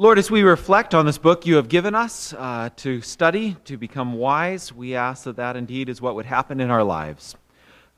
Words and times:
Lord, 0.00 0.18
as 0.18 0.30
we 0.30 0.42
reflect 0.42 0.94
on 0.94 1.04
this 1.04 1.18
book 1.18 1.44
you 1.44 1.56
have 1.56 1.68
given 1.68 1.94
us 1.94 2.32
uh, 2.32 2.70
to 2.76 3.02
study, 3.02 3.58
to 3.66 3.76
become 3.76 4.14
wise, 4.14 4.72
we 4.72 4.94
ask 4.94 5.24
that 5.24 5.36
that 5.36 5.56
indeed 5.56 5.90
is 5.90 6.00
what 6.00 6.14
would 6.14 6.24
happen 6.24 6.58
in 6.58 6.70
our 6.70 6.82
lives. 6.82 7.36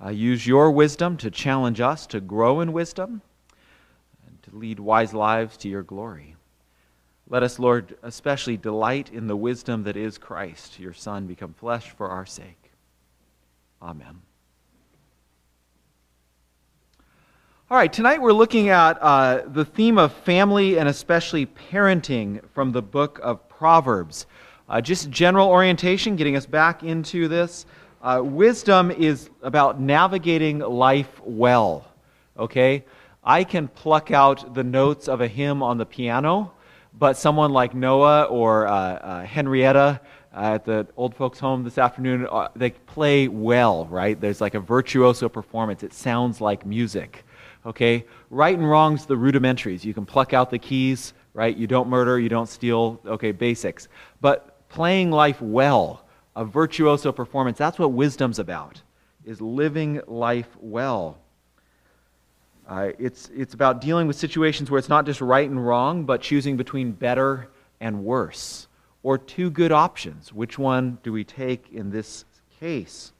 Uh, 0.04 0.08
use 0.08 0.44
your 0.44 0.72
wisdom 0.72 1.16
to 1.18 1.30
challenge 1.30 1.80
us 1.80 2.08
to 2.08 2.20
grow 2.20 2.60
in 2.60 2.72
wisdom 2.72 3.22
and 4.26 4.42
to 4.42 4.56
lead 4.56 4.80
wise 4.80 5.14
lives 5.14 5.56
to 5.58 5.68
your 5.68 5.84
glory. 5.84 6.34
Let 7.28 7.44
us, 7.44 7.60
Lord, 7.60 7.96
especially 8.02 8.56
delight 8.56 9.08
in 9.12 9.28
the 9.28 9.36
wisdom 9.36 9.84
that 9.84 9.96
is 9.96 10.18
Christ, 10.18 10.80
your 10.80 10.94
Son, 10.94 11.28
become 11.28 11.54
flesh 11.54 11.90
for 11.90 12.08
our 12.08 12.26
sake. 12.26 12.72
Amen. 13.80 14.22
All 17.72 17.78
right, 17.78 17.90
tonight 17.90 18.20
we're 18.20 18.34
looking 18.34 18.68
at 18.68 19.00
uh, 19.00 19.44
the 19.46 19.64
theme 19.64 19.96
of 19.96 20.12
family 20.12 20.78
and 20.78 20.90
especially 20.90 21.46
parenting 21.46 22.46
from 22.50 22.70
the 22.70 22.82
book 22.82 23.18
of 23.22 23.48
Proverbs. 23.48 24.26
Uh, 24.68 24.82
just 24.82 25.08
general 25.08 25.48
orientation, 25.48 26.14
getting 26.14 26.36
us 26.36 26.44
back 26.44 26.82
into 26.82 27.28
this. 27.28 27.64
Uh, 28.02 28.20
wisdom 28.22 28.90
is 28.90 29.30
about 29.40 29.80
navigating 29.80 30.58
life 30.58 31.18
well. 31.24 31.86
Okay? 32.38 32.84
I 33.24 33.42
can 33.42 33.68
pluck 33.68 34.10
out 34.10 34.52
the 34.52 34.64
notes 34.64 35.08
of 35.08 35.22
a 35.22 35.26
hymn 35.26 35.62
on 35.62 35.78
the 35.78 35.86
piano, 35.86 36.52
but 36.98 37.16
someone 37.16 37.52
like 37.52 37.72
Noah 37.72 38.24
or 38.24 38.66
uh, 38.66 38.74
uh, 38.74 39.24
Henrietta 39.24 39.98
at 40.34 40.66
the 40.66 40.86
old 40.98 41.14
folks' 41.14 41.38
home 41.38 41.64
this 41.64 41.78
afternoon, 41.78 42.28
uh, 42.30 42.48
they 42.54 42.72
play 42.72 43.28
well, 43.28 43.86
right? 43.86 44.20
There's 44.20 44.42
like 44.42 44.54
a 44.54 44.60
virtuoso 44.60 45.30
performance. 45.30 45.82
It 45.82 45.94
sounds 45.94 46.38
like 46.38 46.66
music 46.66 47.24
okay? 47.66 48.04
Right 48.30 48.56
and 48.56 48.68
wrong's 48.68 49.06
the 49.06 49.16
rudimentaries. 49.16 49.84
You 49.84 49.94
can 49.94 50.06
pluck 50.06 50.32
out 50.32 50.50
the 50.50 50.58
keys, 50.58 51.14
right? 51.34 51.56
You 51.56 51.66
don't 51.66 51.88
murder, 51.88 52.18
you 52.18 52.28
don't 52.28 52.48
steal, 52.48 53.00
okay, 53.06 53.32
basics. 53.32 53.88
But 54.20 54.68
playing 54.68 55.10
life 55.10 55.40
well, 55.40 56.06
a 56.36 56.44
virtuoso 56.44 57.12
performance, 57.12 57.58
that's 57.58 57.78
what 57.78 57.92
wisdom's 57.92 58.38
about, 58.38 58.82
is 59.24 59.40
living 59.40 60.00
life 60.06 60.48
well. 60.60 61.18
Uh, 62.68 62.92
it's, 62.98 63.28
it's 63.34 63.54
about 63.54 63.80
dealing 63.80 64.06
with 64.06 64.16
situations 64.16 64.70
where 64.70 64.78
it's 64.78 64.88
not 64.88 65.04
just 65.04 65.20
right 65.20 65.48
and 65.48 65.64
wrong, 65.64 66.04
but 66.04 66.20
choosing 66.20 66.56
between 66.56 66.92
better 66.92 67.48
and 67.80 68.04
worse, 68.04 68.68
or 69.02 69.18
two 69.18 69.50
good 69.50 69.72
options. 69.72 70.32
Which 70.32 70.58
one 70.58 70.98
do 71.02 71.12
we 71.12 71.24
take 71.24 71.70
in 71.72 71.90
this 71.90 72.24
case? 72.60 73.11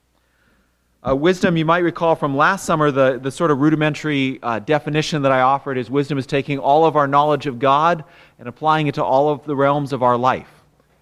Uh, 1.05 1.17
wisdom, 1.17 1.56
you 1.56 1.64
might 1.64 1.78
recall 1.78 2.14
from 2.14 2.36
last 2.36 2.64
summer, 2.64 2.92
the, 2.92 3.19
the 3.20 3.31
sort 3.31 3.50
of 3.50 3.58
rudimentary 3.58 4.39
uh, 4.41 4.61
definition 4.61 5.20
that 5.22 5.33
I 5.33 5.41
offered 5.41 5.77
is 5.77 5.91
wisdom 5.91 6.17
is 6.17 6.27
taking 6.27 6.61
all 6.61 6.84
of 6.84 6.94
our 6.94 7.09
knowledge 7.09 7.47
of 7.48 7.59
God 7.59 8.05
and 8.39 8.47
applying 8.47 8.86
it 8.86 8.94
to 8.94 9.03
all 9.03 9.28
of 9.28 9.44
the 9.44 9.56
realms 9.56 9.92
of 9.92 10.05
our 10.05 10.17
life. 10.17 10.48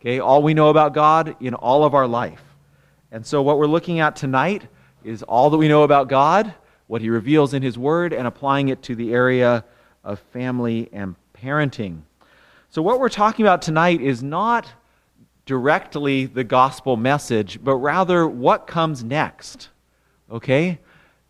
Okay, 0.01 0.19
all 0.19 0.43
we 0.43 0.55
know 0.55 0.71
about 0.71 0.95
God 0.95 1.37
in 1.41 1.53
all 1.53 1.85
of 1.85 1.93
our 1.93 2.07
life. 2.07 2.41
And 3.13 3.27
so, 3.27 3.43
what 3.43 3.59
we're 3.59 3.67
looking 3.67 4.01
at 4.01 4.17
tonight 4.17 4.63
is 5.05 5.23
all 5.25 5.51
that 5.51 5.59
we 5.59 5.69
know 5.69 5.83
about 5.83 6.09
God, 6.09 6.55
what 6.87 7.03
He 7.03 7.11
reveals 7.11 7.53
in 7.53 7.63
His 7.63 7.77
Word, 7.77 8.15
and 8.15 8.27
applying 8.27 8.71
it 8.71 8.81
to 8.85 8.95
the 8.95 9.13
area 9.13 9.67
of 10.03 10.19
family 10.33 10.89
and 10.95 11.15
parenting. 11.35 12.01
So, 12.71 12.81
what 12.81 13.01
we're 13.01 13.11
talking 13.11 13.45
about 13.45 13.61
tonight 13.61 14.01
is 14.01 14.23
not 14.23 14.73
directly 15.45 16.25
the 16.25 16.45
gospel 16.45 16.97
message, 16.97 17.63
but 17.63 17.75
rather 17.75 18.27
what 18.27 18.67
comes 18.67 19.05
next. 19.05 19.69
Okay? 20.31 20.79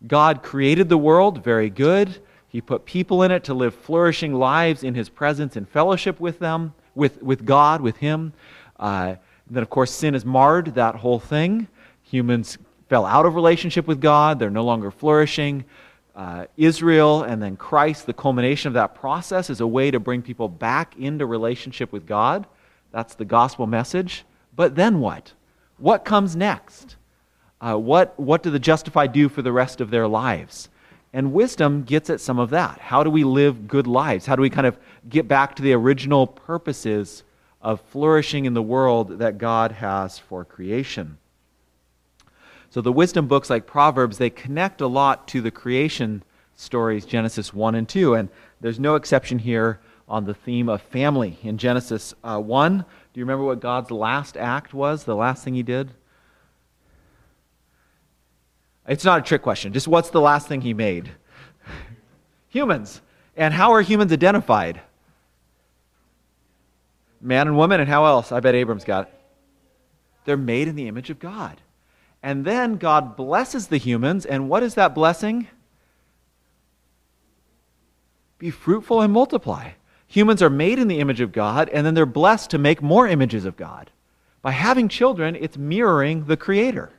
God 0.05 0.43
created 0.43 0.89
the 0.89 0.97
world, 0.97 1.43
very 1.43 1.69
good. 1.69 2.21
He 2.47 2.59
put 2.59 2.85
people 2.85 3.23
in 3.23 3.31
it 3.31 3.45
to 3.45 3.53
live 3.53 3.73
flourishing 3.73 4.33
lives 4.33 4.83
in 4.83 4.95
His 4.95 5.09
presence 5.09 5.55
and 5.55 5.67
fellowship 5.67 6.19
with 6.19 6.39
them, 6.39 6.73
with, 6.95 7.21
with 7.21 7.45
God, 7.45 7.81
with 7.81 7.97
Him. 7.97 8.33
Uh, 8.79 9.15
then, 9.49 9.63
of 9.63 9.69
course, 9.69 9.91
sin 9.91 10.13
has 10.13 10.25
marred 10.25 10.75
that 10.75 10.95
whole 10.95 11.19
thing. 11.19 11.67
Humans 12.03 12.57
fell 12.89 13.05
out 13.05 13.25
of 13.25 13.35
relationship 13.35 13.87
with 13.87 14.01
God, 14.01 14.37
they're 14.37 14.49
no 14.49 14.65
longer 14.65 14.91
flourishing. 14.91 15.63
Uh, 16.13 16.45
Israel 16.57 17.23
and 17.23 17.41
then 17.41 17.55
Christ, 17.55 18.05
the 18.05 18.13
culmination 18.13 18.67
of 18.67 18.73
that 18.73 18.95
process, 18.95 19.49
is 19.49 19.61
a 19.61 19.67
way 19.67 19.91
to 19.91 19.99
bring 19.99 20.21
people 20.21 20.49
back 20.49 20.97
into 20.97 21.25
relationship 21.25 21.93
with 21.93 22.05
God. 22.05 22.45
That's 22.91 23.15
the 23.15 23.23
gospel 23.23 23.65
message. 23.65 24.25
But 24.53 24.75
then 24.75 24.99
what? 24.99 25.31
What 25.77 26.03
comes 26.03 26.35
next? 26.35 26.97
Uh, 27.61 27.75
what, 27.75 28.19
what 28.19 28.41
do 28.41 28.49
the 28.49 28.59
justified 28.59 29.13
do 29.13 29.29
for 29.29 29.41
the 29.41 29.51
rest 29.51 29.79
of 29.79 29.91
their 29.91 30.07
lives? 30.07 30.67
And 31.13 31.33
wisdom 31.33 31.83
gets 31.83 32.09
at 32.09 32.21
some 32.21 32.39
of 32.39 32.49
that. 32.49 32.79
How 32.79 33.03
do 33.03 33.09
we 33.09 33.23
live 33.23 33.67
good 33.67 33.85
lives? 33.85 34.25
How 34.25 34.35
do 34.35 34.41
we 34.41 34.49
kind 34.49 34.65
of 34.65 34.77
get 35.07 35.27
back 35.27 35.55
to 35.55 35.61
the 35.61 35.73
original 35.73 36.25
purposes 36.25 37.23
of 37.61 37.81
flourishing 37.81 38.45
in 38.45 38.53
the 38.53 38.61
world 38.61 39.19
that 39.19 39.37
God 39.37 39.73
has 39.73 40.17
for 40.17 40.43
creation? 40.43 41.17
So 42.71 42.81
the 42.81 42.93
wisdom 42.93 43.27
books 43.27 43.49
like 43.49 43.67
Proverbs, 43.67 44.17
they 44.17 44.29
connect 44.29 44.79
a 44.81 44.87
lot 44.87 45.27
to 45.29 45.41
the 45.41 45.51
creation 45.51 46.23
stories, 46.55 47.05
Genesis 47.05 47.53
1 47.53 47.75
and 47.75 47.87
2. 47.87 48.15
And 48.15 48.29
there's 48.61 48.79
no 48.79 48.95
exception 48.95 49.39
here 49.39 49.81
on 50.07 50.25
the 50.25 50.33
theme 50.33 50.69
of 50.69 50.81
family. 50.81 51.37
In 51.43 51.57
Genesis 51.57 52.13
uh, 52.23 52.39
1, 52.39 52.77
do 52.77 53.19
you 53.19 53.25
remember 53.25 53.43
what 53.43 53.59
God's 53.59 53.91
last 53.91 54.37
act 54.37 54.73
was? 54.73 55.03
The 55.03 55.15
last 55.15 55.43
thing 55.43 55.53
he 55.53 55.63
did? 55.63 55.91
It's 58.87 59.05
not 59.05 59.19
a 59.19 59.21
trick 59.21 59.41
question. 59.41 59.73
Just 59.73 59.87
what's 59.87 60.09
the 60.09 60.21
last 60.21 60.47
thing 60.47 60.61
he 60.61 60.73
made? 60.73 61.11
humans. 62.51 63.01
And 63.35 63.53
how 63.53 63.71
are 63.71 63.81
humans 63.81 64.11
identified? 64.11 64.81
Man 67.19 67.47
and 67.47 67.57
woman, 67.57 67.79
and 67.79 67.89
how 67.89 68.05
else? 68.05 68.31
I 68.31 68.39
bet 68.39 68.55
Abram's 68.55 68.83
got 68.83 69.07
it. 69.07 69.13
They're 70.25 70.37
made 70.37 70.67
in 70.67 70.75
the 70.75 70.87
image 70.87 71.09
of 71.09 71.19
God. 71.19 71.59
And 72.21 72.45
then 72.45 72.75
God 72.75 73.15
blesses 73.15 73.67
the 73.67 73.77
humans, 73.77 74.25
and 74.25 74.49
what 74.49 74.63
is 74.63 74.75
that 74.75 74.93
blessing? 74.93 75.47
Be 78.37 78.51
fruitful 78.51 79.01
and 79.01 79.13
multiply. 79.13 79.71
Humans 80.07 80.41
are 80.41 80.49
made 80.49 80.77
in 80.77 80.87
the 80.87 80.99
image 80.99 81.21
of 81.21 81.31
God, 81.31 81.69
and 81.69 81.85
then 81.85 81.93
they're 81.93 82.05
blessed 82.05 82.49
to 82.51 82.57
make 82.57 82.81
more 82.81 83.07
images 83.07 83.45
of 83.45 83.55
God. 83.55 83.89
By 84.41 84.51
having 84.51 84.87
children, 84.87 85.35
it's 85.35 85.57
mirroring 85.57 86.25
the 86.25 86.37
Creator. 86.37 86.91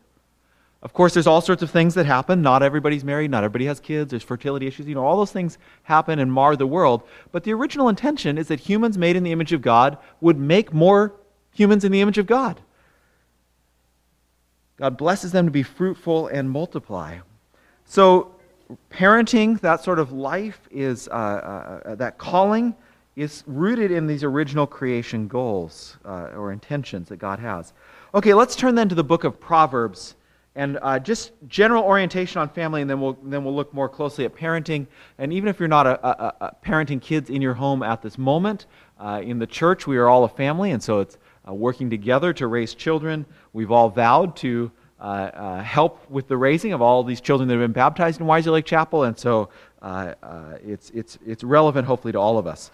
Of 0.82 0.93
course, 0.93 1.15
there's 1.15 1.28
all 1.28 1.41
sorts 1.41 1.62
of 1.62 1.70
things 1.70 1.94
that 1.94 2.06
happen. 2.06 2.43
Not 2.43 2.62
everybody's 2.62 3.04
married, 3.04 3.31
not 3.31 3.44
everybody 3.44 3.66
has 3.66 3.78
kids, 3.78 4.10
there's 4.10 4.25
fertility 4.25 4.66
issues. 4.66 4.87
You 4.88 4.97
know, 4.97 5.04
all 5.04 5.16
those 5.16 5.31
things 5.31 5.59
happen 5.84 6.19
and 6.19 6.32
mar 6.32 6.56
the 6.56 6.66
world. 6.66 7.03
But 7.31 7.44
the 7.44 7.53
original 7.53 7.88
intention 7.88 8.37
is 8.37 8.48
that 8.48 8.59
humans 8.59 8.98
made 8.98 9.15
in 9.15 9.22
the 9.22 9.31
image 9.31 9.53
of 9.53 9.62
God 9.62 9.97
would 10.21 10.38
make 10.38 10.72
more 10.72 11.15
humans 11.53 11.84
in 11.84 11.92
the 11.92 12.00
image 12.00 12.19
of 12.19 12.26
God. 12.26 12.60
God 14.76 14.97
blesses 14.97 15.31
them 15.31 15.44
to 15.44 15.53
be 15.53 15.62
fruitful 15.62 16.26
and 16.26 16.50
multiply. 16.50 17.19
So, 17.84 18.34
parenting, 18.91 19.60
that 19.60 19.84
sort 19.84 20.00
of 20.00 20.10
life, 20.10 20.69
is 20.72 21.06
uh, 21.09 21.12
uh, 21.12 21.88
uh 21.91 21.94
that 21.97 22.19
calling 22.19 22.75
is 23.15 23.44
rooted 23.47 23.91
in 23.91 24.06
these 24.06 24.25
original 24.25 24.66
creation 24.66 25.28
goals 25.28 25.98
uh, 26.04 26.31
or 26.34 26.50
intentions 26.50 27.09
that 27.10 27.19
God 27.19 27.38
has. 27.38 27.72
Okay, 28.15 28.34
let's 28.34 28.56
turn 28.56 28.75
then 28.75 28.88
to 28.88 28.94
the 28.94 29.04
book 29.04 29.22
of 29.22 29.38
Proverbs 29.38 30.16
and 30.54 30.78
uh, 30.82 30.98
just 30.98 31.32
general 31.48 31.82
orientation 31.82 32.40
on 32.40 32.48
family, 32.48 32.82
and 32.82 32.90
then 32.90 33.00
we'll, 33.00 33.16
then 33.22 33.42
we'll 33.44 33.54
look 33.54 33.72
more 33.72 33.88
closely 33.88 34.24
at 34.24 34.34
parenting. 34.34 34.86
And 35.18 35.32
even 35.32 35.48
if 35.48 35.58
you're 35.58 35.68
not 35.68 35.86
a, 35.86 36.06
a, 36.06 36.34
a 36.40 36.56
parenting 36.64 37.00
kids 37.00 37.30
in 37.30 37.40
your 37.40 37.54
home 37.54 37.82
at 37.82 38.02
this 38.02 38.18
moment, 38.18 38.66
uh, 38.98 39.20
in 39.24 39.38
the 39.38 39.46
church, 39.46 39.86
we 39.86 39.96
are 39.96 40.08
all 40.08 40.24
a 40.24 40.28
family, 40.28 40.70
and 40.70 40.82
so 40.82 41.00
it's 41.00 41.16
uh, 41.48 41.54
working 41.54 41.88
together 41.88 42.32
to 42.34 42.46
raise 42.46 42.74
children. 42.74 43.24
We've 43.52 43.70
all 43.70 43.88
vowed 43.88 44.36
to 44.36 44.70
uh, 45.00 45.02
uh, 45.02 45.62
help 45.62 46.08
with 46.10 46.28
the 46.28 46.36
raising 46.36 46.72
of 46.72 46.82
all 46.82 47.02
these 47.02 47.20
children 47.20 47.48
that 47.48 47.54
have 47.54 47.62
been 47.62 47.72
baptized 47.72 48.20
in 48.20 48.26
Wiser 48.26 48.50
Lake 48.50 48.66
Chapel, 48.66 49.04
and 49.04 49.18
so 49.18 49.48
uh, 49.80 50.14
it's, 50.62 50.91
it's, 50.91 51.18
it's 51.26 51.42
relevant, 51.42 51.86
hopefully, 51.86 52.12
to 52.12 52.18
all 52.18 52.38
of 52.38 52.46
us 52.46 52.70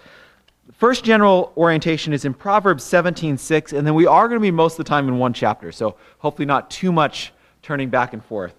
first 0.77 1.03
general 1.03 1.51
orientation 1.57 2.13
is 2.13 2.27
in 2.27 2.35
Proverbs 2.35 2.85
17:6, 2.85 3.73
and 3.73 3.87
then 3.87 3.95
we 3.95 4.07
are 4.07 4.29
going 4.29 4.39
to 4.39 4.43
be 4.43 4.51
most 4.51 4.75
of 4.75 4.85
the 4.85 4.89
time 4.89 5.09
in 5.09 5.19
one 5.19 5.33
chapter, 5.33 5.73
so 5.73 5.97
hopefully 6.19 6.45
not 6.45 6.71
too 6.71 6.93
much 6.93 7.33
turning 7.69 7.91
back 7.91 8.15
and 8.15 8.25
forth. 8.25 8.55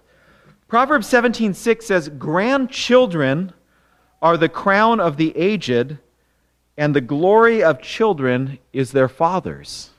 Proverbs 0.68 1.08
17:6 1.08 1.84
says, 1.84 2.08
"Grandchildren 2.10 3.52
are 4.22 4.36
the 4.36 4.48
crown 4.48 5.00
of 5.00 5.16
the 5.16 5.36
aged, 5.36 5.98
and 6.78 6.94
the 6.94 7.00
glory 7.00 7.60
of 7.60 7.82
children 7.82 8.60
is 8.72 8.92
their 8.92 9.08
fathers." 9.08 9.90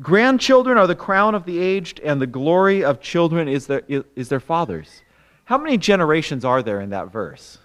Grandchildren 0.00 0.76
are 0.76 0.88
the 0.88 0.96
crown 0.96 1.36
of 1.36 1.44
the 1.44 1.60
aged, 1.60 2.00
and 2.00 2.20
the 2.20 2.26
glory 2.26 2.84
of 2.84 3.00
children 3.00 3.46
is 3.46 3.68
their, 3.68 3.82
is 3.88 4.28
their 4.28 4.40
fathers. 4.40 5.02
How 5.44 5.56
many 5.56 5.78
generations 5.78 6.44
are 6.44 6.64
there 6.64 6.80
in 6.80 6.90
that 6.90 7.12
verse? 7.12 7.58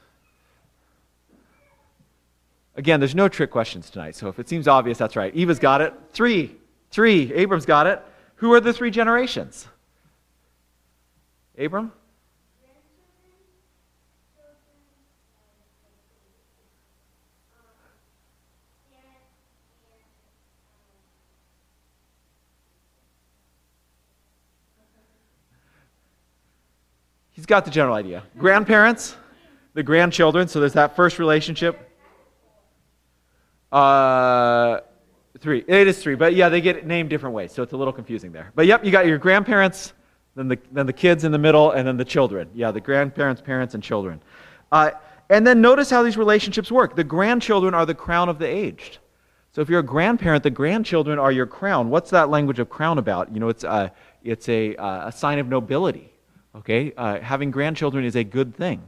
Again, 2.75 3.00
there's 3.00 3.16
no 3.16 3.28
trick 3.28 3.50
questions 3.50 3.90
tonight, 3.90 4.16
so 4.16 4.28
if 4.28 4.38
it 4.38 4.48
seems 4.48 4.68
obvious, 4.68 5.00
that's 5.00 5.16
right. 5.16 5.34
Eva's 5.34 5.60
got 5.60 5.81
it. 5.81 5.92
Three. 6.13 6.56
Three. 6.92 7.34
Abram's 7.34 7.66
got 7.66 7.88
it. 7.88 8.00
Who 8.36 8.54
are 8.54 8.60
the 8.60 8.74
three 8.74 8.92
generations? 8.92 9.68
Abram? 11.63 11.92
He's 27.31 27.46
got 27.46 27.66
the 27.66 27.72
general 27.72 27.96
idea. 27.96 28.24
Grandparents, 28.38 29.16
the 29.74 29.81
grandchildren, 29.81 30.48
so 30.48 30.60
there's 30.60 30.74
that 30.74 30.96
first 30.96 31.18
relationship. 31.18 31.90
Uh, 33.72 34.81
three. 35.40 35.63
It 35.68 35.88
is 35.88 36.02
three, 36.04 36.16
but 36.16 36.36
yeah, 36.36 36.50
they 36.50 36.62
get 36.62 36.86
named 36.86 37.10
different 37.10 37.34
ways, 37.34 37.52
so 37.52 37.63
it's 37.63 37.74
a 37.74 37.78
little 37.78 37.94
confusing 37.94 38.31
there. 38.31 38.52
But 38.54 38.68
yep, 38.68 38.86
you 38.86 38.92
got 38.92 39.08
your 39.08 39.18
grandparents, 39.18 39.94
then 40.36 40.48
the, 40.48 40.60
then 40.72 40.86
the 40.86 40.94
kids 40.94 41.24
in 41.24 41.31
the 41.31 41.38
middle, 41.38 41.72
and 41.72 41.88
then 41.88 41.98
the 41.98 42.06
children. 42.06 42.50
Yeah, 42.54 42.72
the 42.72 42.80
grandparents, 42.80 43.42
parents, 43.42 43.74
and 43.74 43.83
children. 43.83 44.22
Uh, 44.72 44.92
and 45.30 45.45
then 45.45 45.62
notice 45.62 45.89
how 45.89 46.04
these 46.04 46.18
relationships 46.18 46.72
work. 46.72 46.95
The 46.95 47.04
grandchildren 47.04 47.74
are 47.74 47.86
the 47.86 47.95
crown 47.95 48.30
of 48.30 48.39
the 48.39 48.48
aged. 48.48 49.00
So 49.54 49.62
if 49.62 49.69
you're 49.69 49.80
a 49.80 49.83
grandparent, 49.83 50.44
the 50.44 50.50
grandchildren 50.50 51.19
are 51.19 51.31
your 51.31 51.45
crown. 51.45 51.89
What's 51.89 52.10
that 52.12 52.30
language 52.30 52.60
of 52.60 52.69
crown 52.69 52.98
about? 52.98 53.33
You 53.33 53.39
know, 53.42 53.50
it's, 53.50 53.63
uh, 53.63 53.89
it's 54.24 54.48
a, 54.48 54.75
uh, 54.78 55.10
a 55.10 55.12
sign 55.12 55.39
of 55.39 55.48
nobility. 55.48 56.12
Okay? 56.56 56.94
Uh, 56.95 57.19
having 57.19 57.51
grandchildren 57.51 58.06
is 58.06 58.16
a 58.16 58.24
good 58.24 58.56
thing. 58.56 58.81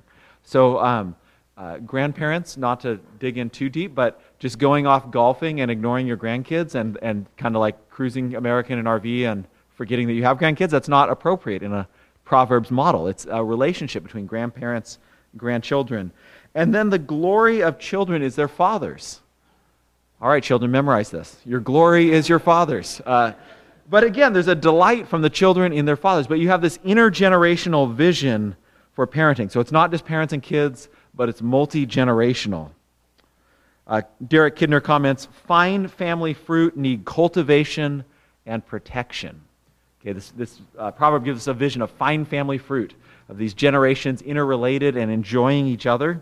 So, 0.43 0.79
um, 0.79 1.15
uh, 1.55 1.77
grandparents, 1.77 2.57
not 2.57 2.79
to 2.79 2.99
dig 3.19 3.37
in 3.37 3.49
too 3.49 3.69
deep, 3.69 3.93
but 3.93 4.21
just 4.39 4.57
going 4.57 4.87
off 4.87 5.11
golfing 5.11 5.61
and 5.61 5.69
ignoring 5.69 6.07
your 6.07 6.17
grandkids 6.17 6.75
and, 6.75 6.97
and 7.01 7.27
kind 7.37 7.55
of 7.55 7.59
like 7.59 7.89
cruising 7.89 8.35
American 8.35 8.79
and 8.79 8.87
RV 8.87 9.31
and 9.31 9.47
forgetting 9.83 10.07
that 10.07 10.13
you 10.13 10.23
have 10.23 10.37
grandkids, 10.37 10.69
that's 10.69 10.87
not 10.87 11.09
appropriate 11.09 11.61
in 11.61 11.73
a 11.73 11.85
Proverbs 12.23 12.71
model. 12.71 13.05
It's 13.09 13.27
a 13.29 13.43
relationship 13.43 14.01
between 14.01 14.25
grandparents 14.25 14.97
and 15.33 15.41
grandchildren. 15.41 16.13
And 16.55 16.73
then 16.73 16.89
the 16.89 16.97
glory 16.97 17.61
of 17.61 17.79
children 17.79 18.21
is 18.21 18.33
their 18.33 18.47
fathers. 18.47 19.19
All 20.21 20.29
right, 20.29 20.41
children, 20.41 20.71
memorize 20.71 21.09
this. 21.09 21.35
Your 21.43 21.59
glory 21.59 22.13
is 22.13 22.29
your 22.29 22.39
fathers. 22.39 23.01
Uh, 23.05 23.33
but 23.89 24.05
again, 24.05 24.31
there's 24.31 24.47
a 24.47 24.55
delight 24.55 25.05
from 25.09 25.21
the 25.21 25.29
children 25.29 25.73
in 25.73 25.83
their 25.83 25.97
fathers. 25.97 26.27
But 26.27 26.39
you 26.39 26.47
have 26.47 26.61
this 26.61 26.77
intergenerational 26.77 27.93
vision 27.93 28.55
for 28.93 29.05
parenting. 29.05 29.51
So 29.51 29.59
it's 29.59 29.73
not 29.73 29.91
just 29.91 30.05
parents 30.05 30.31
and 30.31 30.41
kids, 30.41 30.87
but 31.13 31.27
it's 31.27 31.41
multi 31.41 31.85
generational. 31.85 32.69
Uh, 33.85 34.03
Derek 34.25 34.55
Kidner 34.55 34.81
comments 34.81 35.27
fine 35.45 35.89
family 35.89 36.33
fruit 36.33 36.77
need 36.77 37.03
cultivation 37.03 38.05
and 38.45 38.65
protection. 38.65 39.41
Okay, 40.03 40.13
this, 40.13 40.31
this 40.31 40.61
uh, 40.77 40.91
proverb 40.91 41.23
gives 41.23 41.39
us 41.43 41.47
a 41.47 41.53
vision 41.53 41.81
of 41.81 41.89
fine 41.89 42.25
family 42.25 42.57
fruit, 42.57 42.93
of 43.29 43.37
these 43.37 43.53
generations 43.53 44.21
interrelated 44.21 44.97
and 44.97 45.09
enjoying 45.09 45.65
each 45.65 45.85
other. 45.85 46.21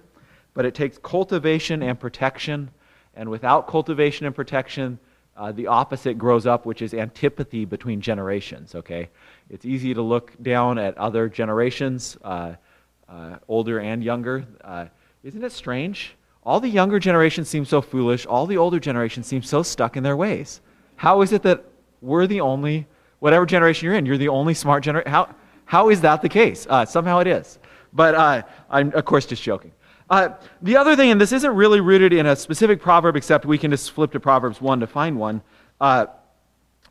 But 0.54 0.66
it 0.66 0.76
takes 0.76 0.98
cultivation 1.00 1.82
and 1.82 2.00
protection 2.00 2.70
and 3.16 3.30
without 3.30 3.68
cultivation 3.68 4.26
and 4.26 4.36
protection, 4.36 5.00
uh, 5.36 5.52
the 5.52 5.68
opposite 5.68 6.18
grows 6.18 6.46
up, 6.46 6.66
which 6.66 6.82
is 6.82 6.94
antipathy 6.94 7.66
between 7.66 8.02
generations, 8.02 8.76
okay? 8.76 9.10
It's 9.50 9.66
easy 9.66 9.94
to 9.94 10.02
look 10.02 10.32
down 10.42 10.78
at 10.78 10.98
other 10.98 11.28
generations, 11.28 12.18
uh, 12.24 12.54
uh, 13.10 13.38
older 13.48 13.80
and 13.80 14.04
younger. 14.04 14.46
Uh, 14.64 14.86
isn't 15.24 15.44
it 15.44 15.52
strange? 15.52 16.16
All 16.44 16.60
the 16.60 16.70
younger 16.70 17.00
generations 17.00 17.50
seem 17.50 17.66
so 17.66 17.82
foolish, 17.82 18.26
all 18.26 18.46
the 18.46 18.58
older 18.58 18.80
generations 18.80 19.28
seem 19.28 19.44
so 19.44 19.62
stuck 19.62 19.98
in 19.98 20.04
their 20.04 20.18
ways. 20.18 20.62
How 20.96 21.22
is 21.22 21.34
it 21.34 21.44
that 21.44 21.66
we're 22.02 22.28
the 22.28 22.42
only, 22.42 22.88
whatever 23.22 23.46
generation 23.46 23.86
you're 23.86 23.96
in, 23.96 24.06
you're 24.06 24.18
the 24.18 24.28
only 24.28 24.54
smart 24.54 24.84
generation? 24.84 25.10
How, 25.10 25.34
how 25.66 25.90
is 25.90 26.02
that 26.02 26.24
the 26.24 26.28
case? 26.28 26.66
Uh, 26.68 26.84
somehow 26.86 27.20
it 27.20 27.28
is. 27.28 27.60
But 27.94 28.16
uh, 28.16 28.42
I'm, 28.70 28.92
of 28.94 29.06
course, 29.06 29.28
just 29.28 29.44
joking. 29.44 29.72
Uh, 30.10 30.30
the 30.64 30.76
other 30.76 30.96
thing, 30.96 31.12
and 31.12 31.22
this 31.22 31.32
isn't 31.32 31.56
really 31.56 31.82
rooted 31.82 32.14
in 32.14 32.26
a 32.26 32.36
specific 32.36 32.82
proverb, 32.82 33.16
except 33.16 33.46
we 33.46 33.60
can 33.60 33.72
just 33.72 33.92
flip 33.92 34.12
to 34.12 34.20
Proverbs 34.20 34.60
1 34.60 34.80
to 34.80 34.88
find 34.88 35.18
one. 35.18 35.42
Uh, 35.80 36.08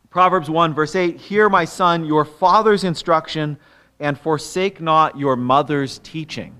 Proverbs 0.09 0.49
1, 0.49 0.73
verse 0.73 0.95
8 0.95 1.17
Hear, 1.17 1.49
my 1.49 1.65
son, 1.65 2.05
your 2.05 2.23
father's 2.23 2.85
instruction, 2.85 3.57
and 3.99 4.17
forsake 4.17 4.79
not 4.79 5.19
your 5.19 5.35
mother's 5.35 5.99
teaching. 5.99 6.55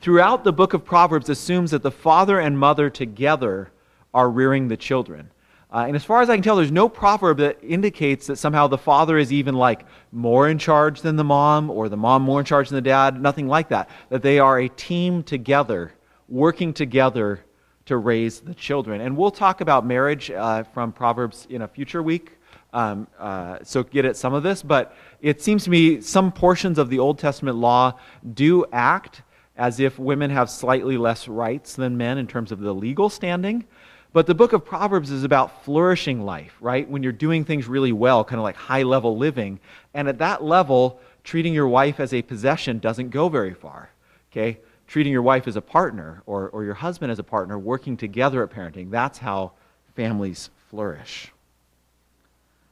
Throughout 0.00 0.44
the 0.44 0.52
book 0.52 0.74
of 0.74 0.84
Proverbs 0.84 1.30
assumes 1.30 1.70
that 1.70 1.82
the 1.82 1.90
father 1.90 2.38
and 2.38 2.58
mother 2.58 2.90
together 2.90 3.72
are 4.12 4.30
rearing 4.30 4.68
the 4.68 4.76
children. 4.76 5.30
Uh, 5.70 5.84
and 5.86 5.94
as 5.94 6.04
far 6.04 6.22
as 6.22 6.30
I 6.30 6.34
can 6.34 6.42
tell, 6.42 6.56
there's 6.56 6.72
no 6.72 6.88
proverb 6.88 7.38
that 7.38 7.58
indicates 7.62 8.26
that 8.28 8.36
somehow 8.36 8.68
the 8.68 8.78
father 8.78 9.18
is 9.18 9.32
even 9.32 9.54
like 9.54 9.84
more 10.12 10.48
in 10.48 10.58
charge 10.58 11.02
than 11.02 11.16
the 11.16 11.24
mom 11.24 11.70
or 11.70 11.90
the 11.90 11.96
mom 11.96 12.22
more 12.22 12.40
in 12.40 12.46
charge 12.46 12.70
than 12.70 12.76
the 12.76 12.88
dad. 12.88 13.20
Nothing 13.20 13.48
like 13.48 13.68
that. 13.68 13.90
That 14.08 14.22
they 14.22 14.38
are 14.38 14.58
a 14.58 14.68
team 14.70 15.22
together, 15.22 15.92
working 16.26 16.72
together 16.72 17.44
to 17.84 17.98
raise 17.98 18.40
the 18.40 18.54
children. 18.54 19.02
And 19.02 19.14
we'll 19.14 19.30
talk 19.30 19.60
about 19.60 19.84
marriage 19.84 20.30
uh, 20.30 20.62
from 20.62 20.90
Proverbs 20.90 21.46
in 21.50 21.60
a 21.62 21.68
future 21.68 22.02
week. 22.02 22.32
Um, 22.72 23.06
uh, 23.18 23.58
so 23.62 23.82
get 23.82 24.06
at 24.06 24.16
some 24.16 24.32
of 24.32 24.42
this. 24.42 24.62
But 24.62 24.96
it 25.20 25.42
seems 25.42 25.64
to 25.64 25.70
me 25.70 26.00
some 26.00 26.32
portions 26.32 26.78
of 26.78 26.88
the 26.88 26.98
Old 26.98 27.18
Testament 27.18 27.58
law 27.58 27.98
do 28.34 28.64
act 28.72 29.22
as 29.58 29.80
if 29.80 29.98
women 29.98 30.30
have 30.30 30.48
slightly 30.48 30.96
less 30.96 31.28
rights 31.28 31.74
than 31.74 31.96
men 31.96 32.16
in 32.16 32.26
terms 32.26 32.52
of 32.52 32.60
the 32.60 32.72
legal 32.72 33.10
standing. 33.10 33.66
But 34.12 34.26
the 34.26 34.34
book 34.34 34.52
of 34.52 34.64
Proverbs 34.64 35.10
is 35.10 35.22
about 35.22 35.64
flourishing 35.64 36.24
life, 36.24 36.56
right? 36.60 36.88
When 36.88 37.02
you're 37.02 37.12
doing 37.12 37.44
things 37.44 37.66
really 37.66 37.92
well, 37.92 38.24
kind 38.24 38.38
of 38.38 38.42
like 38.42 38.56
high 38.56 38.82
level 38.82 39.16
living. 39.16 39.60
And 39.92 40.08
at 40.08 40.18
that 40.18 40.42
level, 40.42 41.00
treating 41.24 41.52
your 41.52 41.68
wife 41.68 42.00
as 42.00 42.14
a 42.14 42.22
possession 42.22 42.78
doesn't 42.78 43.10
go 43.10 43.28
very 43.28 43.52
far, 43.52 43.90
okay? 44.32 44.58
Treating 44.86 45.12
your 45.12 45.22
wife 45.22 45.46
as 45.46 45.56
a 45.56 45.60
partner 45.60 46.22
or, 46.24 46.48
or 46.48 46.64
your 46.64 46.74
husband 46.74 47.12
as 47.12 47.18
a 47.18 47.22
partner, 47.22 47.58
working 47.58 47.96
together 47.96 48.42
at 48.42 48.50
parenting, 48.50 48.90
that's 48.90 49.18
how 49.18 49.52
families 49.94 50.48
flourish. 50.70 51.30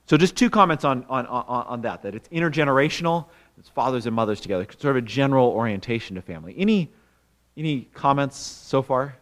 So, 0.06 0.16
just 0.16 0.36
two 0.36 0.48
comments 0.48 0.84
on, 0.84 1.04
on, 1.08 1.26
on, 1.26 1.66
on 1.66 1.82
that 1.82 2.02
that 2.02 2.14
it's 2.14 2.28
intergenerational, 2.28 3.26
it's 3.58 3.68
fathers 3.68 4.06
and 4.06 4.14
mothers 4.14 4.40
together, 4.40 4.64
sort 4.78 4.96
of 4.96 5.02
a 5.02 5.06
general 5.06 5.48
orientation 5.48 6.14
to 6.14 6.22
family. 6.22 6.54
Any, 6.56 6.90
any 7.56 7.88
comments 7.92 8.38
so 8.38 8.82
far? 8.82 9.16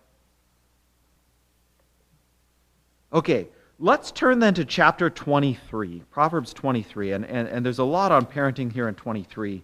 Okay, 3.15 3.47
let's 3.79 4.11
turn 4.11 4.41
then 4.41 4.55
to 4.55 4.65
chapter 4.65 5.09
23, 5.09 6.03
Proverbs 6.11 6.53
23, 6.53 7.13
and, 7.13 7.25
and, 7.25 7.47
and 7.47 7.65
there's 7.65 7.79
a 7.79 7.85
lot 7.85 8.11
on 8.11 8.27
parenting 8.27 8.73
here 8.73 8.89
in 8.89 8.97
23. 8.97 9.63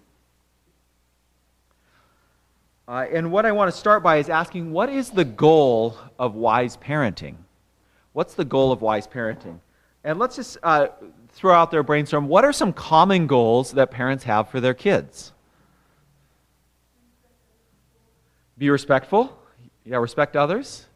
Uh, 2.86 3.06
and 3.12 3.32
what 3.32 3.44
I 3.44 3.50
want 3.50 3.68
to 3.68 3.76
start 3.76 4.04
by 4.04 4.18
is 4.18 4.28
asking 4.28 4.70
what 4.70 4.88
is 4.88 5.10
the 5.10 5.24
goal 5.24 5.96
of 6.16 6.36
wise 6.36 6.76
parenting? 6.76 7.34
What's 8.12 8.34
the 8.34 8.44
goal 8.44 8.70
of 8.70 8.82
wise 8.82 9.08
parenting? 9.08 9.58
And 10.04 10.20
let's 10.20 10.36
just 10.36 10.56
uh, 10.62 10.88
throw 11.30 11.52
out 11.52 11.72
there, 11.72 11.82
brainstorm 11.82 12.28
what 12.28 12.44
are 12.44 12.52
some 12.52 12.72
common 12.72 13.26
goals 13.26 13.72
that 13.72 13.90
parents 13.90 14.22
have 14.24 14.48
for 14.48 14.60
their 14.60 14.74
kids? 14.74 15.32
Be 18.56 18.70
respectful. 18.70 19.36
Yeah, 19.84 19.96
respect 19.96 20.36
others. 20.36 20.86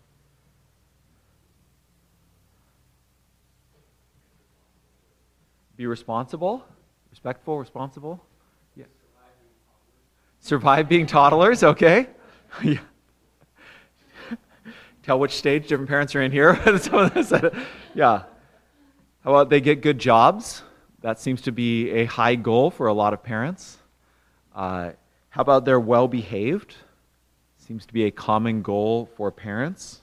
Be 5.76 5.86
responsible, 5.86 6.64
respectful, 7.10 7.58
responsible. 7.58 8.24
Yeah. 8.76 8.84
Survive 10.40 10.88
being 10.88 11.06
toddlers, 11.06 11.62
okay. 11.64 12.08
yeah. 12.62 12.78
Tell 15.02 15.18
which 15.18 15.32
stage 15.32 15.68
different 15.68 15.88
parents 15.88 16.14
are 16.14 16.22
in 16.22 16.32
here. 16.32 16.58
yeah. 17.94 18.22
How 19.22 19.30
about 19.30 19.50
they 19.50 19.60
get 19.60 19.82
good 19.82 19.98
jobs? 19.98 20.62
That 21.02 21.20
seems 21.20 21.42
to 21.42 21.52
be 21.52 21.90
a 21.90 22.06
high 22.06 22.36
goal 22.36 22.70
for 22.70 22.86
a 22.86 22.92
lot 22.94 23.12
of 23.12 23.22
parents. 23.22 23.76
Uh, 24.54 24.92
how 25.28 25.42
about 25.42 25.66
they're 25.66 25.80
well 25.80 26.08
behaved? 26.08 26.76
Seems 27.58 27.84
to 27.86 27.92
be 27.92 28.04
a 28.04 28.10
common 28.10 28.62
goal 28.62 29.10
for 29.16 29.30
parents. 29.30 30.00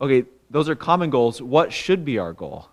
Okay, 0.00 0.24
those 0.50 0.68
are 0.68 0.74
common 0.74 1.08
goals. 1.08 1.40
What 1.40 1.72
should 1.72 2.04
be 2.04 2.18
our 2.18 2.32
goal? 2.32 2.68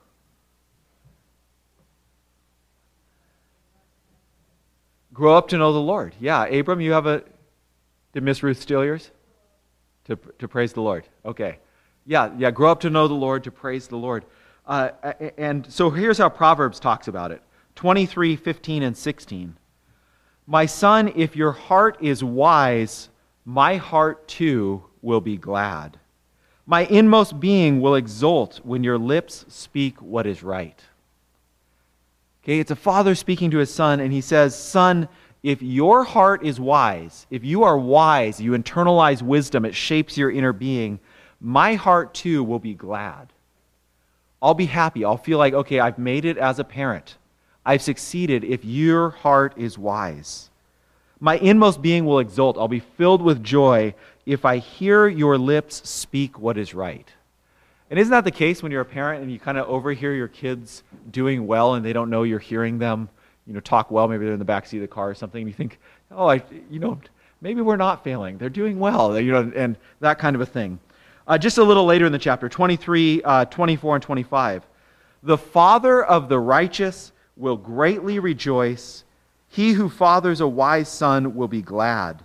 Grow 5.18 5.36
up 5.36 5.48
to 5.48 5.58
know 5.58 5.74
the 5.74 5.80
Lord. 5.80 6.14
Yeah, 6.20 6.46
Abram, 6.46 6.80
you 6.80 6.92
have 6.92 7.08
a. 7.08 7.24
Did 8.14 8.22
Miss 8.22 8.44
Ruth 8.44 8.62
steal 8.62 8.86
yours? 8.86 9.10
To, 10.06 10.16
to 10.38 10.48
praise 10.48 10.74
the 10.74 10.82
Lord. 10.82 11.08
Okay. 11.26 11.58
Yeah, 12.06 12.30
yeah, 12.38 12.52
grow 12.52 12.72
up 12.72 12.82
to 12.82 12.92
know 12.92 13.08
the 13.08 13.16
Lord, 13.16 13.44
to 13.46 13.52
praise 13.52 13.88
the 13.88 13.98
Lord. 13.98 14.26
Uh, 14.68 14.90
and 15.40 15.66
so 15.74 15.90
here's 15.90 16.20
how 16.20 16.30
Proverbs 16.30 16.80
talks 16.80 17.08
about 17.08 17.32
it 17.32 17.42
23, 17.74 18.36
15, 18.36 18.84
and 18.84 18.96
16. 18.96 19.58
My 20.46 20.68
son, 20.68 21.12
if 21.16 21.36
your 21.36 21.52
heart 21.52 21.98
is 22.00 22.24
wise, 22.24 23.10
my 23.44 23.78
heart 23.78 24.28
too 24.28 24.84
will 25.02 25.22
be 25.22 25.36
glad. 25.36 25.98
My 26.68 26.82
inmost 26.86 27.40
being 27.40 27.82
will 27.82 27.96
exult 27.96 28.58
when 28.58 28.84
your 28.84 29.00
lips 29.00 29.46
speak 29.48 30.00
what 30.00 30.28
is 30.28 30.44
right. 30.44 30.80
Okay, 32.48 32.62
it's 32.62 32.72
a 32.72 32.78
father 32.78 33.14
speaking 33.14 33.52
to 33.52 33.58
his 33.58 33.74
son, 33.74 34.00
and 34.00 34.14
he 34.14 34.22
says, 34.22 34.58
Son, 34.58 35.10
if 35.44 35.62
your 35.62 36.06
heart 36.06 36.46
is 36.46 36.62
wise, 36.62 37.28
if 37.30 37.44
you 37.44 37.64
are 37.64 37.78
wise, 37.78 38.40
you 38.40 38.52
internalize 38.52 39.22
wisdom, 39.22 39.66
it 39.66 39.76
shapes 39.76 40.18
your 40.18 40.32
inner 40.32 40.54
being, 40.54 41.02
my 41.42 41.76
heart 41.76 42.14
too 42.14 42.46
will 42.46 42.60
be 42.60 42.74
glad. 42.74 43.34
I'll 44.42 44.54
be 44.54 44.68
happy. 44.68 45.04
I'll 45.04 45.18
feel 45.18 45.38
like, 45.38 45.54
okay, 45.54 45.82
I've 45.82 45.98
made 45.98 46.24
it 46.24 46.38
as 46.38 46.58
a 46.58 46.64
parent. 46.64 47.18
I've 47.66 47.82
succeeded 47.82 48.46
if 48.46 48.64
your 48.64 49.10
heart 49.10 49.54
is 49.58 49.78
wise. 49.78 50.50
My 51.20 51.38
inmost 51.40 51.82
being 51.82 52.06
will 52.06 52.20
exult. 52.20 52.58
I'll 52.58 52.70
be 52.70 52.80
filled 52.80 53.22
with 53.22 53.44
joy 53.44 53.94
if 54.26 54.46
I 54.46 54.60
hear 54.60 55.06
your 55.10 55.38
lips 55.38 55.82
speak 55.90 56.40
what 56.40 56.58
is 56.58 56.74
right. 56.74 57.12
And 57.90 58.00
isn't 58.00 58.12
that 58.12 58.26
the 58.26 58.32
case 58.32 58.62
when 58.62 58.72
you're 58.72 58.82
a 58.82 58.86
parent 58.86 59.24
and 59.24 59.32
you 59.32 59.40
kind 59.40 59.58
of 59.58 59.68
overhear 59.68 60.14
your 60.14 60.28
kids 60.28 60.84
doing 61.10 61.48
well 61.48 61.76
and 61.76 61.86
they 61.86 61.94
don't 61.94 62.10
know 62.10 62.24
you're 62.24 62.40
hearing 62.40 62.80
them, 62.80 63.10
you 63.46 63.54
know, 63.54 63.62
talk 63.62 63.92
well, 63.92 64.08
maybe 64.08 64.26
they're 64.26 64.34
in 64.34 64.40
the 64.40 64.46
back 64.46 64.66
seat 64.66 64.78
of 64.78 64.82
the 64.82 64.88
car 64.88 65.10
or 65.10 65.16
something, 65.16 65.42
and 65.42 65.50
you 65.50 65.54
think, 65.54 65.80
oh, 66.12 66.28
I, 66.28 66.44
you 66.70 66.80
know, 66.80 67.00
maybe 67.40 67.62
we're 67.62 67.78
not 67.78 68.04
failing. 68.04 68.38
They're 68.38 68.50
doing 68.50 68.78
well, 68.78 69.20
you 69.20 69.32
know, 69.32 69.52
and 69.56 69.78
that 70.02 70.20
kind 70.20 70.36
of 70.36 70.42
a 70.42 70.46
thing. 70.46 70.80
Uh, 71.28 71.38
just 71.38 71.58
a 71.58 71.64
little 71.64 71.86
later 71.86 72.06
in 72.06 72.12
the 72.12 72.20
chapter, 72.20 72.50
23, 72.50 73.22
uh, 73.24 73.46
24, 73.46 73.96
and 73.96 74.04
25. 74.04 74.68
The 75.24 75.38
father 75.38 76.04
of 76.04 76.30
the 76.30 76.40
righteous 76.40 77.12
will 77.36 77.58
greatly 77.58 78.20
rejoice. 78.20 79.04
He 79.48 79.74
who 79.74 79.90
fathers 79.90 80.42
a 80.42 80.48
wise 80.48 80.90
son 80.90 81.36
will 81.36 81.48
be 81.48 81.62
glad. 81.62 82.24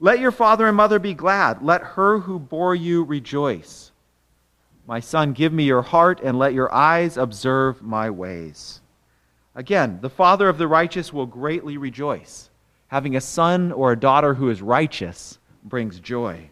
Let 0.00 0.20
your 0.20 0.30
father 0.30 0.66
and 0.66 0.76
mother 0.76 0.98
be 0.98 1.14
glad. 1.14 1.62
Let 1.62 1.82
her 1.82 2.20
who 2.20 2.38
bore 2.38 2.74
you 2.74 3.04
rejoice. 3.04 3.92
My 4.88 5.00
son, 5.00 5.34
give 5.34 5.52
me 5.52 5.64
your 5.64 5.82
heart 5.82 6.20
and 6.24 6.38
let 6.38 6.54
your 6.54 6.72
eyes 6.72 7.18
observe 7.18 7.82
my 7.82 8.08
ways. 8.08 8.80
Again, 9.54 9.98
the 10.00 10.08
father 10.08 10.48
of 10.48 10.56
the 10.56 10.66
righteous 10.66 11.12
will 11.12 11.26
greatly 11.26 11.76
rejoice. 11.76 12.48
Having 12.86 13.14
a 13.14 13.20
son 13.20 13.70
or 13.70 13.92
a 13.92 14.00
daughter 14.00 14.32
who 14.32 14.48
is 14.48 14.62
righteous 14.62 15.38
brings 15.62 16.00
joy. 16.00 16.48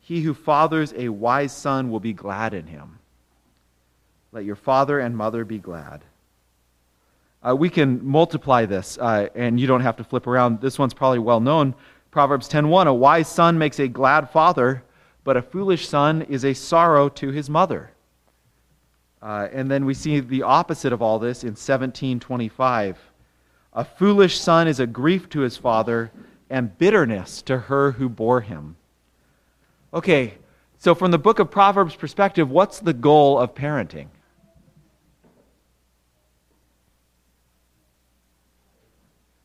He 0.00 0.22
who 0.22 0.34
fathers 0.34 0.92
a 0.96 1.08
wise 1.10 1.52
son 1.52 1.92
will 1.92 2.00
be 2.00 2.12
glad 2.12 2.52
in 2.52 2.66
him. 2.66 2.98
Let 4.32 4.44
your 4.44 4.56
father 4.56 4.98
and 4.98 5.16
mother 5.16 5.44
be 5.44 5.58
glad. 5.58 6.02
Uh, 7.40 7.54
we 7.54 7.70
can 7.70 8.04
multiply 8.04 8.66
this, 8.66 8.98
uh, 8.98 9.28
and 9.36 9.60
you 9.60 9.68
don't 9.68 9.82
have 9.82 9.96
to 9.98 10.04
flip 10.04 10.26
around. 10.26 10.60
This 10.60 10.76
one's 10.76 10.94
probably 10.94 11.20
well 11.20 11.38
known. 11.38 11.76
Proverbs 12.10 12.48
10:1 12.48 12.88
A 12.88 12.94
wise 12.94 13.28
son 13.28 13.58
makes 13.58 13.78
a 13.78 13.86
glad 13.86 14.28
father, 14.30 14.82
but 15.26 15.36
a 15.36 15.42
foolish 15.42 15.88
son 15.88 16.22
is 16.22 16.44
a 16.44 16.54
sorrow 16.54 17.08
to 17.08 17.32
his 17.32 17.50
mother. 17.50 17.90
Uh, 19.20 19.48
and 19.52 19.68
then 19.68 19.84
we 19.84 19.92
see 19.92 20.20
the 20.20 20.44
opposite 20.44 20.92
of 20.92 21.02
all 21.02 21.18
this 21.18 21.42
in 21.42 21.56
17:25. 21.56 22.96
A 23.72 23.84
foolish 23.84 24.38
son 24.38 24.68
is 24.68 24.78
a 24.78 24.86
grief 24.86 25.28
to 25.30 25.40
his 25.40 25.56
father, 25.56 26.12
and 26.48 26.78
bitterness 26.78 27.42
to 27.42 27.58
her 27.58 27.90
who 27.90 28.08
bore 28.08 28.40
him. 28.40 28.76
Okay, 29.92 30.34
so 30.78 30.94
from 30.94 31.10
the 31.10 31.18
book 31.18 31.40
of 31.40 31.50
Proverbs 31.50 31.96
perspective, 31.96 32.48
what's 32.48 32.78
the 32.78 32.94
goal 32.94 33.36
of 33.36 33.52
parenting? 33.52 34.06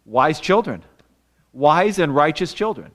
Wise 0.06 0.40
children. 0.40 0.84
Wise 1.54 1.98
and 1.98 2.14
righteous 2.14 2.54
children. 2.54 2.92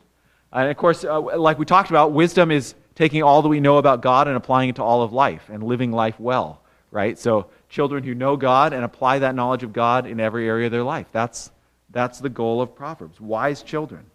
And 0.52 0.70
of 0.70 0.76
course, 0.76 1.04
uh, 1.04 1.20
like 1.20 1.58
we 1.58 1.64
talked 1.64 1.90
about, 1.90 2.12
wisdom 2.12 2.50
is 2.50 2.74
taking 2.94 3.22
all 3.22 3.42
that 3.42 3.48
we 3.48 3.60
know 3.60 3.76
about 3.78 4.00
God 4.00 4.26
and 4.26 4.36
applying 4.36 4.70
it 4.70 4.76
to 4.76 4.82
all 4.82 5.02
of 5.02 5.12
life 5.12 5.48
and 5.50 5.62
living 5.62 5.92
life 5.92 6.18
well, 6.18 6.62
right? 6.90 7.18
So, 7.18 7.46
children 7.68 8.04
who 8.04 8.14
know 8.14 8.36
God 8.36 8.72
and 8.72 8.84
apply 8.84 9.18
that 9.18 9.34
knowledge 9.34 9.62
of 9.62 9.72
God 9.72 10.06
in 10.06 10.20
every 10.20 10.48
area 10.48 10.66
of 10.66 10.72
their 10.72 10.82
life. 10.82 11.06
That's, 11.12 11.50
that's 11.90 12.20
the 12.20 12.28
goal 12.28 12.62
of 12.62 12.74
Proverbs. 12.74 13.20
Wise 13.20 13.62
children. 13.62 14.06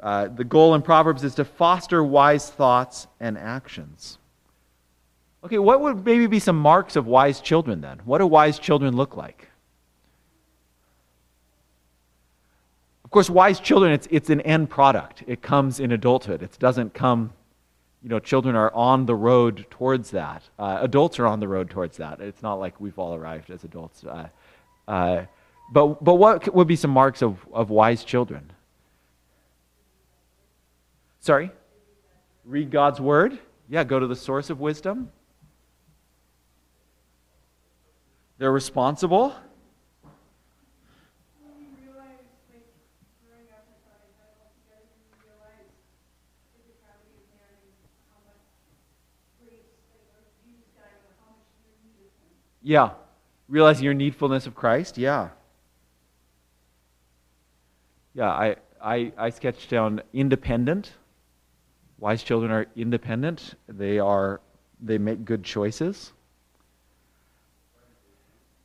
Uh, 0.00 0.28
the 0.28 0.44
goal 0.44 0.74
in 0.74 0.82
Proverbs 0.82 1.24
is 1.24 1.34
to 1.36 1.44
foster 1.44 2.02
wise 2.02 2.50
thoughts 2.50 3.06
and 3.20 3.38
actions. 3.38 4.18
Okay, 5.44 5.58
what 5.58 5.80
would 5.80 6.04
maybe 6.04 6.26
be 6.26 6.38
some 6.38 6.58
marks 6.58 6.96
of 6.96 7.06
wise 7.06 7.40
children 7.40 7.80
then? 7.80 8.00
What 8.04 8.18
do 8.18 8.26
wise 8.26 8.58
children 8.58 8.96
look 8.96 9.16
like? 9.16 9.50
Course, 13.14 13.30
wise 13.30 13.60
children, 13.60 13.92
it's, 13.92 14.08
it's 14.10 14.28
an 14.28 14.40
end 14.42 14.68
product. 14.68 15.22
It 15.26 15.40
comes 15.40 15.80
in 15.80 15.92
adulthood. 15.92 16.42
It 16.42 16.58
doesn't 16.58 16.94
come, 16.94 17.32
you 18.02 18.08
know, 18.08 18.18
children 18.18 18.56
are 18.56 18.74
on 18.74 19.06
the 19.06 19.14
road 19.14 19.66
towards 19.70 20.10
that. 20.10 20.42
Uh, 20.58 20.78
adults 20.80 21.18
are 21.18 21.26
on 21.26 21.40
the 21.40 21.48
road 21.48 21.70
towards 21.70 21.96
that. 21.98 22.20
It's 22.20 22.42
not 22.42 22.54
like 22.54 22.80
we've 22.80 22.98
all 22.98 23.14
arrived 23.14 23.50
as 23.50 23.64
adults. 23.64 24.04
Uh, 24.04 24.28
uh 24.88 25.24
but, 25.72 26.04
but 26.04 26.16
what 26.16 26.54
would 26.54 26.68
be 26.68 26.76
some 26.76 26.90
marks 26.90 27.22
of, 27.22 27.38
of 27.52 27.70
wise 27.70 28.04
children? 28.04 28.52
Sorry? 31.20 31.50
Read 32.44 32.70
God's 32.70 33.00
word. 33.00 33.38
Yeah, 33.70 33.84
go 33.84 33.98
to 33.98 34.06
the 34.06 34.16
source 34.16 34.50
of 34.50 34.60
wisdom. 34.60 35.10
They're 38.38 38.52
responsible. 38.52 39.34
Yeah. 52.64 52.90
Realizing 53.48 53.84
your 53.84 53.94
needfulness 53.94 54.46
of 54.46 54.54
Christ. 54.54 54.98
Yeah. 54.98 55.28
Yeah, 58.14 58.30
I, 58.30 58.56
I, 58.82 59.12
I 59.16 59.30
sketched 59.30 59.70
down 59.70 60.02
independent. 60.12 60.92
Wise 61.98 62.22
children 62.22 62.50
are 62.50 62.66
independent. 62.74 63.54
They 63.68 63.98
are 63.98 64.40
they 64.80 64.98
make 64.98 65.24
good 65.24 65.44
choices. 65.44 66.12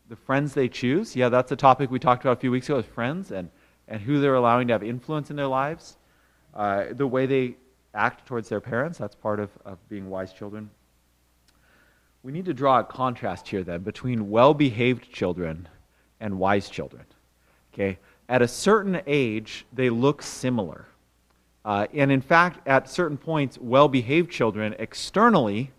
The 0.10 0.16
friends 0.16 0.54
they 0.54 0.68
choose, 0.68 1.16
yeah, 1.16 1.30
that's 1.30 1.52
a 1.52 1.56
topic 1.56 1.92
we 1.92 2.00
talked 2.00 2.24
about 2.24 2.38
a 2.38 2.40
few 2.40 2.52
weeks 2.52 2.68
ago 2.68 2.78
with 2.78 2.88
friends 2.88 3.32
and, 3.32 3.50
and 3.88 4.02
who 4.02 4.20
they're 4.20 4.36
allowing 4.36 4.68
to 4.68 4.74
have 4.74 4.84
influence 4.84 5.30
in 5.30 5.36
their 5.36 5.48
lives. 5.48 5.98
Uh, 6.54 6.86
the 6.92 7.06
way 7.06 7.28
they 7.28 7.56
act 7.94 8.26
towards 8.26 8.50
their 8.50 8.60
parents, 8.60 8.98
that's 8.98 9.16
part 9.16 9.40
of, 9.40 9.52
of 9.66 9.78
being 9.88 10.10
wise 10.10 10.34
children. 10.34 10.70
We 12.24 12.32
need 12.32 12.46
to 12.46 12.54
draw 12.54 12.80
a 12.80 12.84
contrast 12.84 13.48
here 13.48 13.64
then 13.64 13.82
between 13.82 14.30
well 14.30 14.54
behaved 14.54 15.12
children 15.12 15.68
and 16.20 16.38
wise 16.38 16.70
children. 16.70 17.06
Okay? 17.74 17.98
At 18.28 18.42
a 18.42 18.48
certain 18.48 19.02
age, 19.08 19.66
they 19.74 19.90
look 19.90 20.22
similar. 20.22 20.86
Uh, 21.64 21.88
and 21.94 22.12
in 22.12 22.22
fact, 22.22 22.68
at 22.68 22.90
certain 22.90 23.18
points, 23.18 23.58
well 23.60 23.88
behaved 23.88 24.32
children 24.32 24.76
externally 24.80 25.72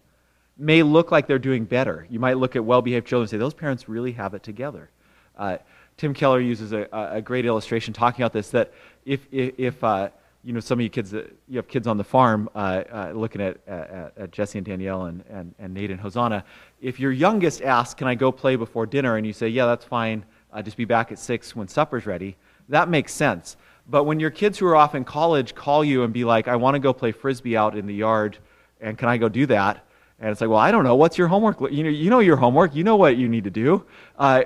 may 0.57 0.83
look 0.83 1.11
like 1.11 1.27
they're 1.27 1.39
doing 1.39 1.65
better. 1.65 2.07
You 2.11 2.21
might 2.21 2.37
look 2.37 2.55
at 2.57 2.65
well 2.65 2.83
behaved 2.83 3.07
children 3.07 3.25
and 3.25 3.31
say, 3.31 3.39
those 3.39 3.55
parents 3.55 3.89
really 3.89 4.13
have 4.13 4.35
it 4.35 4.43
together. 4.43 4.91
Uh, 5.37 5.59
Tim 5.97 6.15
Keller 6.15 6.41
uses 6.41 6.73
a, 6.73 6.89
a, 6.93 7.21
great 7.21 7.45
illustration 7.45 7.93
talking 7.93 8.23
about 8.23 8.33
this 8.33 8.51
that 8.51 8.73
if, 9.05 9.27
if, 9.31 9.55
if 9.59 9.85
uh, 9.85 10.11
you 10.43 10.53
know, 10.53 10.61
some 10.61 10.79
of 10.79 10.83
you 10.83 10.89
kids, 10.89 11.13
you 11.13 11.57
have 11.57 11.69
kids 11.69 11.87
on 11.87 11.99
the 11.99 12.05
farm 12.05 12.49
uh, 12.55 12.83
uh, 12.91 13.13
looking 13.15 13.43
at, 13.43 13.59
at, 13.67 14.13
at, 14.17 14.31
Jesse 14.33 14.59
and 14.59 14.67
Danielle 14.67 15.05
and, 15.05 15.23
and, 15.29 15.55
and 15.59 15.75
Nate 15.75 15.91
and 15.91 16.01
Hosanna. 16.01 16.45
If 16.81 16.99
your 16.99 17.13
youngest 17.13 17.61
asks, 17.63 17.95
Can 17.95 18.07
I 18.07 18.15
go 18.15 18.33
play 18.33 18.57
before 18.57 18.87
dinner? 18.87 19.17
and 19.17 19.27
you 19.27 19.33
say, 19.33 19.49
Yeah, 19.49 19.67
that's 19.67 19.85
fine, 19.85 20.25
uh, 20.53 20.63
just 20.63 20.77
be 20.77 20.87
back 20.87 21.13
at 21.13 21.19
6 21.19 21.55
when 21.55 21.69
supper's 21.69 22.07
ready, 22.07 22.37
that 22.69 22.89
makes 22.89 23.13
sense. 23.13 23.57
But 23.89 24.05
when 24.05 24.21
your 24.21 24.31
kids 24.31 24.59
who 24.59 24.67
are 24.67 24.77
off 24.77 24.95
in 24.95 25.05
college 25.05 25.55
call 25.55 25.85
you 25.85 26.05
and 26.05 26.13
be 26.13 26.25
like, 26.25 26.49
I 26.49 26.57
want 26.57 26.75
to 26.75 26.79
go 26.79 26.93
play 26.93 27.13
frisbee 27.13 27.57
out 27.57 27.77
in 27.77 27.87
the 27.87 27.95
yard, 27.95 28.39
and 28.81 28.97
can 28.97 29.09
I 29.09 29.19
go 29.19 29.29
do 29.29 29.47
that? 29.47 29.85
And 30.21 30.31
it's 30.31 30.41
like, 30.41 30.51
well, 30.51 30.59
I 30.59 30.71
don't 30.71 30.85
know. 30.85 30.97
What's 30.97 31.19
your 31.19 31.29
homework? 31.29 31.61
You 31.73 31.85
know, 31.85 31.91
you 31.91 32.11
know 32.11 32.21
your 32.21 32.37
homework. 32.37 32.75
You 32.75 32.85
know 32.85 32.97
what 32.97 33.17
you 33.17 33.29
need 33.29 33.45
to 33.45 33.51
do. 33.51 33.85
Uh, 34.19 34.45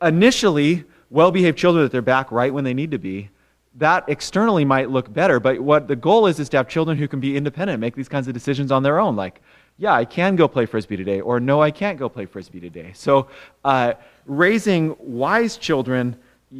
initially, 0.00 0.84
well-behaved 1.10 1.58
children 1.58 1.84
that 1.84 1.92
they're 1.92 2.00
back 2.00 2.30
right 2.30 2.52
when 2.52 2.64
they 2.64 2.74
need 2.74 2.92
to 2.92 2.98
be, 2.98 3.28
that 3.78 4.04
externally 4.08 4.64
might 4.64 4.90
look 4.90 5.12
better. 5.12 5.40
But 5.40 5.60
what 5.60 5.88
the 5.88 5.96
goal 5.96 6.26
is 6.26 6.38
is 6.38 6.48
to 6.50 6.56
have 6.58 6.68
children 6.68 6.98
who 6.98 7.08
can 7.08 7.20
be 7.20 7.36
independent, 7.36 7.80
make 7.80 7.94
these 7.94 8.08
kinds 8.08 8.28
of 8.28 8.34
decisions 8.34 8.70
on 8.70 8.82
their 8.82 9.00
own. 9.00 9.16
Like, 9.16 9.40
yeah, 9.78 9.94
I 9.94 10.04
can 10.04 10.36
go 10.36 10.48
play 10.48 10.66
frisbee 10.66 10.96
today, 10.96 11.20
or 11.20 11.40
no, 11.40 11.62
I 11.62 11.70
can't 11.70 11.98
go 11.98 12.08
play 12.08 12.26
frisbee 12.26 12.60
today. 12.60 12.92
So, 12.94 13.28
uh, 13.64 13.94
raising 14.26 14.96
wise 14.98 15.56
children 15.56 16.16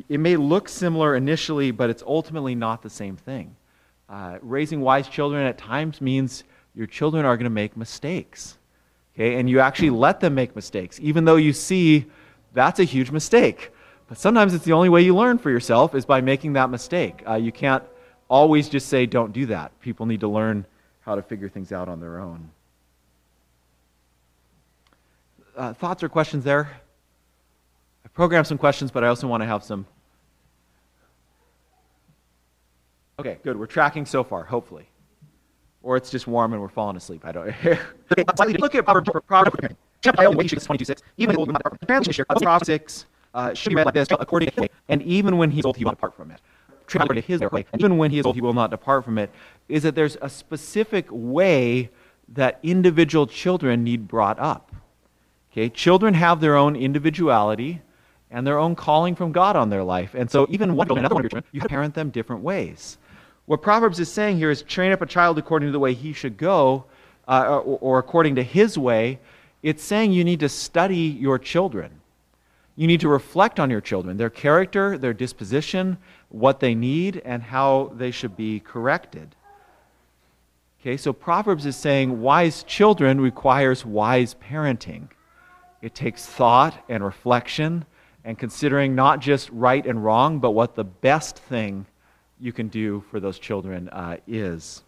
it 0.08 0.20
may 0.20 0.37
look 0.37 0.68
similar 0.68 1.16
initially, 1.16 1.70
but 1.70 1.90
it's 1.90 2.02
ultimately 2.02 2.54
not 2.54 2.82
the 2.82 2.90
same 2.90 3.16
thing. 3.16 3.56
Uh, 4.08 4.38
raising 4.42 4.80
wise 4.80 5.08
children 5.08 5.46
at 5.46 5.58
times 5.58 6.00
means 6.00 6.44
your 6.75 6.87
children 6.87 7.25
are 7.25 7.37
going 7.37 7.44
to 7.44 7.50
make 7.50 7.76
mistakes. 7.76 8.58
Okay? 9.14 9.38
And 9.38 9.48
you 9.48 9.60
actually 9.60 9.90
let 9.90 10.20
them 10.20 10.34
make 10.34 10.54
mistakes, 10.54 10.98
even 11.00 11.25
though 11.25 11.37
you 11.37 11.52
see 11.52 12.06
that's 12.52 12.80
a 12.80 12.84
huge 12.84 13.10
mistake. 13.10 13.70
But 14.09 14.17
sometimes 14.17 14.55
it's 14.55 14.65
the 14.65 14.73
only 14.73 14.88
way 14.88 15.03
you 15.03 15.15
learn 15.15 15.38
for 15.38 15.50
yourself 15.50 15.95
is 15.95 16.07
by 16.07 16.23
making 16.23 16.55
that 16.55 16.71
mistake. 16.71 17.23
Uh, 17.29 17.35
you 17.35 17.53
can't 17.53 17.85
always 18.29 18.69
just 18.69 18.88
say, 18.88 19.05
don't 19.05 19.33
do 19.33 19.47
that. 19.47 19.79
People 19.81 20.07
need 20.07 20.21
to 20.21 20.29
learn 20.29 20.65
how 21.00 21.15
to 21.15 21.23
figure 21.23 21.49
things 21.49 21.73
out 21.73 21.88
on 21.88 22.00
their 22.00 22.19
own. 22.19 22.50
Uh, 25.57 25.75
thoughts 25.75 26.03
or 26.03 26.09
questions 26.09 26.43
there? 26.45 26.71
I 28.05 28.09
programmed 28.09 28.47
some 28.47 28.59
questions, 28.59 28.91
but 28.91 29.05
I 29.05 29.09
also 29.09 29.27
want 29.27 29.43
to 29.43 29.47
have 29.47 29.62
some. 29.62 29.87
Okay, 33.19 33.38
good. 33.43 33.59
We're 33.59 33.67
tracking 33.67 34.07
so 34.07 34.25
far, 34.25 34.45
hopefully. 34.45 34.88
Or 35.83 35.97
it's 35.97 36.11
just 36.11 36.27
warm 36.27 36.53
and 36.53 36.62
we're 36.62 36.69
falling 36.69 36.97
asleep. 36.97 37.25
I 37.25 37.33
don't. 37.33 37.47
look 38.59 38.75
at 38.75 38.85
Proverbs. 38.85 39.11
Proverbs. 39.27 39.75
22 40.03 40.85
6. 40.85 41.03
Even 41.17 41.37
Proverbs 41.37 42.67
6. 42.67 43.07
Uh, 43.38 43.54
should 43.54 43.71
be 43.71 43.76
read 43.76 43.87
like 43.87 43.95
this, 43.95 44.09
according 44.11 44.50
to 44.50 44.68
and 44.88 45.00
even 45.02 45.38
when 45.38 45.50
he's 45.50 45.64
old, 45.64 45.76
he 45.76 45.85
will 45.85 45.92
not 45.92 45.99
depart 45.99 46.16
from 46.16 46.30
it. 46.33 46.40
According 46.92 47.23
to 47.23 47.26
his 47.26 47.40
way, 47.40 47.66
even 47.78 47.97
when 47.97 48.11
he 48.11 48.18
is 48.18 48.26
old, 48.26 48.35
he 48.35 48.40
will 48.40 48.54
not 48.54 48.71
depart 48.71 49.04
from 49.04 49.18
it. 49.18 49.30
Is 49.68 49.85
that 49.85 49.95
there's 49.95 50.16
a 50.21 50.28
specific 50.28 51.07
way 51.11 51.90
that 52.30 52.59
individual 52.62 53.26
children 53.26 53.85
need 53.85 54.09
brought 54.09 54.38
up. 54.38 54.75
Okay, 55.52 55.68
children 55.68 56.14
have 56.14 56.40
their 56.40 56.57
own 56.57 56.75
individuality 56.75 57.80
and 58.30 58.47
their 58.47 58.59
own 58.59 58.75
calling 58.75 59.14
from 59.14 59.33
God 59.33 59.54
on 59.54 59.71
their 59.71 59.85
life, 59.85 60.14
and 60.14 60.30
so 60.30 60.47
even 60.50 60.75
one 60.75 60.90
another 60.90 61.14
one 61.14 61.25
of 61.25 61.33
your 61.33 61.40
children, 61.40 61.45
you 61.52 61.61
parent 61.61 61.95
them 61.95 62.11
different 62.11 62.42
ways. 62.42 62.99
What 63.47 63.62
Proverbs 63.62 64.00
is 64.00 64.11
saying 64.11 64.37
here 64.37 64.50
is 64.50 64.62
train 64.62 64.92
up 64.92 65.00
a 65.00 65.07
child 65.07 65.38
according 65.38 65.68
to 65.68 65.73
the 65.73 65.78
way 65.78 65.95
he 65.95 66.12
should 66.12 66.37
go, 66.37 66.85
uh, 67.28 67.47
or, 67.49 67.78
or 67.80 67.99
according 67.99 68.35
to 68.35 68.42
his 68.42 68.76
way. 68.76 69.21
It's 69.62 69.83
saying 69.83 70.12
you 70.12 70.25
need 70.25 70.40
to 70.40 70.49
study 70.49 70.97
your 70.97 71.38
children. 71.38 71.98
You 72.78 72.87
need 72.87 73.00
to 73.00 73.08
reflect 73.08 73.58
on 73.58 73.70
your 73.70 73.80
children, 73.80 74.18
their 74.18 74.30
character, 74.30 74.97
their 74.97 75.12
disposition, 75.12 75.99
what 76.28 76.61
they 76.61 76.76
need, 76.76 77.20
and 77.25 77.42
how 77.42 77.90
they 77.97 78.12
should 78.12 78.37
be 78.37 78.61
corrected. 78.61 79.35
Okay, 80.80 80.97
so 80.97 81.12
Proverbs 81.12 81.66
is 81.66 81.75
saying 81.75 82.23
wise 82.23 82.62
children 82.62 83.20
requires 83.20 83.85
wise 83.85 84.37
parenting. 84.37 85.08
It 85.82 85.97
takes 85.97 86.25
thought 86.25 86.85
and 86.88 87.02
reflection 87.02 87.85
and 88.25 88.38
considering 88.38 88.94
not 88.94 89.18
just 89.18 89.50
right 89.50 89.85
and 89.85 90.04
wrong, 90.04 90.38
but 90.38 90.52
what 90.52 90.76
the 90.76 90.85
best 90.85 91.37
thing 91.37 91.85
you 92.38 92.52
can 92.52 92.68
do 92.68 93.02
for 93.11 93.18
those 93.18 93.40
children 93.40 93.88
uh, 93.88 94.18
is. 94.28 94.85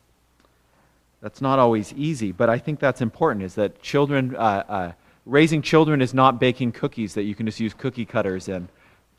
That's 1.20 1.40
not 1.40 1.59
always 1.59 1.92
easy, 1.94 2.30
but 2.30 2.49
I 2.49 2.59
think 2.61 2.78
that's 2.78 3.00
important. 3.00 3.44
Is 3.44 3.56
that 3.56 3.82
children 3.82 4.37
uh, 4.37 4.64
uh, 4.68 4.92
raising 5.30 5.62
children 5.62 6.02
is 6.02 6.12
not 6.12 6.40
baking 6.40 6.72
cookies 6.72 7.14
that 7.14 7.22
you 7.22 7.34
can 7.34 7.46
just 7.46 7.60
use 7.60 7.72
cookie 7.75 8.04
cutters 8.04 8.49
and 8.49 8.68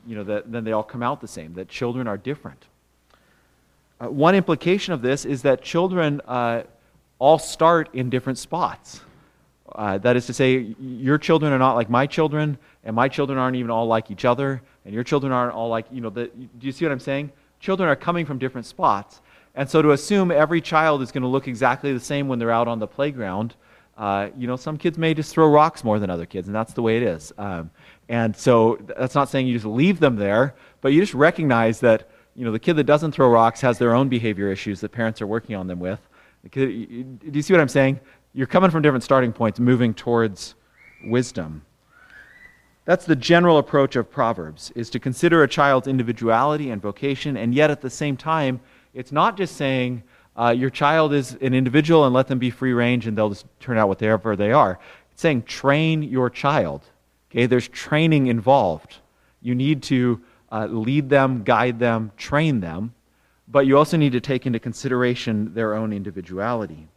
you 0.06 0.16
know 0.16 0.24
that 0.24 0.50
then 0.50 0.64
they 0.64 0.72
all 0.72 0.82
come 0.82 1.02
out 1.02 1.20
the 1.20 1.28
same. 1.28 1.54
That 1.54 1.68
children 1.68 2.06
are 2.06 2.16
different. 2.16 2.66
Uh, 4.00 4.08
one 4.08 4.34
implication 4.34 4.92
of 4.92 5.00
this 5.00 5.24
is 5.24 5.42
that 5.42 5.62
children 5.62 6.20
uh, 6.26 6.62
all 7.18 7.38
start 7.38 7.94
in 7.94 8.10
different 8.10 8.38
spots. 8.38 9.00
Uh, 9.74 9.96
that 9.98 10.16
is 10.16 10.26
to 10.26 10.34
say, 10.34 10.74
your 10.78 11.16
children 11.16 11.52
are 11.52 11.58
not 11.58 11.74
like 11.74 11.88
my 11.88 12.06
children, 12.06 12.58
and 12.84 12.94
my 12.94 13.08
children 13.08 13.38
aren't 13.38 13.56
even 13.56 13.70
all 13.70 13.86
like 13.86 14.10
each 14.10 14.24
other, 14.24 14.60
and 14.84 14.92
your 14.92 15.04
children 15.04 15.32
aren't 15.32 15.54
all 15.54 15.68
like, 15.68 15.86
you 15.90 16.00
know, 16.00 16.10
the, 16.10 16.26
do 16.26 16.66
you 16.66 16.72
see 16.72 16.84
what 16.84 16.92
I'm 16.92 17.00
saying? 17.00 17.32
children 17.62 17.88
are 17.88 17.96
coming 17.96 18.26
from 18.26 18.38
different 18.38 18.66
spots. 18.66 19.22
And 19.54 19.70
so 19.70 19.80
to 19.80 19.92
assume 19.92 20.30
every 20.30 20.60
child 20.60 21.00
is 21.00 21.12
going 21.12 21.22
to 21.22 21.28
look 21.28 21.48
exactly 21.48 21.92
the 21.92 22.00
same 22.00 22.28
when 22.28 22.38
they're 22.38 22.50
out 22.50 22.68
on 22.68 22.80
the 22.80 22.86
playground, 22.86 23.54
uh, 23.96 24.30
you 24.36 24.46
know, 24.46 24.56
some 24.56 24.78
kids 24.78 24.96
may 24.96 25.14
just 25.14 25.32
throw 25.32 25.48
rocks 25.48 25.84
more 25.84 25.98
than 25.98 26.10
other 26.10 26.26
kids, 26.26 26.48
and 26.48 26.54
that's 26.54 26.72
the 26.72 26.82
way 26.82 26.96
it 26.96 27.02
is. 27.02 27.32
Um, 27.36 27.70
and 28.08 28.34
so 28.34 28.78
that's 28.96 29.14
not 29.14 29.28
saying 29.28 29.46
you 29.46 29.54
just 29.54 29.66
leave 29.66 30.00
them 30.00 30.16
there, 30.16 30.54
but 30.80 30.92
you 30.92 31.00
just 31.00 31.14
recognize 31.14 31.80
that, 31.80 32.10
you 32.34 32.44
know, 32.44 32.52
the 32.52 32.58
kid 32.58 32.74
that 32.74 32.84
doesn't 32.84 33.12
throw 33.12 33.28
rocks 33.28 33.60
has 33.60 33.78
their 33.78 33.94
own 33.94 34.08
behavior 34.08 34.50
issues 34.50 34.80
that 34.80 34.90
parents 34.90 35.20
are 35.20 35.26
working 35.26 35.56
on 35.56 35.66
them 35.66 35.78
with. 35.78 36.00
do 36.50 36.68
you 36.68 37.42
see 37.42 37.52
what 37.52 37.60
I'm 37.60 37.68
saying? 37.68 38.00
You're 38.34 38.46
coming 38.46 38.70
from 38.70 38.82
different 38.82 39.04
starting 39.04 39.32
points, 39.32 39.60
moving 39.60 39.92
towards 39.92 40.54
wisdom. 41.04 41.62
That's 42.84 43.04
the 43.04 43.14
general 43.14 43.58
approach 43.58 43.94
of 43.94 44.10
Proverbs, 44.10 44.72
is 44.74 44.90
to 44.90 44.98
consider 44.98 45.42
a 45.42 45.48
child's 45.48 45.86
individuality 45.86 46.70
and 46.70 46.82
vocation, 46.82 47.36
and 47.36 47.54
yet 47.54 47.70
at 47.70 47.80
the 47.80 47.90
same 47.90 48.16
time, 48.16 48.60
it's 48.94 49.12
not 49.12 49.36
just 49.36 49.56
saying 49.56 50.02
uh, 50.36 50.54
your 50.56 50.70
child 50.70 51.12
is 51.12 51.36
an 51.40 51.54
individual 51.54 52.04
and 52.04 52.14
let 52.14 52.26
them 52.26 52.38
be 52.38 52.50
free 52.50 52.72
range 52.72 53.06
and 53.06 53.16
they'll 53.16 53.28
just 53.28 53.46
turn 53.60 53.78
out 53.78 53.88
whatever 53.88 54.34
they 54.34 54.52
are. 54.52 54.78
It's 55.10 55.22
saying 55.22 55.42
train 55.42 56.02
your 56.02 56.30
child. 56.30 56.82
Okay, 57.30 57.46
there's 57.46 57.68
training 57.68 58.28
involved. 58.28 58.96
You 59.40 59.54
need 59.54 59.82
to 59.84 60.20
uh, 60.50 60.66
lead 60.66 61.08
them, 61.08 61.42
guide 61.42 61.78
them, 61.78 62.12
train 62.16 62.60
them, 62.60 62.94
but 63.48 63.66
you 63.66 63.76
also 63.76 63.96
need 63.96 64.12
to 64.12 64.20
take 64.20 64.46
into 64.46 64.58
consideration 64.58 65.52
their 65.54 65.74
own 65.74 65.92
individuality. 65.92 66.88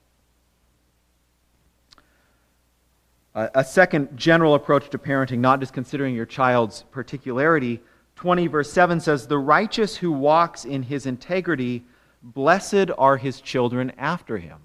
Uh, 3.33 3.49
a 3.53 3.63
second 3.63 4.15
general 4.15 4.55
approach 4.55 4.89
to 4.89 4.97
parenting, 4.97 5.39
not 5.39 5.59
just 5.59 5.73
considering 5.73 6.15
your 6.15 6.25
child's 6.25 6.83
particularity. 6.91 7.81
20, 8.15 8.47
verse 8.47 8.71
7 8.71 9.01
says, 9.01 9.27
The 9.27 9.37
righteous 9.37 9.97
who 9.97 10.13
walks 10.13 10.63
in 10.63 10.83
his 10.83 11.05
integrity, 11.05 11.83
blessed 12.25 12.89
are 12.97 13.17
his 13.17 13.39
children 13.39 13.91
after 13.97 14.37
him. 14.37 14.57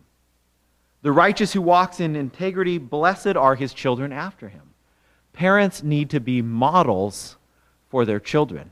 The 1.02 1.12
righteous 1.12 1.52
who 1.52 1.62
walks 1.62 2.00
in 2.00 2.16
integrity, 2.16 2.78
blessed 2.78 3.36
are 3.36 3.54
his 3.54 3.72
children 3.74 4.12
after 4.12 4.48
him. 4.48 4.62
Parents 5.32 5.82
need 5.82 6.10
to 6.10 6.20
be 6.20 6.42
models 6.42 7.36
for 7.88 8.04
their 8.04 8.20
children. 8.20 8.70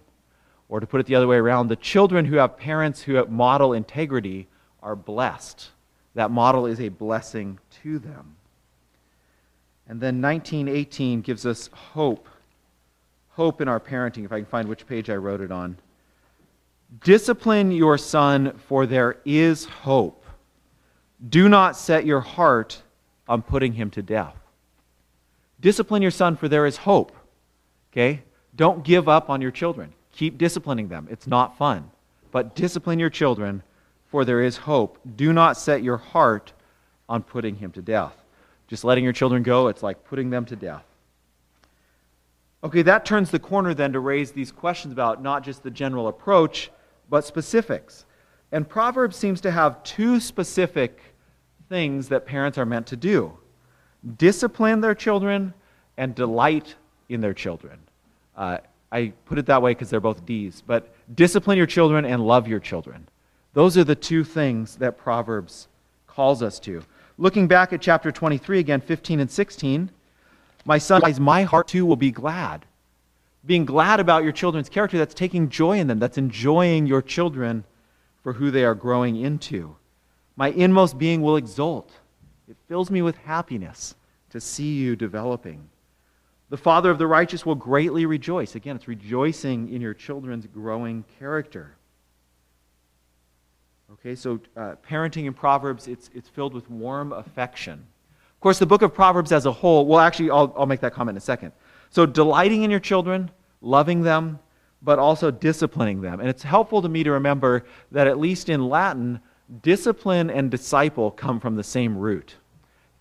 Or 0.69 0.81
to 0.81 0.87
put 0.87 1.01
it 1.01 1.07
the 1.07 1.15
other 1.15 1.27
way 1.27 1.37
around, 1.37 1.69
the 1.69 1.77
children 1.77 2.25
who 2.25 2.37
have 2.37 2.59
parents 2.59 3.03
who 3.03 3.25
model 3.27 3.73
integrity 3.73 4.49
are 4.83 4.97
blessed. 4.97 5.71
That 6.15 6.31
model 6.31 6.67
is 6.67 6.81
a 6.81 6.89
blessing 6.89 7.59
to 7.83 7.99
them. 7.99 8.37
And 9.87 10.01
then 10.01 10.21
1918 10.21 11.23
gives 11.23 11.47
us 11.47 11.71
hope. 11.73 12.29
Hope 13.31 13.61
in 13.61 13.69
our 13.69 13.81
parenting, 13.81 14.25
if 14.25 14.33
I 14.33 14.41
can 14.41 14.47
find 14.47 14.69
which 14.69 14.87
page 14.87 15.09
I 15.09 15.17
wrote 15.17 15.41
it 15.41 15.53
on. 15.53 15.79
Discipline 17.05 17.71
your 17.71 17.99
son, 17.99 18.59
for 18.67 18.87
there 18.87 19.19
is 19.25 19.67
hope. 19.67 20.25
Do 21.29 21.49
not 21.49 21.77
set 21.77 22.07
your 22.07 22.21
heart 22.21 22.83
on 23.29 23.43
putting 23.43 23.75
him 23.75 23.91
to 23.91 24.03
death. 24.03 24.35
Discipline 25.61 26.03
your 26.03 26.11
son, 26.11 26.37
for 26.37 26.49
there 26.49 26.65
is 26.65 26.79
hope. 26.79 27.15
Okay? 27.93 28.23
Don't 28.57 28.85
give 28.85 29.09
up 29.09 29.29
on 29.29 29.41
your 29.41 29.51
children. 29.51 29.93
Keep 30.13 30.39
disciplining 30.39 30.89
them. 30.89 31.07
It's 31.11 31.27
not 31.27 31.59
fun. 31.59 31.91
But 32.31 32.55
discipline 32.55 32.99
your 32.99 33.11
children, 33.11 33.63
for 34.11 34.25
there 34.25 34.43
is 34.43 34.57
hope. 34.57 34.99
Do 35.17 35.33
not 35.33 35.57
set 35.57 35.83
your 35.83 35.99
heart 35.99 36.53
on 37.09 37.23
putting 37.23 37.57
him 37.57 37.71
to 37.73 37.83
death. 37.83 38.15
Just 38.67 38.85
letting 38.85 39.05
your 39.05 39.13
children 39.13 39.43
go, 39.43 39.69
it's 39.69 39.83
like 39.83 40.05
putting 40.05 40.31
them 40.31 40.45
to 40.47 40.57
death. 40.57 40.85
Okay, 42.65 42.83
that 42.83 43.05
turns 43.05 43.31
the 43.31 43.39
corner 43.39 43.73
then 43.75 43.93
to 43.93 44.01
raise 44.01 44.33
these 44.33 44.51
questions 44.51 44.93
about 44.93 45.23
not 45.23 45.45
just 45.45 45.63
the 45.63 45.71
general 45.71 46.09
approach, 46.09 46.71
but 47.09 47.25
specifics. 47.25 48.05
And 48.53 48.69
Proverbs 48.69 49.17
seems 49.17 49.41
to 49.43 49.51
have 49.51 49.83
two 49.83 50.21
specific 50.21 51.01
things 51.69 52.09
that 52.09 52.27
parents 52.27 52.59
are 52.59 52.67
meant 52.67 52.87
to 52.89 52.97
do 52.97 53.37
discipline 54.17 54.81
their 54.81 54.95
children 54.95 55.53
and 55.97 56.15
delight 56.15 56.77
in 57.09 57.21
their 57.21 57.35
children. 57.35 57.79
Uh, 58.37 58.59
I 58.93 59.13
put 59.27 59.39
it 59.39 59.47
that 59.47 59.61
way 59.61 59.73
because 59.73 59.91
they're 59.91 60.01
both 60.01 60.25
D's, 60.25 60.63
but 60.67 60.95
discipline 61.15 61.59
your 61.59 61.67
children 61.67 62.05
and 62.05 62.25
love 62.25 62.47
your 62.47 62.61
children. 62.61 63.09
Those 63.55 63.77
are 63.77 63.85
the 63.85 63.97
two 63.97 64.25
things 64.25 64.77
that 64.77 64.97
Proverbs 64.97 65.69
calls 66.07 66.43
us 66.43 66.61
to. 66.61 66.83
Looking 67.19 67.49
back 67.49 67.73
at 67.73 67.83
chapter 67.83 68.13
23 68.13 68.61
again, 68.61 68.81
15 68.81 69.21
and 69.21 69.31
16, 69.31 69.91
my 70.65 70.79
son, 70.79 71.03
my 71.19 71.43
heart 71.43 71.69
too 71.69 71.85
will 71.85 71.97
be 71.97 72.13
glad. 72.13 72.65
Being 73.49 73.65
glad 73.65 73.99
about 73.99 74.25
your 74.25 74.33
children's 74.33 74.69
character, 74.69 74.99
that's 74.99 75.15
taking 75.15 75.49
joy 75.49 75.79
in 75.79 75.87
them, 75.87 75.99
that's 75.99 76.19
enjoying 76.19 76.87
your 76.87 77.01
children 77.01 77.65
for 78.23 78.35
who 78.35 78.51
they 78.51 78.63
are 78.63 78.75
growing 78.75 79.17
into. 79.17 79.75
My 80.37 80.49
inmost 80.51 80.99
being 80.99 81.23
will 81.23 81.37
exult. 81.37 81.91
It 82.47 82.59
fills 82.69 82.91
me 82.91 83.01
with 83.01 83.17
happiness 83.17 83.95
to 84.31 84.39
see 84.39 84.75
you 84.75 84.97
developing. 84.97 85.67
The 86.51 86.59
father 86.59 86.91
of 86.91 86.99
the 86.99 87.07
righteous 87.07 87.47
will 87.47 87.55
greatly 87.55 88.05
rejoice. 88.05 88.55
Again, 88.55 88.77
it's 88.77 88.87
rejoicing 88.87 89.73
in 89.73 89.81
your 89.81 89.95
children's 89.95 90.47
growing 90.47 91.07
character. 91.19 91.75
Okay, 93.95 94.15
so 94.15 94.41
uh, 94.59 94.75
parenting 94.87 95.25
in 95.25 95.33
Proverbs, 95.33 95.89
it's, 95.89 96.11
it's 96.15 96.29
filled 96.29 96.53
with 96.53 96.69
warm 96.69 97.15
affection. 97.15 97.87
Of 98.35 98.41
course, 98.41 98.59
the 98.59 98.67
book 98.67 98.83
of 98.83 98.93
Proverbs 98.93 99.33
as 99.33 99.47
a 99.47 99.53
whole, 99.53 99.87
well, 99.87 100.01
actually, 100.01 100.31
I'll, 100.31 100.55
I'll 100.55 100.67
make 100.67 100.81
that 100.81 100.93
comment 100.93 101.15
in 101.15 101.19
a 101.19 101.23
second. 101.23 101.53
So, 101.91 102.07
delighting 102.07 102.63
in 102.63 102.71
your 102.71 102.81
children, 102.81 103.31
loving 103.61 104.03
them, 104.03 104.39
but 104.83 104.99
also 104.99 105.31
disciplining 105.31 106.01
them. 106.01 106.21
And 106.21 106.29
it's 106.29 106.43
helpful 106.43 106.83
to 106.83 106.89
me 106.89 107.03
to 107.03 107.13
remember 107.13 107.65
that, 107.93 108.07
at 108.07 108.19
least 108.19 108.49
in 108.49 108.69
Latin, 108.69 109.21
discipline 109.63 110.31
and 110.31 110.51
disciple 110.51 111.11
come 111.11 111.41
from 111.41 111.57
the 111.57 111.65
same 111.65 111.97
root. 111.97 112.37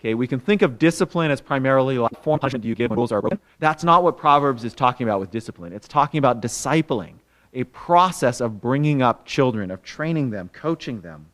Okay, 0.00 0.14
we 0.14 0.26
can 0.26 0.38
think 0.38 0.62
of 0.62 0.78
discipline 0.78 1.30
as 1.30 1.40
primarily 1.40 1.98
like 1.98 2.22
form 2.22 2.38
punishment 2.38 2.64
you 2.64 2.74
give 2.74 2.90
when 2.90 2.96
rules 2.96 3.10
are 3.10 3.20
broken. 3.20 3.40
That's 3.58 3.82
not 3.82 4.04
what 4.04 4.16
Proverbs 4.16 4.64
is 4.64 4.72
talking 4.72 5.06
about 5.06 5.18
with 5.18 5.30
discipline. 5.30 5.72
It's 5.72 5.88
talking 5.88 6.18
about 6.18 6.40
discipling 6.40 7.14
a 7.52 7.64
process 7.64 8.40
of 8.40 8.60
bringing 8.60 9.02
up 9.02 9.24
children, 9.24 9.70
of 9.70 9.82
training 9.82 10.30
them, 10.30 10.50
coaching 10.52 11.00
them. 11.00 11.26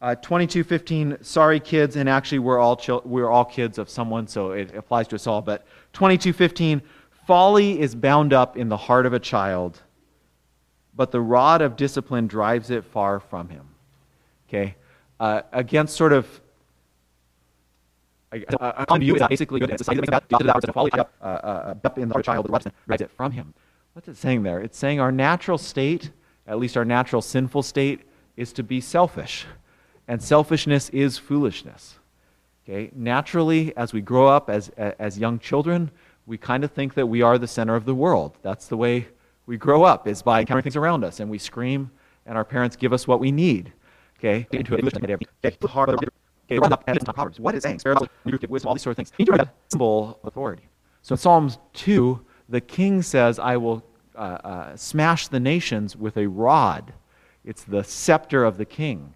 Uh, 0.00 0.14
2215, 0.14 1.18
sorry 1.22 1.58
kids, 1.58 1.96
and 1.96 2.08
actually 2.08 2.38
we're 2.38 2.58
all, 2.58 2.80
we're 3.04 3.28
all 3.28 3.44
kids 3.44 3.78
of 3.78 3.90
someone, 3.90 4.28
so 4.28 4.52
it 4.52 4.72
applies 4.76 5.08
to 5.08 5.16
us 5.16 5.26
all. 5.26 5.42
But 5.42 5.66
2215, 5.92 6.80
folly 7.26 7.80
is 7.80 7.96
bound 7.96 8.32
up 8.32 8.56
in 8.56 8.68
the 8.68 8.76
heart 8.76 9.06
of 9.06 9.12
a 9.12 9.18
child, 9.18 9.82
but 10.94 11.10
the 11.10 11.20
rod 11.20 11.62
of 11.62 11.74
discipline 11.74 12.28
drives 12.28 12.70
it 12.70 12.84
far 12.84 13.18
from 13.18 13.48
him. 13.48 13.66
Okay? 14.48 14.76
Uh, 15.18 15.42
against 15.52 15.96
sort 15.96 16.12
of 16.12 16.40
uh, 18.32 18.84
on 18.88 19.02
you 19.02 19.16
is 19.16 19.22
basically 19.28 19.58
good. 19.58 19.70
It's 19.70 19.84
society 19.84 20.06
that 20.10 20.72
follow 20.72 20.90
up, 20.92 21.10
up 21.22 21.98
in 21.98 22.08
the 22.08 22.22
child 22.22 22.48
with 22.48 22.62
the 22.62 22.72
rights 22.86 23.02
it 23.02 23.10
from 23.10 23.32
him. 23.32 23.52
What's 23.94 24.06
it 24.06 24.16
saying 24.16 24.44
there? 24.44 24.60
It's 24.60 24.78
saying 24.78 25.00
our 25.00 25.10
natural 25.10 25.58
state, 25.58 26.12
at 26.46 26.58
least 26.58 26.76
our 26.76 26.84
natural 26.84 27.20
sinful 27.20 27.62
state, 27.62 28.02
is 28.36 28.52
to 28.52 28.62
be 28.62 28.80
selfish, 28.80 29.46
and 30.08 30.22
selfishness 30.22 30.88
is 30.88 31.18
foolishness. 31.18 31.98
Okay, 32.64 32.90
naturally, 32.94 33.74
as 33.76 33.92
we 33.92 34.00
grow 34.00 34.26
up 34.26 34.50
as 34.50 34.70
as 34.76 35.18
young 35.18 35.38
children, 35.38 35.90
we 36.26 36.36
kind 36.36 36.64
of 36.64 36.72
think 36.72 36.94
that 36.94 37.06
we 37.06 37.22
are 37.22 37.38
the 37.38 37.46
center 37.46 37.76
of 37.76 37.84
the 37.84 37.94
world. 37.94 38.36
That's 38.42 38.66
the 38.66 38.76
way 38.76 39.08
we 39.46 39.56
grow 39.56 39.84
up 39.84 40.08
is 40.08 40.22
by 40.22 40.40
encountering 40.40 40.64
things 40.64 40.76
around 40.76 41.04
us, 41.04 41.20
and 41.20 41.30
we 41.30 41.38
scream, 41.38 41.90
and 42.26 42.36
our 42.36 42.44
parents 42.44 42.76
give 42.76 42.92
us 42.92 43.06
what 43.06 43.20
we 43.20 43.30
need. 43.30 43.72
Okay. 44.18 44.46
What 47.38 47.54
is 47.54 47.62
saying? 47.62 47.80
All 48.66 48.74
these 48.74 48.82
sort 48.82 48.92
of 48.92 48.96
things. 48.96 49.12
Symbol 49.68 50.18
authority. 50.24 50.68
So 51.02 51.12
in 51.14 51.18
Psalms 51.18 51.58
2, 51.74 52.24
the 52.48 52.60
king 52.60 53.02
says, 53.02 53.38
I 53.38 53.56
will 53.56 53.84
uh, 54.16 54.18
uh, 54.18 54.76
smash 54.76 55.28
the 55.28 55.40
nations 55.40 55.96
with 55.96 56.16
a 56.16 56.26
rod. 56.26 56.92
It's 57.44 57.64
the 57.64 57.84
scepter 57.84 58.44
of 58.44 58.58
the 58.58 58.64
king. 58.64 59.14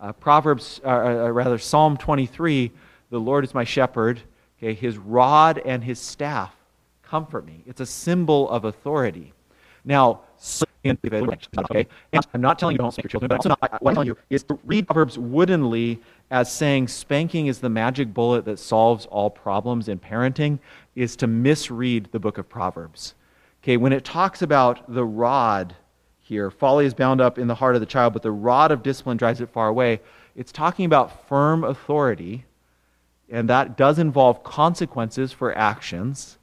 Uh, 0.00 0.12
Proverbs, 0.12 0.80
uh, 0.84 0.88
uh, 0.88 1.30
rather, 1.30 1.58
Psalm 1.58 1.96
23, 1.96 2.70
the 3.10 3.18
Lord 3.18 3.44
is 3.44 3.52
my 3.52 3.64
shepherd. 3.64 4.22
Okay, 4.58 4.72
his 4.72 4.96
rod 4.96 5.58
and 5.64 5.84
his 5.84 5.98
staff 5.98 6.54
comfort 7.02 7.44
me. 7.44 7.62
It's 7.66 7.80
a 7.80 7.86
symbol 7.86 8.48
of 8.50 8.64
authority. 8.64 9.32
Now, 9.84 10.20
okay, 10.84 11.86
and 12.12 12.26
I'm 12.34 12.40
not 12.40 12.58
telling 12.58 12.74
you 12.74 12.78
don't 12.78 12.92
spank 12.92 13.04
your 13.04 13.10
children, 13.10 13.28
but 13.28 13.36
also 13.36 13.48
not, 13.50 13.82
what 13.82 13.90
I'm 13.90 13.94
telling 13.94 14.08
you 14.08 14.16
is 14.30 14.42
to 14.44 14.58
read 14.64 14.86
Proverbs 14.86 15.18
woodenly 15.18 16.00
as 16.30 16.50
saying 16.50 16.88
spanking 16.88 17.46
is 17.48 17.58
the 17.58 17.68
magic 17.68 18.14
bullet 18.14 18.44
that 18.46 18.58
solves 18.58 19.06
all 19.06 19.28
problems 19.28 19.88
in 19.88 19.98
parenting 19.98 20.58
is 20.94 21.16
to 21.16 21.26
misread 21.26 22.08
the 22.12 22.18
book 22.18 22.38
of 22.38 22.48
Proverbs. 22.48 23.14
Okay, 23.62 23.76
when 23.76 23.92
it 23.92 24.04
talks 24.04 24.40
about 24.40 24.90
the 24.92 25.04
rod 25.04 25.74
here, 26.30 26.48
folly 26.50 26.86
is 26.86 26.94
bound 26.94 27.20
up 27.20 27.38
in 27.38 27.48
the 27.48 27.56
heart 27.56 27.74
of 27.74 27.80
the 27.80 27.86
child, 27.86 28.12
but 28.12 28.22
the 28.22 28.30
rod 28.30 28.70
of 28.70 28.84
discipline 28.84 29.16
drives 29.16 29.40
it 29.40 29.50
far 29.50 29.66
away. 29.66 30.00
It's 30.36 30.52
talking 30.52 30.84
about 30.84 31.28
firm 31.28 31.64
authority, 31.64 32.44
and 33.28 33.50
that 33.50 33.76
does 33.76 33.98
involve 33.98 34.44
consequences 34.44 35.32
for 35.32 35.52
actions. 35.58 36.38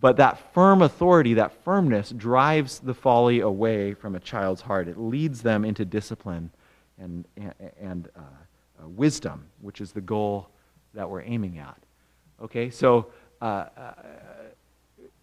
But 0.00 0.16
that 0.16 0.52
firm 0.52 0.82
authority, 0.82 1.34
that 1.34 1.52
firmness, 1.64 2.10
drives 2.10 2.80
the 2.80 2.94
folly 2.94 3.40
away 3.40 3.94
from 3.94 4.16
a 4.16 4.20
child's 4.20 4.60
heart. 4.60 4.88
It 4.88 4.98
leads 4.98 5.40
them 5.40 5.64
into 5.64 5.84
discipline 5.84 6.50
and, 6.98 7.24
and, 7.80 8.08
uh, 8.16 8.20
uh, 8.20 8.88
wisdom, 8.88 9.46
which 9.60 9.80
is 9.80 9.92
the 9.92 10.00
goal 10.00 10.48
that 10.94 11.08
we're 11.08 11.22
aiming 11.22 11.58
at. 11.58 11.78
Okay, 12.42 12.70
so 12.70 13.06
uh, 13.40 13.66
uh, 13.76 13.92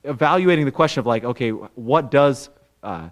evaluating 0.05 0.65
the 0.65 0.71
question 0.71 1.01
of 1.01 1.05
like, 1.05 1.23
okay, 1.23 1.49
what 1.49 2.09
does 2.09 2.49
uh, 2.81 3.09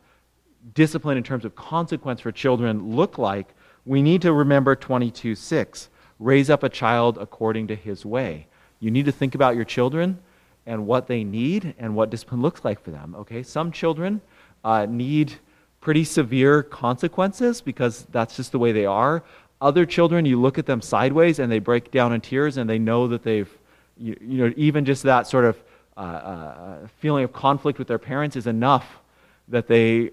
discipline 0.73 1.17
in 1.17 1.23
terms 1.23 1.45
of 1.45 1.55
consequence 1.55 2.21
for 2.21 2.31
children 2.31 2.95
look 2.95 3.17
like? 3.17 3.53
We 3.85 4.01
need 4.01 4.21
to 4.21 4.33
remember 4.33 4.75
22 4.75 5.35
6. 5.35 5.89
Raise 6.19 6.49
up 6.49 6.63
a 6.63 6.69
child 6.69 7.17
according 7.17 7.67
to 7.67 7.75
his 7.75 8.05
way. 8.05 8.47
You 8.79 8.91
need 8.91 9.05
to 9.05 9.11
think 9.11 9.35
about 9.35 9.55
your 9.55 9.65
children 9.65 10.19
and 10.65 10.85
what 10.85 11.07
they 11.07 11.23
need 11.23 11.73
and 11.79 11.95
what 11.95 12.09
discipline 12.09 12.41
looks 12.41 12.63
like 12.63 12.83
for 12.83 12.91
them. 12.91 13.15
Okay, 13.15 13.43
some 13.43 13.71
children 13.71 14.21
uh, 14.63 14.85
need 14.87 15.33
pretty 15.79 16.03
severe 16.03 16.61
consequences 16.61 17.61
because 17.61 18.05
that's 18.11 18.35
just 18.35 18.51
the 18.51 18.59
way 18.59 18.71
they 18.71 18.85
are. 18.85 19.23
Other 19.59 19.85
children, 19.85 20.25
you 20.25 20.39
look 20.39 20.57
at 20.57 20.65
them 20.65 20.81
sideways 20.81 21.39
and 21.39 21.51
they 21.51 21.59
break 21.59 21.91
down 21.91 22.13
in 22.13 22.21
tears 22.21 22.57
and 22.57 22.69
they 22.69 22.79
know 22.79 23.07
that 23.07 23.23
they've, 23.23 23.49
you, 23.97 24.17
you 24.21 24.37
know, 24.45 24.53
even 24.55 24.85
just 24.85 25.03
that 25.03 25.27
sort 25.27 25.45
of 25.45 25.61
uh, 25.97 25.99
uh, 25.99 26.87
feeling 26.99 27.23
of 27.23 27.33
conflict 27.33 27.77
with 27.77 27.87
their 27.87 27.99
parents 27.99 28.35
is 28.35 28.47
enough 28.47 28.99
that 29.47 29.67
they 29.67 30.11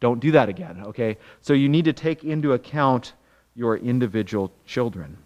don't 0.00 0.20
do 0.20 0.32
that 0.32 0.48
again, 0.48 0.82
okay? 0.86 1.18
So 1.40 1.52
you 1.52 1.68
need 1.68 1.84
to 1.84 1.92
take 1.92 2.24
into 2.24 2.52
account 2.52 3.12
your 3.54 3.76
individual 3.76 4.52
children. 4.66 5.18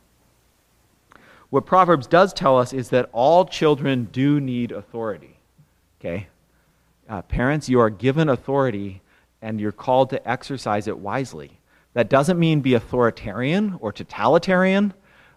What 1.50 1.64
Proverbs 1.64 2.06
does 2.06 2.32
tell 2.32 2.58
us 2.58 2.72
is 2.72 2.88
that 2.90 3.08
all 3.12 3.44
children 3.44 4.08
do 4.10 4.40
need 4.40 4.72
authority, 4.72 5.36
okay? 6.00 6.28
Uh, 7.08 7.22
parents, 7.22 7.68
you 7.68 7.80
are 7.80 7.90
given 7.90 8.28
authority 8.28 9.00
and 9.42 9.60
you're 9.60 9.72
called 9.72 10.10
to 10.10 10.28
exercise 10.28 10.88
it 10.88 10.98
wisely. 10.98 11.58
That 11.94 12.10
doesn't 12.10 12.38
mean 12.38 12.60
be 12.60 12.74
authoritarian 12.74 13.78
or 13.80 13.92
totalitarian, 13.92 14.92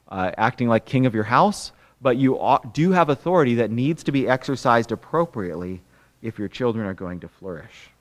uh, 0.10 0.32
acting 0.38 0.68
like 0.68 0.86
king 0.86 1.06
of 1.06 1.14
your 1.14 1.24
house, 1.24 1.72
but 2.02 2.18
you 2.18 2.40
ought, 2.40 2.74
do 2.74 2.92
have 2.92 3.10
authority 3.10 3.56
that 3.56 3.72
needs 3.72 4.04
to 4.04 4.12
be 4.12 4.28
exercised 4.28 4.92
appropriately 4.92 5.82
if 6.22 6.40
your 6.40 6.48
children 6.48 6.86
are 6.86 6.94
going 6.94 7.20
to 7.20 7.28
flourish. 7.28 7.92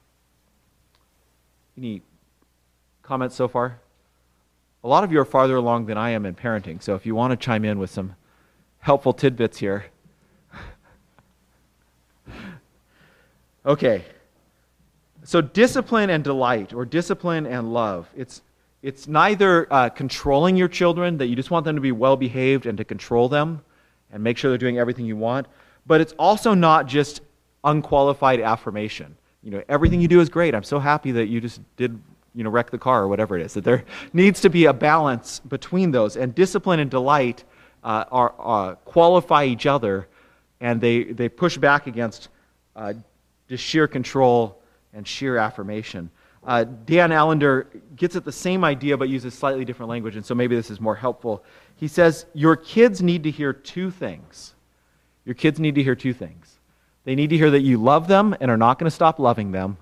Any 1.79 2.03
comments 3.05 3.37
so 3.37 3.47
far? 3.47 3.79
A 4.83 4.89
lot 4.89 5.05
of 5.05 5.13
you 5.13 5.21
are 5.21 5.25
farther 5.25 5.55
along 5.55 5.87
than 5.87 5.97
I 5.97 6.11
am 6.11 6.27
in 6.27 6.35
parenting, 6.35 6.83
so 6.83 6.97
if 6.97 7.07
you 7.07 7.15
want 7.15 7.31
to 7.31 7.37
chime 7.37 7.65
in 7.65 7.79
with 7.79 7.89
some 7.89 8.17
helpful 8.81 9.13
tidbits 9.13 9.59
here. 9.59 9.85
okay. 13.67 14.05
So, 15.23 15.41
discipline 15.41 16.11
and 16.11 16.25
delight, 16.25 16.73
or 16.73 16.85
discipline 16.85 17.47
and 17.47 17.73
love, 17.73 18.09
it's 18.17 18.43
it's 18.83 19.07
neither 19.07 19.73
uh, 19.73 19.89
controlling 19.89 20.57
your 20.57 20.69
children, 20.69 21.17
that 21.19 21.27
you 21.27 21.37
just 21.37 21.53
want 21.53 21.65
them 21.65 21.77
to 21.77 21.81
be 21.81 21.93
well 21.93 22.17
behaved 22.17 22.67
and 22.67 22.77
to 22.79 22.85
control 22.85 23.29
them 23.29 23.63
and 24.11 24.25
make 24.25 24.37
sure 24.37 24.51
they're 24.51 24.59
doing 24.59 24.79
everything 24.79 25.07
you 25.07 25.17
want, 25.17 25.47
but 25.87 26.01
it's 26.01 26.15
also 26.19 26.55
not 26.55 26.89
just 26.89 27.21
unqualified 27.63 28.41
affirmation. 28.41 29.17
You 29.49 29.55
know, 29.57 29.65
everything 29.71 30.03
you 30.03 30.09
do 30.09 30.21
is 30.21 30.29
great. 30.29 30.55
I'm 30.55 30.63
so 30.63 30.79
happy 30.79 31.11
that 31.13 31.29
you 31.29 31.41
just 31.41 31.63
did, 31.79 31.99
you 32.35 32.45
know, 32.45 32.51
wreck 32.51 32.71
the 32.71 32.77
car 32.77 33.05
or 33.05 33.09
whatever 33.09 33.35
it 33.35 33.47
is. 33.47 33.55
That 33.55 33.65
there 33.65 33.83
needs 34.13 34.43
to 34.43 34.51
be 34.51 34.67
a 34.67 34.75
balance 34.75 35.39
between 35.39 35.91
those. 35.91 36.19
And 36.19 36.35
discipline 36.35 36.81
and 36.81 36.91
delight 36.91 37.45
uh, 37.83 38.05
are, 38.11 38.35
uh, 38.39 38.75
qualify 38.85 39.47
each 39.47 39.65
other, 39.65 40.07
and 40.61 40.83
they, 40.83 41.05
they 41.05 41.31
push 41.31 41.57
back 41.57 41.87
against 41.87 42.29
uh, 42.77 42.93
just 43.49 43.65
sheer 43.65 43.89
control 43.89 44.61
and 44.93 45.09
sheer 45.09 45.39
affirmation. 45.39 46.11
Uh, 46.45 46.65
Dan 46.65 47.11
Allender 47.11 47.69
gets 47.97 48.17
at 48.17 48.27
the 48.27 48.33
same 48.33 48.65
idea 48.65 48.99
but 48.99 49.09
uses 49.09 49.33
slightly 49.33 49.65
different 49.65 49.89
language, 49.89 50.17
and 50.17 50.27
so 50.27 50.35
maybe 50.35 50.57
this 50.57 50.71
is 50.71 50.79
more 50.79 50.95
helpful. 50.95 51.43
He 51.77 51.89
says, 51.89 52.27
Your 52.35 52.55
kids 52.55 53.01
need 53.01 53.23
to 53.23 53.31
hear 53.31 53.55
two 53.55 53.91
things. 53.91 54.55
Your 55.25 55.35
kids 55.35 55.59
need 55.59 55.75
to 55.77 55.83
hear 55.83 55.95
two 55.95 56.13
things. 56.13 56.48
They 57.09 57.15
need 57.15 57.31
to 57.31 57.39
hear 57.39 57.53
that 57.53 57.63
you 57.63 57.79
love 57.79 58.07
them 58.07 58.37
and 58.39 58.51
are 58.51 58.59
not 58.59 58.79
going 58.79 58.85
to 58.85 58.95
stop 58.95 59.19
loving 59.19 59.51
them, 59.51 59.79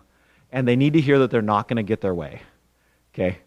and 0.52 0.68
they 0.68 0.76
need 0.76 0.92
to 0.92 1.00
hear 1.00 1.18
that 1.18 1.28
they're 1.28 1.42
not 1.42 1.66
going 1.66 1.78
to 1.78 1.82
get 1.82 2.00
their 2.00 2.14
way. 2.14 2.40
Okay? 3.12 3.38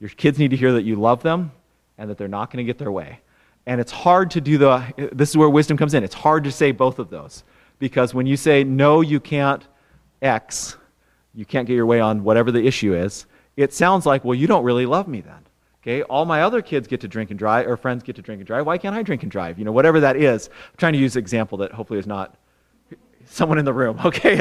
Your 0.00 0.10
kids 0.10 0.40
need 0.40 0.50
to 0.50 0.56
hear 0.56 0.72
that 0.72 0.82
you 0.82 0.96
love 0.96 1.22
them 1.22 1.52
and 1.98 2.10
that 2.10 2.18
they're 2.18 2.26
not 2.26 2.50
going 2.50 2.56
to 2.56 2.64
get 2.64 2.78
their 2.78 2.90
way. 2.90 3.20
And 3.64 3.80
it's 3.80 3.92
hard 3.92 4.32
to 4.32 4.40
do 4.40 4.58
the, 4.58 5.10
this 5.12 5.30
is 5.30 5.36
where 5.36 5.48
wisdom 5.48 5.76
comes 5.76 5.94
in. 5.94 6.02
It's 6.02 6.16
hard 6.16 6.42
to 6.42 6.50
say 6.50 6.72
both 6.72 6.98
of 6.98 7.10
those. 7.10 7.44
Because 7.78 8.12
when 8.12 8.26
you 8.26 8.36
say, 8.36 8.64
no, 8.64 9.02
you 9.02 9.20
can't 9.20 9.64
X, 10.20 10.76
you 11.32 11.44
can't 11.44 11.68
get 11.68 11.74
your 11.74 11.86
way 11.86 12.00
on 12.00 12.24
whatever 12.24 12.50
the 12.50 12.66
issue 12.66 12.96
is, 12.96 13.26
it 13.56 13.72
sounds 13.72 14.04
like, 14.04 14.24
well, 14.24 14.34
you 14.34 14.48
don't 14.48 14.64
really 14.64 14.84
love 14.84 15.06
me 15.06 15.20
then. 15.20 15.46
Okay, 15.84 16.02
all 16.02 16.24
my 16.24 16.42
other 16.42 16.60
kids 16.60 16.88
get 16.88 17.00
to 17.02 17.06
drink 17.06 17.30
and 17.30 17.38
drive, 17.38 17.68
or 17.68 17.76
friends 17.76 18.02
get 18.02 18.16
to 18.16 18.22
drink 18.22 18.40
and 18.40 18.48
drive. 18.48 18.66
Why 18.66 18.78
can't 18.78 18.96
I 18.96 19.04
drink 19.04 19.22
and 19.22 19.30
drive? 19.30 19.60
You 19.60 19.64
know, 19.64 19.70
whatever 19.70 20.00
that 20.00 20.16
is. 20.16 20.48
I'm 20.48 20.76
trying 20.76 20.94
to 20.94 20.98
use 20.98 21.14
an 21.14 21.20
example 21.20 21.56
that 21.58 21.70
hopefully 21.70 22.00
is 22.00 22.06
not 22.08 22.36
someone 23.30 23.58
in 23.58 23.64
the 23.64 23.72
room. 23.72 23.98
Okay, 24.04 24.38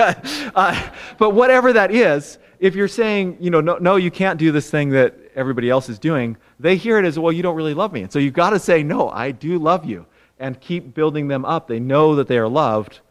uh, 0.55 0.89
but 1.17 1.31
whatever 1.31 1.73
that 1.73 1.91
is, 1.91 2.39
if 2.59 2.73
you're 2.75 2.87
saying, 2.87 3.37
you 3.39 3.49
know, 3.49 3.61
no, 3.61 3.77
no, 3.77 3.95
you 3.97 4.09
can't 4.09 4.39
do 4.39 4.51
this 4.51 4.69
thing 4.69 4.89
that 4.89 5.15
everybody 5.35 5.69
else 5.69 5.89
is 5.89 5.99
doing, 5.99 6.37
they 6.59 6.75
hear 6.75 6.97
it 6.97 7.05
as, 7.05 7.19
well, 7.19 7.31
you 7.31 7.43
don't 7.43 7.55
really 7.55 7.73
love 7.73 7.91
me. 7.91 8.01
And 8.01 8.11
so 8.11 8.17
you've 8.17 8.33
got 8.33 8.51
to 8.51 8.59
say, 8.59 8.83
no, 8.83 9.09
I 9.09 9.31
do 9.31 9.59
love 9.59 9.85
you, 9.85 10.05
and 10.39 10.59
keep 10.59 10.93
building 10.93 11.27
them 11.27 11.45
up. 11.45 11.67
They 11.67 11.79
know 11.79 12.15
that 12.15 12.27
they 12.27 12.37
are 12.37 12.47
loved, 12.47 13.01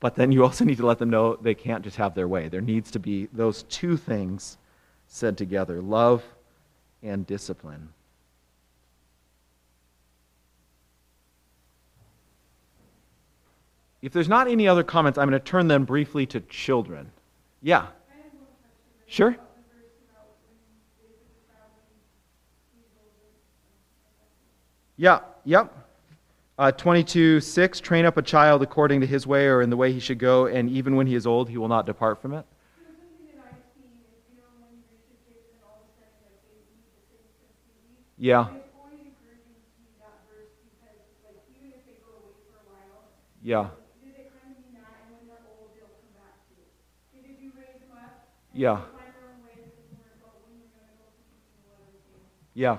but 0.00 0.14
then 0.14 0.32
you 0.32 0.44
also 0.44 0.64
need 0.64 0.78
to 0.78 0.86
let 0.86 0.98
them 0.98 1.10
know 1.10 1.36
they 1.36 1.54
can't 1.54 1.82
just 1.82 1.96
have 1.96 2.14
their 2.14 2.28
way. 2.28 2.48
There 2.48 2.60
needs 2.60 2.90
to 2.92 2.98
be 2.98 3.28
those 3.32 3.64
two 3.64 3.96
things 3.96 4.58
said 5.08 5.36
together 5.36 5.82
love 5.82 6.22
and 7.02 7.26
discipline. 7.26 7.88
If 14.02 14.12
there's 14.12 14.28
not 14.28 14.48
any 14.48 14.66
other 14.66 14.82
comments, 14.82 15.16
I'm 15.16 15.28
going 15.28 15.40
to 15.40 15.44
turn 15.44 15.68
them 15.68 15.84
briefly 15.84 16.26
to 16.26 16.40
children. 16.40 17.12
Yeah. 17.62 17.86
Sure. 19.06 19.36
Yeah, 24.96 25.20
yep. 25.44 25.74
Uh, 26.58 26.70
22, 26.70 27.40
6, 27.40 27.80
train 27.80 28.04
up 28.04 28.16
a 28.16 28.22
child 28.22 28.62
according 28.62 29.00
to 29.00 29.06
his 29.06 29.26
way 29.26 29.46
or 29.46 29.62
in 29.62 29.70
the 29.70 29.76
way 29.76 29.92
he 29.92 30.00
should 30.00 30.18
go, 30.18 30.46
and 30.46 30.68
even 30.68 30.96
when 30.96 31.06
he 31.06 31.14
is 31.14 31.26
old, 31.26 31.48
he 31.48 31.56
will 31.56 31.68
not 31.68 31.86
depart 31.86 32.20
from 32.20 32.34
it. 32.34 32.44
Yeah. 38.18 38.48
Yeah. 43.42 43.70
Yeah. 48.54 48.80
Yeah. 52.54 52.78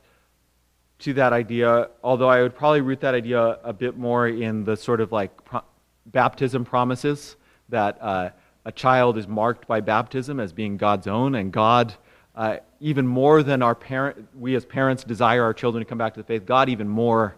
to 1.01 1.13
that 1.15 1.33
idea, 1.33 1.91
although 2.03 2.29
I 2.29 2.43
would 2.43 2.55
probably 2.57 2.81
root 2.81 3.01
that 3.01 3.15
idea 3.15 3.59
a 3.63 3.73
bit 3.73 3.99
more 3.99 4.29
in 4.29 4.65
the 4.65 4.77
sort 4.77 5.01
of 5.01 5.13
like 5.13 5.45
pro- 5.45 5.65
baptism 6.07 6.65
promises 6.65 7.37
that 7.69 7.99
uh, 8.01 8.31
a 8.67 8.73
child 8.73 9.17
is 9.17 9.29
marked 9.29 9.69
by 9.69 9.81
baptism 9.81 10.41
as 10.41 10.53
being 10.53 10.77
God's 10.77 11.07
own, 11.07 11.37
and 11.37 11.53
God, 11.53 11.95
uh, 12.35 12.57
even 12.81 13.07
more 13.07 13.45
than 13.45 13.63
our 13.63 13.77
parent, 13.77 14.27
we 14.37 14.57
as 14.57 14.67
parents 14.67 15.05
desire 15.05 15.45
our 15.45 15.55
children 15.55 15.85
to 15.85 15.89
come 15.89 15.99
back 15.99 16.15
to 16.15 16.21
the 16.21 16.27
faith, 16.27 16.45
God 16.45 16.69
even 16.69 16.89
more 16.89 17.37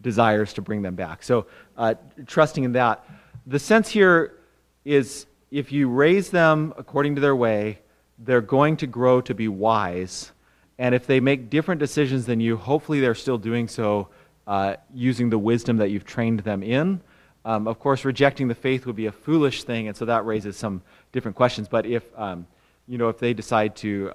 desires 0.00 0.52
to 0.52 0.62
bring 0.62 0.82
them 0.82 0.94
back. 0.94 1.24
So, 1.24 1.46
uh, 1.76 1.94
trusting 2.26 2.62
in 2.62 2.72
that. 2.72 3.04
The 3.44 3.58
sense 3.58 3.88
here 3.88 4.36
is 4.84 5.26
if 5.50 5.72
you 5.72 5.88
raise 5.88 6.30
them 6.30 6.72
according 6.78 7.16
to 7.16 7.20
their 7.20 7.34
way, 7.34 7.80
they're 8.20 8.40
going 8.40 8.76
to 8.76 8.86
grow 8.86 9.20
to 9.22 9.34
be 9.34 9.48
wise. 9.48 10.30
And 10.78 10.94
if 10.94 11.08
they 11.08 11.18
make 11.18 11.50
different 11.50 11.80
decisions 11.80 12.24
than 12.24 12.38
you, 12.38 12.56
hopefully 12.56 13.00
they're 13.00 13.16
still 13.16 13.38
doing 13.38 13.66
so 13.66 14.10
uh, 14.46 14.76
using 14.94 15.28
the 15.28 15.38
wisdom 15.38 15.78
that 15.78 15.90
you've 15.90 16.04
trained 16.04 16.40
them 16.40 16.62
in. 16.62 17.00
Um, 17.48 17.66
of 17.66 17.78
course, 17.78 18.04
rejecting 18.04 18.46
the 18.46 18.54
faith 18.54 18.84
would 18.84 18.94
be 18.94 19.06
a 19.06 19.12
foolish 19.12 19.64
thing, 19.64 19.88
and 19.88 19.96
so 19.96 20.04
that 20.04 20.26
raises 20.26 20.54
some 20.54 20.82
different 21.12 21.34
questions. 21.34 21.66
But 21.66 21.86
if, 21.86 22.04
um, 22.14 22.46
you 22.86 22.98
know, 22.98 23.08
if 23.08 23.18
they 23.18 23.32
decide 23.32 23.74
to 23.76 24.12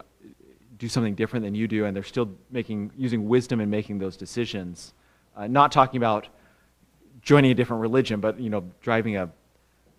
do 0.77 0.87
something 0.87 1.15
different 1.15 1.43
than 1.43 1.55
you 1.55 1.67
do, 1.67 1.85
and 1.85 1.95
they're 1.95 2.03
still 2.03 2.29
making, 2.51 2.91
using 2.95 3.27
wisdom 3.27 3.59
in 3.59 3.71
making 3.71 3.97
those 3.97 4.15
decisions, 4.17 4.93
uh, 5.35 5.47
not 5.47 5.71
talking 5.71 5.97
about 5.97 6.27
joining 7.23 7.49
a 7.49 7.55
different 7.55 7.81
religion, 7.81 8.19
but, 8.19 8.39
you 8.39 8.51
know, 8.51 8.63
driving 8.81 9.17
a, 9.17 9.27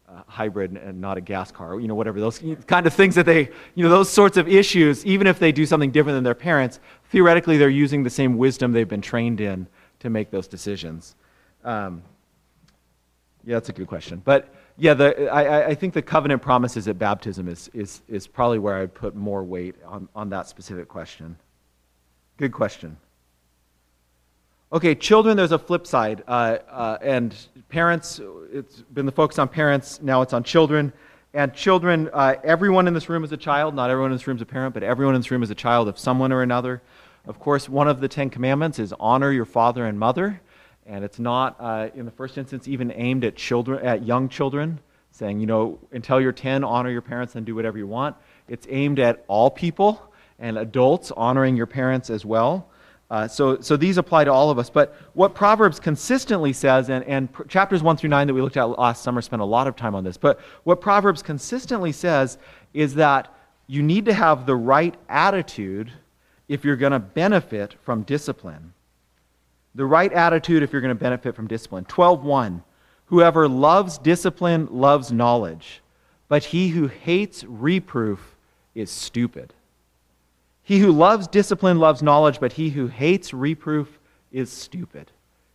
a 0.08 0.24
hybrid 0.28 0.70
and 0.76 1.00
not 1.00 1.18
a 1.18 1.20
gas 1.20 1.50
car, 1.50 1.80
you 1.80 1.88
know, 1.88 1.96
whatever, 1.96 2.20
those 2.20 2.40
kind 2.68 2.86
of 2.86 2.94
things 2.94 3.16
that 3.16 3.26
they, 3.26 3.50
you 3.74 3.82
know, 3.82 3.90
those 3.90 4.10
sorts 4.10 4.36
of 4.36 4.46
issues, 4.46 5.04
even 5.04 5.26
if 5.26 5.40
they 5.40 5.50
do 5.50 5.66
something 5.66 5.90
different 5.90 6.14
than 6.14 6.22
their 6.22 6.36
parents, 6.36 6.78
theoretically 7.10 7.58
they're 7.58 7.68
using 7.68 8.04
the 8.04 8.10
same 8.10 8.38
wisdom 8.38 8.70
they've 8.70 8.94
been 8.96 9.00
trained 9.00 9.40
in 9.40 9.66
to 9.98 10.08
make 10.08 10.30
those 10.30 10.46
decisions. 10.46 11.16
Um, 11.64 12.04
yeah, 13.46 13.54
that's 13.54 13.68
a 13.68 13.72
good 13.72 13.86
question. 13.86 14.22
But 14.24 14.52
yeah, 14.76 14.94
the, 14.94 15.28
I, 15.28 15.68
I- 15.68 15.74
think 15.74 15.94
the 15.94 16.02
covenant 16.02 16.42
promises 16.42 16.88
at 16.88 16.98
baptism 16.98 17.48
is, 17.48 17.70
is, 17.74 18.02
is 18.08 18.26
probably 18.26 18.58
where 18.58 18.76
I'd 18.76 18.94
put 18.94 19.14
more 19.14 19.42
weight 19.44 19.76
on, 19.84 20.08
on 20.14 20.30
that 20.30 20.48
specific 20.48 20.88
question. 20.88 21.36
Good 22.36 22.52
question. 22.52 22.96
Okay, 24.72 24.94
children, 24.94 25.36
there's 25.36 25.52
a 25.52 25.58
flip 25.58 25.86
side. 25.86 26.24
Uh, 26.26 26.58
uh, 26.68 26.98
and 27.00 27.36
parents, 27.68 28.20
it's 28.52 28.82
been 28.82 29.06
the 29.06 29.12
focus 29.12 29.38
on 29.38 29.48
parents, 29.48 30.00
now 30.02 30.22
it's 30.22 30.32
on 30.32 30.42
children. 30.42 30.92
And 31.32 31.52
children, 31.52 32.10
uh, 32.12 32.36
everyone 32.44 32.86
in 32.88 32.94
this 32.94 33.08
room 33.08 33.24
is 33.24 33.32
a 33.32 33.36
child. 33.36 33.74
Not 33.74 33.90
everyone 33.90 34.12
in 34.12 34.16
this 34.16 34.26
room 34.26 34.36
is 34.36 34.42
a 34.42 34.46
parent, 34.46 34.72
but 34.72 34.82
everyone 34.82 35.14
in 35.16 35.20
this 35.20 35.30
room 35.32 35.42
is 35.42 35.50
a 35.50 35.54
child 35.54 35.88
of 35.88 35.98
someone 35.98 36.32
or 36.32 36.42
another. 36.42 36.80
Of 37.26 37.40
course, 37.40 37.68
one 37.68 37.88
of 37.88 38.00
the 38.00 38.08
Ten 38.08 38.30
Commandments 38.30 38.78
is 38.78 38.94
honor 39.00 39.32
your 39.32 39.44
father 39.44 39.86
and 39.86 39.98
mother. 39.98 40.40
And 40.86 41.04
it's 41.04 41.18
not, 41.18 41.56
uh, 41.58 41.88
in 41.94 42.04
the 42.04 42.10
first 42.10 42.36
instance, 42.36 42.68
even 42.68 42.92
aimed 42.92 43.24
at 43.24 43.36
children, 43.36 43.84
at 43.84 44.04
young 44.04 44.28
children, 44.28 44.80
saying, 45.12 45.40
you 45.40 45.46
know, 45.46 45.78
until 45.92 46.20
you're 46.20 46.32
10, 46.32 46.64
honor 46.64 46.90
your 46.90 47.00
parents 47.00 47.36
and 47.36 47.46
do 47.46 47.54
whatever 47.54 47.78
you 47.78 47.86
want. 47.86 48.16
It's 48.48 48.66
aimed 48.68 48.98
at 48.98 49.24
all 49.28 49.50
people 49.50 50.02
and 50.38 50.58
adults 50.58 51.10
honoring 51.12 51.56
your 51.56 51.66
parents 51.66 52.10
as 52.10 52.24
well. 52.24 52.68
Uh, 53.10 53.28
so, 53.28 53.60
so 53.60 53.76
these 53.76 53.96
apply 53.96 54.24
to 54.24 54.32
all 54.32 54.50
of 54.50 54.58
us. 54.58 54.68
But 54.68 54.96
what 55.14 55.34
Proverbs 55.34 55.78
consistently 55.78 56.52
says, 56.52 56.90
and, 56.90 57.04
and 57.04 57.32
pr- 57.32 57.44
chapters 57.44 57.82
1 57.82 57.96
through 57.96 58.10
9 58.10 58.26
that 58.26 58.34
we 58.34 58.42
looked 58.42 58.56
at 58.56 58.64
last 58.64 59.02
summer 59.02 59.22
spent 59.22 59.40
a 59.40 59.44
lot 59.46 59.66
of 59.66 59.76
time 59.76 59.94
on 59.94 60.04
this, 60.04 60.16
but 60.16 60.40
what 60.64 60.80
Proverbs 60.80 61.22
consistently 61.22 61.92
says 61.92 62.38
is 62.74 62.94
that 62.96 63.32
you 63.66 63.82
need 63.82 64.04
to 64.06 64.12
have 64.12 64.46
the 64.46 64.56
right 64.56 64.94
attitude 65.08 65.92
if 66.48 66.64
you're 66.64 66.76
going 66.76 66.92
to 66.92 66.98
benefit 66.98 67.76
from 67.84 68.02
discipline. 68.02 68.73
The 69.74 69.84
right 69.84 70.12
attitude 70.12 70.62
if 70.62 70.72
you're 70.72 70.82
going 70.82 70.96
to 70.96 71.00
benefit 71.00 71.34
from 71.34 71.48
discipline. 71.48 71.84
12.1 71.84 72.62
Whoever 73.06 73.48
loves 73.48 73.98
discipline 73.98 74.68
loves 74.70 75.12
knowledge, 75.12 75.82
but 76.28 76.44
he 76.44 76.68
who 76.68 76.86
hates 76.86 77.44
reproof 77.44 78.36
is 78.74 78.90
stupid. 78.90 79.52
He 80.62 80.78
who 80.78 80.90
loves 80.90 81.28
discipline 81.28 81.78
loves 81.78 82.02
knowledge, 82.02 82.40
but 82.40 82.54
he 82.54 82.70
who 82.70 82.86
hates 82.86 83.34
reproof 83.34 83.98
is 84.32 84.50
stupid. 84.50 85.10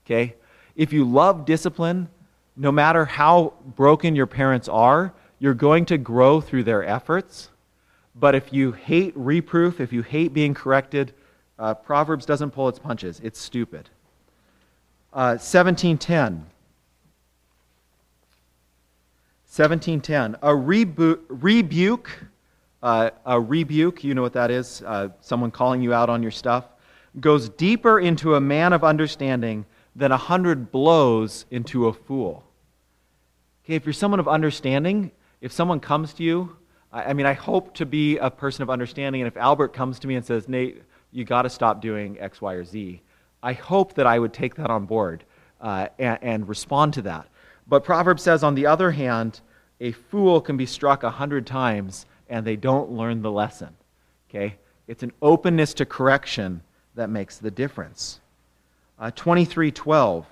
Okay? 0.05 0.35
If 0.75 0.93
you 0.93 1.03
love 1.03 1.45
discipline, 1.45 2.09
no 2.55 2.71
matter 2.71 3.05
how 3.05 3.53
broken 3.75 4.15
your 4.15 4.27
parents 4.27 4.69
are, 4.69 5.13
you're 5.39 5.53
going 5.53 5.85
to 5.85 5.97
grow 5.97 6.41
through 6.41 6.63
their 6.63 6.83
efforts. 6.83 7.49
But 8.15 8.35
if 8.35 8.53
you 8.53 8.73
hate 8.73 9.13
reproof, 9.15 9.79
if 9.79 9.91
you 9.91 10.03
hate 10.03 10.33
being 10.33 10.53
corrected, 10.53 11.13
uh, 11.57 11.73
Proverbs 11.73 12.25
doesn't 12.25 12.51
pull 12.51 12.69
its 12.69 12.79
punches. 12.79 13.19
It's 13.23 13.39
stupid. 13.39 13.89
Uh, 15.11 15.33
1710. 15.41 16.45
1710. 19.49 20.37
A 20.43 20.55
rebu- 20.55 21.19
rebuke, 21.27 22.11
uh, 22.83 23.09
a 23.25 23.41
rebuke, 23.41 24.03
you 24.03 24.13
know 24.13 24.21
what 24.21 24.33
that 24.33 24.51
is? 24.51 24.83
Uh, 24.85 25.09
someone 25.21 25.49
calling 25.49 25.81
you 25.81 25.93
out 25.93 26.09
on 26.09 26.21
your 26.21 26.31
stuff, 26.31 26.65
goes 27.19 27.49
deeper 27.49 27.99
into 27.99 28.35
a 28.35 28.39
man 28.39 28.71
of 28.71 28.83
understanding 28.83 29.65
than 29.95 30.11
a 30.11 30.17
hundred 30.17 30.71
blows 30.71 31.45
into 31.49 31.87
a 31.87 31.93
fool. 31.93 32.43
Okay, 33.65 33.73
if 33.73 33.87
you're 33.87 33.93
someone 33.93 34.19
of 34.19 34.27
understanding, 34.27 35.11
if 35.41 35.51
someone 35.51 35.79
comes 35.79 36.13
to 36.13 36.23
you, 36.23 36.55
I, 36.91 37.05
I 37.05 37.13
mean, 37.13 37.25
I 37.25 37.33
hope 37.33 37.73
to 37.75 37.85
be 37.87 38.17
a 38.17 38.29
person 38.29 38.61
of 38.61 38.69
understanding, 38.69 39.21
and 39.21 39.27
if 39.27 39.37
Albert 39.37 39.69
comes 39.69 39.97
to 39.99 40.07
me 40.07 40.13
and 40.15 40.23
says, 40.23 40.47
Nate, 40.47 40.83
you 41.11 41.25
got 41.25 41.41
to 41.41 41.49
stop 41.49 41.81
doing 41.81 42.19
X, 42.19 42.39
Y, 42.41 42.53
or 42.53 42.63
Z, 42.63 43.01
I 43.41 43.53
hope 43.53 43.93
that 43.93 44.05
I 44.05 44.19
would 44.19 44.33
take 44.33 44.55
that 44.55 44.69
on 44.69 44.85
board 44.85 45.23
uh, 45.61 45.87
and, 45.97 46.19
and 46.21 46.49
respond 46.49 46.93
to 46.95 47.01
that. 47.03 47.27
But 47.67 47.83
Proverbs 47.83 48.23
says, 48.23 48.43
on 48.43 48.55
the 48.55 48.65
other 48.65 48.91
hand, 48.91 49.41
a 49.79 49.91
fool 49.91 50.41
can 50.41 50.57
be 50.57 50.65
struck 50.65 51.03
a 51.03 51.09
hundred 51.09 51.45
times 51.45 52.05
and 52.29 52.45
they 52.45 52.55
don't 52.55 52.91
learn 52.91 53.21
the 53.21 53.31
lesson. 53.31 53.75
Okay? 54.29 54.55
It's 54.87 55.03
an 55.03 55.11
openness 55.21 55.73
to 55.75 55.85
correction 55.85 56.61
that 56.95 57.09
makes 57.09 57.37
the 57.37 57.51
difference. 57.51 58.19
Uh, 58.99 59.11
2312. 59.11 60.25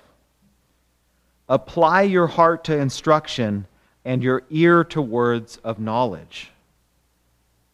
Apply 1.50 2.02
your 2.02 2.28
heart 2.28 2.66
to 2.66 2.78
instruction 2.78 3.68
and 4.04 4.22
your 4.22 4.44
ear 4.50 4.84
to 4.84 5.02
words 5.02 5.58
of 5.64 5.80
knowledge. 5.80 6.52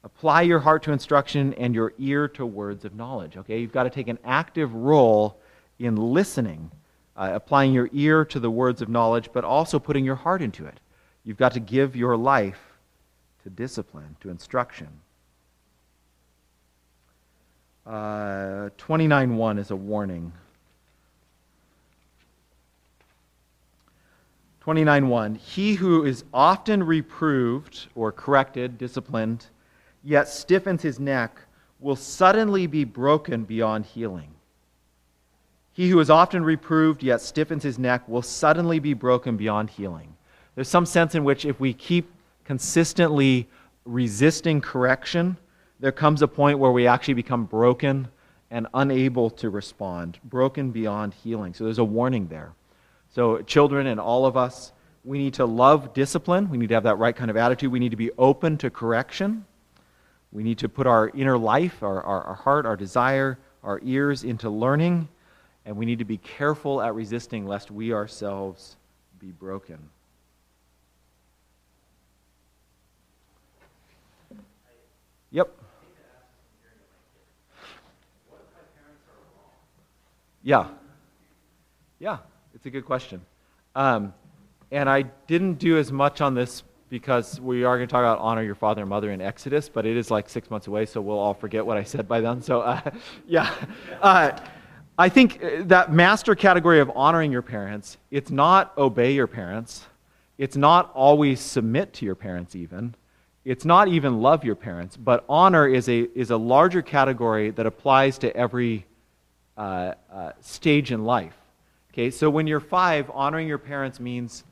Apply 0.03 0.41
your 0.41 0.59
heart 0.59 0.83
to 0.83 0.91
instruction 0.91 1.53
and 1.53 1.73
your 1.73 1.93
ear 1.97 2.27
to 2.29 2.45
words 2.45 2.85
of 2.85 2.95
knowledge. 2.95 3.37
Okay? 3.37 3.59
You've 3.59 3.71
got 3.71 3.83
to 3.83 3.89
take 3.89 4.07
an 4.07 4.19
active 4.25 4.73
role 4.73 5.39
in 5.79 5.95
listening 5.95 6.71
uh, 7.15 7.31
applying 7.33 7.73
your 7.73 7.89
ear 7.93 8.25
to 8.25 8.39
the 8.39 8.49
words 8.49 8.81
of 8.81 8.89
knowledge, 8.89 9.29
but 9.33 9.43
also 9.43 9.79
putting 9.79 10.03
your 10.03 10.15
heart 10.15 10.41
into 10.41 10.65
it. 10.65 10.79
You've 11.23 11.37
got 11.37 11.53
to 11.53 11.59
give 11.59 11.95
your 11.95 12.17
life 12.17 12.59
to 13.43 13.49
discipline, 13.49 14.15
to 14.21 14.29
instruction. 14.29 14.87
Uh, 17.85 18.69
29.1 18.77 19.59
is 19.59 19.71
a 19.71 19.75
warning. 19.75 20.31
29.1 24.65 25.37
He 25.37 25.75
who 25.75 26.05
is 26.05 26.23
often 26.33 26.83
reproved 26.83 27.87
or 27.95 28.11
corrected, 28.11 28.77
disciplined, 28.77 29.47
yet 30.03 30.27
stiffens 30.27 30.81
his 30.81 30.99
neck, 30.99 31.37
will 31.79 31.95
suddenly 31.95 32.67
be 32.67 32.83
broken 32.83 33.43
beyond 33.43 33.85
healing. 33.85 34.33
He 35.73 35.89
who 35.89 35.99
is 35.99 36.09
often 36.09 36.43
reproved 36.43 37.01
yet 37.01 37.21
stiffens 37.21 37.63
his 37.63 37.79
neck 37.79 38.07
will 38.07 38.21
suddenly 38.21 38.79
be 38.79 38.93
broken 38.93 39.37
beyond 39.37 39.71
healing. 39.71 40.15
There's 40.55 40.69
some 40.69 40.85
sense 40.85 41.15
in 41.15 41.23
which 41.23 41.45
if 41.45 41.59
we 41.59 41.73
keep 41.73 42.11
consistently 42.45 43.49
resisting 43.85 44.61
correction, 44.61 45.37
there 45.79 45.91
comes 45.91 46.21
a 46.21 46.27
point 46.27 46.59
where 46.59 46.71
we 46.71 46.87
actually 46.87 47.15
become 47.15 47.45
broken 47.45 48.07
and 48.51 48.67
unable 48.75 49.31
to 49.31 49.49
respond, 49.49 50.19
broken 50.23 50.71
beyond 50.71 51.13
healing. 51.13 51.53
So 51.53 51.63
there's 51.63 51.79
a 51.79 51.83
warning 51.83 52.27
there. 52.27 52.53
So, 53.09 53.41
children 53.41 53.87
and 53.87 53.99
all 53.99 54.25
of 54.25 54.37
us, 54.37 54.71
we 55.03 55.17
need 55.17 55.33
to 55.35 55.45
love 55.45 55.93
discipline. 55.93 56.49
We 56.49 56.57
need 56.57 56.69
to 56.69 56.75
have 56.75 56.83
that 56.83 56.95
right 56.95 57.15
kind 57.15 57.29
of 57.29 57.37
attitude. 57.37 57.71
We 57.71 57.79
need 57.79 57.91
to 57.91 57.97
be 57.97 58.11
open 58.17 58.57
to 58.59 58.69
correction. 58.69 59.45
We 60.34 60.43
need 60.43 60.58
to 60.58 60.67
put 60.67 60.88
our 60.88 61.10
inner 61.10 61.38
life, 61.38 61.82
our, 61.84 62.04
our, 62.04 62.24
our 62.24 62.36
heart, 62.36 62.65
our 62.65 62.76
desire, 62.76 63.38
our 63.63 63.80
ears 63.84 64.26
into 64.26 64.50
learning 64.50 65.08
and 65.65 65.78
we 65.78 65.86
need 65.86 66.00
to 66.00 66.06
be 66.06 66.17
careful 66.17 66.82
at 66.82 66.93
resisting 66.93 67.46
lest 67.46 67.72
we 67.72 67.93
ourselves 67.93 68.76
be 69.19 69.32
broken. 69.32 69.78
Yep. 75.32 75.50
Yeah. 80.43 80.67
Yeah, 82.00 82.17
it's 82.54 82.65
a 82.65 82.69
good 82.69 82.86
question. 82.86 83.22
Um, 83.76 84.13
and 84.69 84.89
I 84.89 85.04
didn't 85.04 85.56
do 85.56 85.78
as 85.78 85.91
much 85.91 86.19
on 86.19 86.36
this 86.36 86.63
because 86.93 87.41
we 87.41 87.63
are 87.63 87.75
going 87.75 87.88
to 87.88 87.91
talk 87.91 88.01
about 88.01 88.19
honor 88.19 88.43
your 88.43 88.53
father 88.53 88.82
and 88.82 88.89
mother 88.89 89.10
in 89.10 89.19
Exodus, 89.19 89.67
but 89.67 89.84
it 89.84 89.97
is 89.97 90.12
like 90.12 90.29
six 90.29 90.51
months 90.51 90.67
away, 90.67 90.86
so 90.86 91.01
we'll 91.01 91.17
all 91.17 91.34
forget 91.34 91.65
what 91.65 91.75
I 91.75 91.84
said 91.84 92.08
by 92.08 92.21
then. 92.21 92.39
So, 92.39 92.62
uh, 92.62 92.82
yeah. 93.27 93.51
Uh, 93.99 94.38
I 94.95 95.10
think 95.10 95.43
uh, 95.43 95.63
that 95.63 95.91
master 95.91 96.36
category 96.36 96.79
of 96.79 96.91
honoring 96.93 97.32
your 97.32 97.41
parents, 97.41 97.97
it's 98.12 98.29
not 98.29 98.77
obey 98.77 99.12
your 99.12 99.25
parents. 99.25 99.88
It's 100.38 100.56
not 100.56 100.91
always 100.93 101.39
submit 101.39 101.93
to 101.93 102.06
your 102.06 102.13
parents, 102.13 102.56
even. 102.56 102.93
It's 103.43 103.65
not 103.65 103.88
even 103.88 104.21
love 104.21 104.43
your 104.43 104.56
parents. 104.56 104.95
But 104.95 105.25
honor 105.27 105.67
is 105.67 105.89
a, 105.89 106.01
is 106.15 106.29
a 106.29 106.38
larger 106.38 106.84
category 106.84 107.49
that 107.49 107.65
applies 107.65 108.19
to 108.19 108.38
every 108.38 108.86
uh, 109.58 109.93
uh, 110.13 110.34
stage 110.41 110.91
in 110.91 111.06
life. 111.06 111.38
Okay, 111.91 112.12
so 112.12 112.29
when 112.29 112.45
you're 112.45 112.60
five, 112.60 113.10
honoring 113.12 113.47
your 113.47 113.58
parents 113.58 113.99
means 113.99 114.43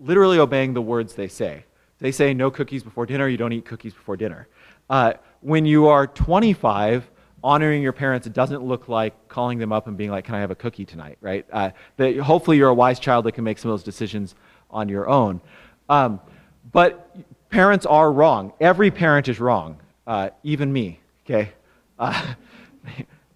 literally 0.00 0.38
obeying 0.38 0.72
the 0.72 0.80
words 0.80 1.12
they 1.12 1.28
say. 1.28 1.64
They 2.00 2.12
say 2.12 2.34
no 2.34 2.50
cookies 2.50 2.82
before 2.82 3.06
dinner, 3.06 3.28
you 3.28 3.36
don't 3.36 3.52
eat 3.52 3.64
cookies 3.64 3.94
before 3.94 4.16
dinner. 4.16 4.48
Uh, 4.88 5.14
when 5.40 5.66
you 5.66 5.86
are 5.86 6.06
25, 6.06 7.08
honoring 7.42 7.82
your 7.82 7.92
parents 7.92 8.26
doesn't 8.28 8.62
look 8.62 8.88
like 8.88 9.28
calling 9.28 9.58
them 9.58 9.72
up 9.72 9.86
and 9.86 9.96
being 9.96 10.10
like, 10.10 10.24
Can 10.24 10.34
I 10.34 10.40
have 10.40 10.50
a 10.50 10.54
cookie 10.54 10.84
tonight? 10.84 11.18
Right? 11.20 11.46
Uh, 11.52 11.70
that 11.96 12.16
hopefully 12.18 12.56
you're 12.56 12.70
a 12.70 12.74
wise 12.74 12.98
child 12.98 13.26
that 13.26 13.32
can 13.32 13.44
make 13.44 13.58
some 13.58 13.70
of 13.70 13.78
those 13.78 13.84
decisions 13.84 14.34
on 14.70 14.88
your 14.88 15.08
own. 15.08 15.40
Um, 15.88 16.20
but 16.72 17.16
parents 17.50 17.86
are 17.86 18.10
wrong. 18.12 18.52
Every 18.60 18.90
parent 18.90 19.28
is 19.28 19.40
wrong, 19.40 19.78
uh, 20.06 20.30
even 20.42 20.72
me. 20.72 21.00
Okay? 21.24 21.52
Uh, 21.98 22.34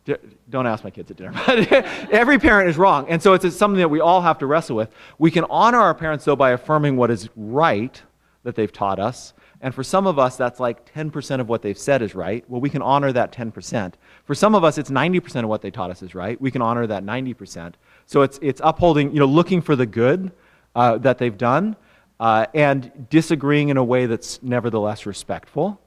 don't 0.50 0.66
ask 0.66 0.84
my 0.84 0.90
kids 0.90 1.10
at 1.10 1.16
dinner. 1.16 1.32
But 1.46 1.72
every 2.12 2.38
parent 2.38 2.68
is 2.68 2.76
wrong. 2.76 3.08
And 3.08 3.22
so 3.22 3.32
it's 3.34 3.56
something 3.56 3.78
that 3.78 3.88
we 3.88 4.00
all 4.00 4.20
have 4.20 4.38
to 4.38 4.46
wrestle 4.46 4.76
with. 4.76 4.90
We 5.18 5.30
can 5.30 5.44
honor 5.50 5.78
our 5.78 5.94
parents, 5.94 6.24
though, 6.24 6.36
by 6.36 6.50
affirming 6.50 6.96
what 6.96 7.10
is 7.10 7.28
right 7.36 8.00
that 8.44 8.54
they've 8.54 8.72
taught 8.72 8.98
us. 8.98 9.32
And 9.60 9.74
for 9.74 9.82
some 9.82 10.06
of 10.06 10.18
us, 10.18 10.36
that's 10.36 10.60
like 10.60 10.92
10% 10.94 11.40
of 11.40 11.48
what 11.48 11.62
they've 11.62 11.78
said 11.78 12.02
is 12.02 12.14
right. 12.14 12.44
Well, 12.48 12.60
we 12.60 12.70
can 12.70 12.82
honor 12.82 13.12
that 13.12 13.32
10%. 13.32 13.94
For 14.24 14.34
some 14.34 14.54
of 14.54 14.62
us, 14.62 14.78
it's 14.78 14.90
90% 14.90 15.42
of 15.42 15.48
what 15.48 15.62
they 15.62 15.70
taught 15.70 15.90
us 15.90 16.02
is 16.02 16.14
right. 16.14 16.40
We 16.40 16.50
can 16.50 16.62
honor 16.62 16.86
that 16.86 17.02
90%. 17.02 17.74
So 18.06 18.22
it's, 18.22 18.38
it's 18.42 18.60
upholding, 18.62 19.12
you 19.12 19.18
know, 19.18 19.26
looking 19.26 19.62
for 19.62 19.74
the 19.74 19.86
good 19.86 20.30
uh, 20.74 20.98
that 20.98 21.18
they've 21.18 21.36
done 21.36 21.76
uh, 22.20 22.46
and 22.54 23.08
disagreeing 23.08 23.70
in 23.70 23.76
a 23.76 23.84
way 23.84 24.06
that's 24.06 24.42
nevertheless 24.42 25.06
respectful. 25.06 25.80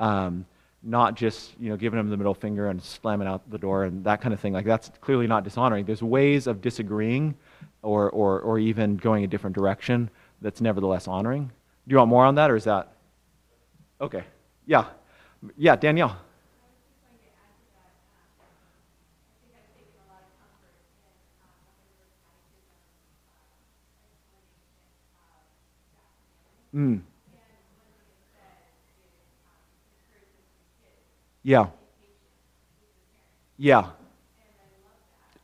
Um, 0.00 0.46
not 0.82 1.16
just 1.16 1.54
you 1.58 1.68
know 1.68 1.76
giving 1.76 1.96
them 1.96 2.08
the 2.08 2.16
middle 2.16 2.34
finger 2.34 2.68
and 2.68 2.80
slamming 2.82 3.26
out 3.26 3.48
the 3.50 3.58
door 3.58 3.84
and 3.84 4.04
that 4.04 4.20
kind 4.20 4.32
of 4.32 4.38
thing 4.38 4.52
like 4.52 4.64
that's 4.64 4.92
clearly 5.00 5.26
not 5.26 5.42
dishonoring 5.42 5.84
there's 5.84 6.02
ways 6.02 6.46
of 6.46 6.60
disagreeing 6.60 7.34
or, 7.82 8.10
or, 8.10 8.40
or 8.40 8.58
even 8.58 8.96
going 8.96 9.24
a 9.24 9.26
different 9.26 9.54
direction 9.54 10.08
that's 10.40 10.60
nevertheless 10.60 11.08
honoring 11.08 11.50
do 11.88 11.94
you 11.94 11.98
want 11.98 12.10
more 12.10 12.24
on 12.24 12.34
that 12.36 12.50
or 12.50 12.56
is 12.56 12.64
that 12.64 12.92
okay 14.00 14.22
yeah 14.66 14.84
yeah 15.56 15.74
danielle 15.74 16.16
Mm. 26.74 27.00
Yeah. 31.42 31.68
Yeah. 33.56 33.90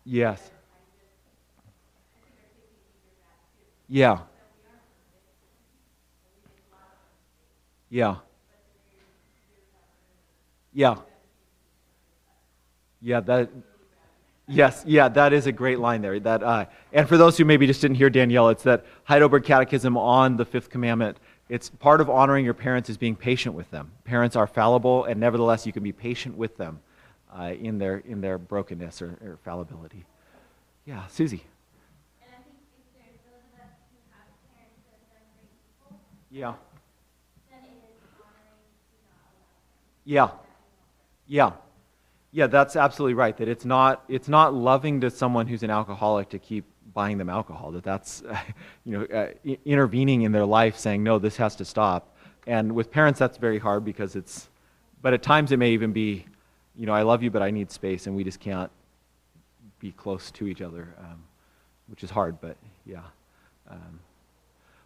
Yes. 0.05 0.51
Yeah. 3.89 4.19
Yeah. 7.95 8.17
Yeah. 10.73 10.97
Yeah, 13.01 13.21
that 13.21 13.51
Yes, 14.49 14.83
yeah, 14.85 15.09
that 15.09 15.33
is 15.33 15.47
a 15.47 15.53
great 15.53 15.79
line 15.79 16.03
there. 16.03 16.19
That, 16.19 16.43
uh, 16.43 16.67
and 16.93 17.09
for 17.09 17.17
those 17.17 17.39
who 17.39 17.45
maybe 17.45 17.69
just 17.69 17.81
didn't 17.81 17.97
hear 17.97 18.11
Danielle, 18.11 18.49
it's 18.49 18.65
that 18.65 18.85
Heidelberg 19.05 19.45
Catechism 19.45 19.97
on 19.97 20.37
the 20.37 20.45
fifth 20.45 20.71
commandment 20.71 21.19
it's 21.49 21.69
part 21.69 22.01
of 22.01 22.11
honoring 22.11 22.45
your 22.45 22.55
parents 22.55 22.89
is 22.89 22.97
being 22.97 23.15
patient 23.15 23.55
with 23.55 23.71
them. 23.71 23.93
Parents 24.05 24.35
are 24.35 24.47
fallible, 24.47 25.05
and 25.05 25.21
nevertheless, 25.21 25.67
you 25.67 25.73
can 25.73 25.83
be 25.83 25.93
patient 25.93 26.37
with 26.37 26.57
them 26.57 26.81
uh, 27.39 27.53
in, 27.61 27.79
their, 27.79 27.99
in 27.99 28.23
their 28.23 28.39
brokenness 28.39 29.03
or, 29.03 29.19
or 29.23 29.39
fallibility. 29.45 30.05
Yeah, 30.87 31.07
Susie. 31.09 31.45
Yeah. 36.31 36.55
Yeah. 40.05 40.31
Yeah. 41.27 41.53
Yeah, 42.33 42.49
that's 42.49 42.77
absolutely 42.77 43.15
right. 43.15 43.37
That 43.37 43.49
it's 43.49 43.65
not, 43.65 44.05
it's 44.09 44.29
not 44.29 44.55
loving 44.55 45.01
to 45.03 45.11
someone 45.11 45.47
who's 45.47 45.63
an 45.63 45.71
alcoholic 45.71 46.31
to 46.31 46.39
keep 46.39 46.65
buying 46.93 47.19
them 47.19 47.29
alcohol, 47.29 47.73
that 47.73 47.83
that's 47.83 48.23
you 48.85 48.99
know, 48.99 49.05
uh, 49.05 49.55
intervening 49.65 50.23
in 50.23 50.33
their 50.33 50.47
life 50.47 50.77
saying, 50.77 51.03
no, 51.03 51.19
this 51.19 51.37
has 51.37 51.57
to 51.57 51.65
stop. 51.65 52.17
And 52.47 52.73
with 52.75 52.91
parents, 52.91 53.19
that's 53.19 53.39
very 53.39 53.59
hard 53.59 53.85
because 53.85 54.17
it's, 54.17 54.49
but 55.03 55.13
at 55.13 55.23
times 55.23 55.53
it 55.53 55.59
may 55.59 55.71
even 55.71 55.93
be, 55.93 56.27
you 56.77 56.87
know, 56.87 56.93
I 56.93 57.03
love 57.03 57.23
you, 57.23 57.31
but 57.31 57.43
I 57.43 57.51
need 57.51 57.71
space, 57.71 58.07
and 58.07 58.17
we 58.17 58.25
just 58.25 58.41
can't 58.41 58.71
be 59.79 59.93
close 59.93 60.31
to 60.33 60.47
each 60.47 60.61
other, 60.61 60.95
um, 60.99 61.23
which 61.89 62.03
is 62.03 62.11
hard, 62.11 62.41
but 62.41 62.57
yeah. 62.87 63.01
Um, 63.71 64.01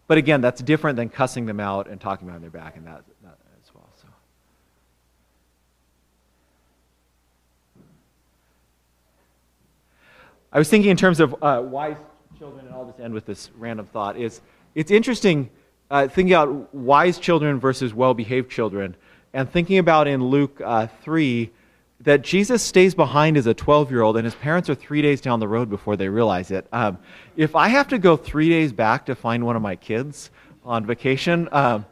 but 0.07 0.19
again, 0.19 0.41
that's 0.41 0.63
different 0.63 0.97
than 0.97 1.09
cussing 1.09 1.47
them 1.47 1.61
out 1.61 1.89
and 1.89 2.01
talking 2.01 2.27
behind 2.27 2.43
their 2.43 2.51
back 2.51 2.77
and 2.77 2.87
that, 2.87 3.03
that 3.23 3.39
as 3.63 3.75
well. 3.75 3.89
So. 3.97 4.09
I 10.53 10.59
was 10.59 10.69
thinking 10.69 10.91
in 10.91 10.97
terms 10.97 11.21
of 11.21 11.35
uh, 11.43 11.63
wise 11.65 11.97
children, 12.39 12.67
and 12.67 12.75
I'll 12.75 12.87
just 12.87 13.01
end 13.01 13.15
with 13.15 13.27
this 13.27 13.51
random 13.57 13.87
thought. 13.87 14.17
Is 14.17 14.41
it's 14.75 14.91
interesting 14.91 15.51
uh, 15.91 16.09
thinking 16.09 16.35
about 16.35 16.75
wise 16.75 17.19
children 17.19 17.61
versus 17.61 17.93
well-behaved 17.93 18.51
children, 18.51 18.97
and 19.33 19.51
thinking 19.51 19.79
about 19.79 20.09
in 20.09 20.25
Luke 20.25 20.61
uh, 20.65 20.87
three 21.03 21.51
that 22.01 22.23
Jesus 22.23 22.63
stays 22.63 22.95
behind 22.95 23.37
as 23.37 23.47
a 23.49 23.55
12-year-old, 23.55 24.17
and 24.17 24.25
his 24.25 24.35
parents 24.37 24.71
are 24.71 24.75
three 24.75 25.03
days 25.03 25.21
down 25.21 25.41
the 25.41 25.49
road 25.49 25.69
before 25.69 25.97
they 25.97 26.09
realize 26.09 26.53
it. 26.53 26.67
Um, 26.73 26.99
if 27.37 27.57
I 27.57 27.69
have 27.69 27.89
to 27.89 27.99
go 27.99 28.17
three 28.17 28.49
days 28.49 28.73
back 28.73 29.07
to 29.07 29.17
find 29.17 29.45
one 29.45 29.57
of 29.57 29.63
my 29.63 29.75
kids 29.75 30.31
on 30.69 30.87
vacation. 30.87 31.49
Um, 31.51 31.87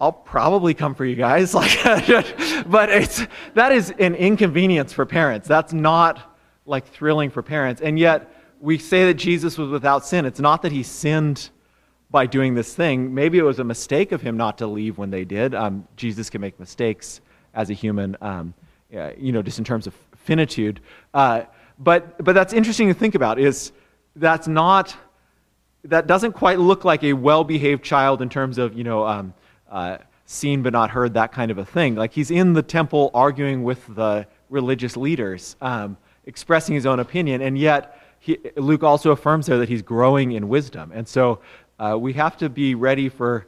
I'll 0.00 0.12
probably 0.12 0.74
come 0.74 0.94
for 0.94 1.04
you 1.04 1.16
guys. 1.16 1.54
Like, 1.58 1.82
but 2.68 2.90
it's 2.90 3.26
that 3.54 3.72
is 3.72 3.92
an 3.98 4.14
inconvenience 4.14 4.92
for 4.92 5.06
parents. 5.06 5.48
That's 5.48 5.72
not 5.72 6.37
like 6.68 6.86
thrilling 6.86 7.30
for 7.30 7.42
parents. 7.42 7.80
And 7.80 7.98
yet, 7.98 8.32
we 8.60 8.78
say 8.78 9.06
that 9.06 9.14
Jesus 9.14 9.56
was 9.56 9.70
without 9.70 10.04
sin. 10.04 10.24
It's 10.24 10.40
not 10.40 10.62
that 10.62 10.72
he 10.72 10.82
sinned 10.82 11.50
by 12.10 12.26
doing 12.26 12.54
this 12.54 12.74
thing. 12.74 13.14
Maybe 13.14 13.38
it 13.38 13.42
was 13.42 13.58
a 13.58 13.64
mistake 13.64 14.12
of 14.12 14.20
him 14.22 14.36
not 14.36 14.58
to 14.58 14.66
leave 14.66 14.98
when 14.98 15.10
they 15.10 15.24
did. 15.24 15.54
Um, 15.54 15.86
Jesus 15.96 16.30
can 16.30 16.40
make 16.40 16.58
mistakes 16.58 17.20
as 17.54 17.70
a 17.70 17.74
human, 17.74 18.16
um, 18.20 18.54
you 18.90 19.32
know, 19.32 19.42
just 19.42 19.58
in 19.58 19.64
terms 19.64 19.86
of 19.86 19.94
finitude. 20.16 20.80
Uh, 21.12 21.42
but, 21.78 22.22
but 22.24 22.34
that's 22.34 22.52
interesting 22.52 22.88
to 22.88 22.94
think 22.94 23.14
about 23.14 23.38
is 23.38 23.72
that's 24.16 24.48
not, 24.48 24.96
that 25.84 26.06
doesn't 26.06 26.32
quite 26.32 26.58
look 26.58 26.84
like 26.84 27.04
a 27.04 27.12
well-behaved 27.12 27.84
child 27.84 28.22
in 28.22 28.28
terms 28.28 28.58
of, 28.58 28.76
you 28.76 28.84
know, 28.84 29.06
um, 29.06 29.34
uh, 29.70 29.98
seen 30.26 30.62
but 30.62 30.72
not 30.72 30.90
heard, 30.90 31.14
that 31.14 31.30
kind 31.32 31.50
of 31.50 31.58
a 31.58 31.64
thing. 31.64 31.94
Like 31.94 32.12
he's 32.12 32.30
in 32.30 32.52
the 32.52 32.62
temple 32.62 33.10
arguing 33.14 33.62
with 33.64 33.86
the 33.94 34.26
religious 34.50 34.96
leaders. 34.96 35.56
Um, 35.60 35.96
expressing 36.28 36.74
his 36.74 36.84
own 36.84 37.00
opinion, 37.00 37.40
and 37.40 37.58
yet 37.58 37.98
he, 38.20 38.38
Luke 38.56 38.82
also 38.82 39.10
affirms 39.12 39.46
there 39.46 39.58
that 39.58 39.68
he's 39.68 39.82
growing 39.82 40.32
in 40.32 40.48
wisdom. 40.48 40.92
And 40.94 41.08
so 41.08 41.40
uh, 41.78 41.96
we 41.98 42.12
have 42.12 42.36
to 42.36 42.50
be 42.50 42.74
ready 42.74 43.08
for, 43.08 43.46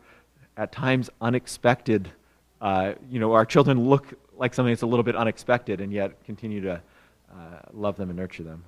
at 0.57 0.73
times, 0.73 1.11
unexpected. 1.21 2.11
Uh, 2.61 2.95
you 3.11 3.21
know, 3.21 3.35
our 3.35 3.45
children 3.45 3.89
look 3.89 4.15
like 4.37 4.55
something 4.55 4.73
that's 4.73 4.83
a 4.83 4.87
little 4.87 5.03
bit 5.03 5.15
unexpected, 5.15 5.83
and 5.83 5.93
yet 5.93 6.25
continue 6.25 6.63
to 6.63 6.81
uh, 7.31 7.37
love 7.75 7.97
them 7.97 8.09
and 8.09 8.19
nurture 8.19 8.43
them. 8.45 8.65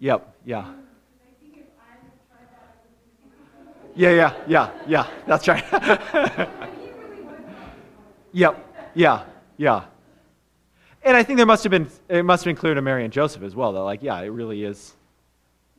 Yep, 0.00 0.34
yeah. 0.44 0.72
Yeah, 3.94 4.10
yeah, 4.10 4.34
yeah, 4.48 4.70
yeah, 4.88 5.06
that's 5.26 5.46
right. 5.46 5.62
yep. 8.32 8.71
Yeah, 8.94 9.24
yeah. 9.56 9.84
And 11.02 11.16
I 11.16 11.22
think 11.22 11.36
there 11.36 11.46
must 11.46 11.64
have 11.64 11.70
been, 11.70 11.88
it 12.08 12.24
must 12.24 12.44
have 12.44 12.50
been 12.50 12.56
clear 12.56 12.74
to 12.74 12.82
Mary 12.82 13.04
and 13.04 13.12
Joseph 13.12 13.42
as 13.42 13.56
well 13.56 13.72
that, 13.72 13.80
like, 13.80 14.02
yeah, 14.02 14.20
it 14.20 14.28
really 14.28 14.64
is, 14.64 14.94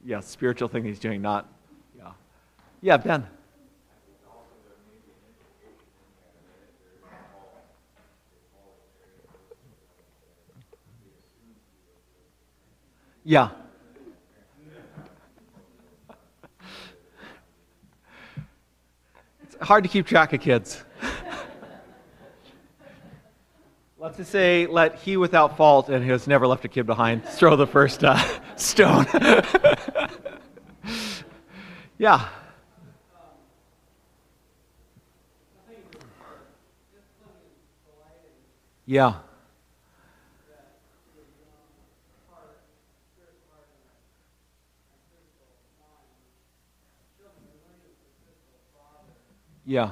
yeah, 0.06 0.20
spiritual 0.20 0.68
thing 0.68 0.84
he's 0.84 1.00
doing, 1.00 1.22
not, 1.22 1.48
yeah. 1.98 2.12
Yeah, 2.82 2.98
Ben. 2.98 3.26
Yeah. 13.24 13.50
It's 19.44 19.56
hard 19.62 19.84
to 19.86 19.90
keep 19.90 20.06
track 20.06 20.34
of 20.34 20.42
kids. 20.42 20.84
Let's 24.04 24.18
just 24.18 24.32
say, 24.32 24.68
let 24.68 25.00
he 25.00 25.16
without 25.16 25.56
fault 25.56 25.88
and 25.88 26.04
who 26.04 26.12
has 26.12 26.28
never 26.28 26.46
left 26.46 26.66
a 26.66 26.68
kid 26.68 26.86
behind 26.86 27.24
throw 27.30 27.56
the 27.56 27.66
first 27.66 28.04
uh, 28.04 28.22
stone. 28.58 29.06
yeah. 31.98 32.28
Yeah. 38.86 39.14
Yeah. 49.66 49.92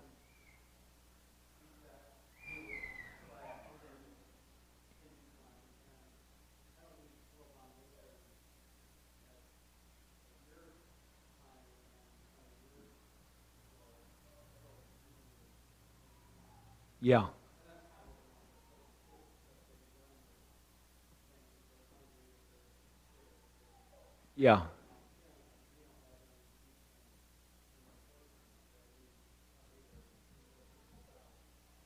Yeah. 17.01 17.25
Yeah. 24.35 24.61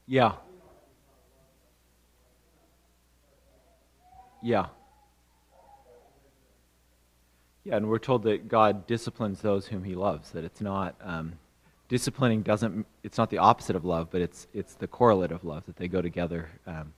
Yeah. 0.06 0.34
Yeah. 4.44 4.68
Yeah, 7.64 7.78
and 7.78 7.90
we're 7.90 7.98
told 7.98 8.24
that 8.24 8.48
God 8.48 8.86
disciplines 8.86 9.42
those 9.42 9.68
whom 9.68 9.86
He 9.86 9.96
loves. 9.96 10.32
That 10.32 10.44
it's 10.44 10.62
not 10.62 10.96
um, 11.02 11.40
disciplining 11.88 12.42
doesn't. 12.42 12.86
It's 13.04 13.18
not 13.18 13.30
the 13.30 13.38
opposite 13.38 13.76
of 13.76 13.86
love, 13.86 14.10
but 14.12 14.22
it's 14.22 14.48
it's 14.54 14.74
the 14.76 14.88
correlate 14.88 15.32
of 15.32 15.44
love 15.44 15.66
that 15.66 15.76
they 15.76 15.88
go 15.88 16.02
together. 16.02 16.50
Um, 16.66 16.94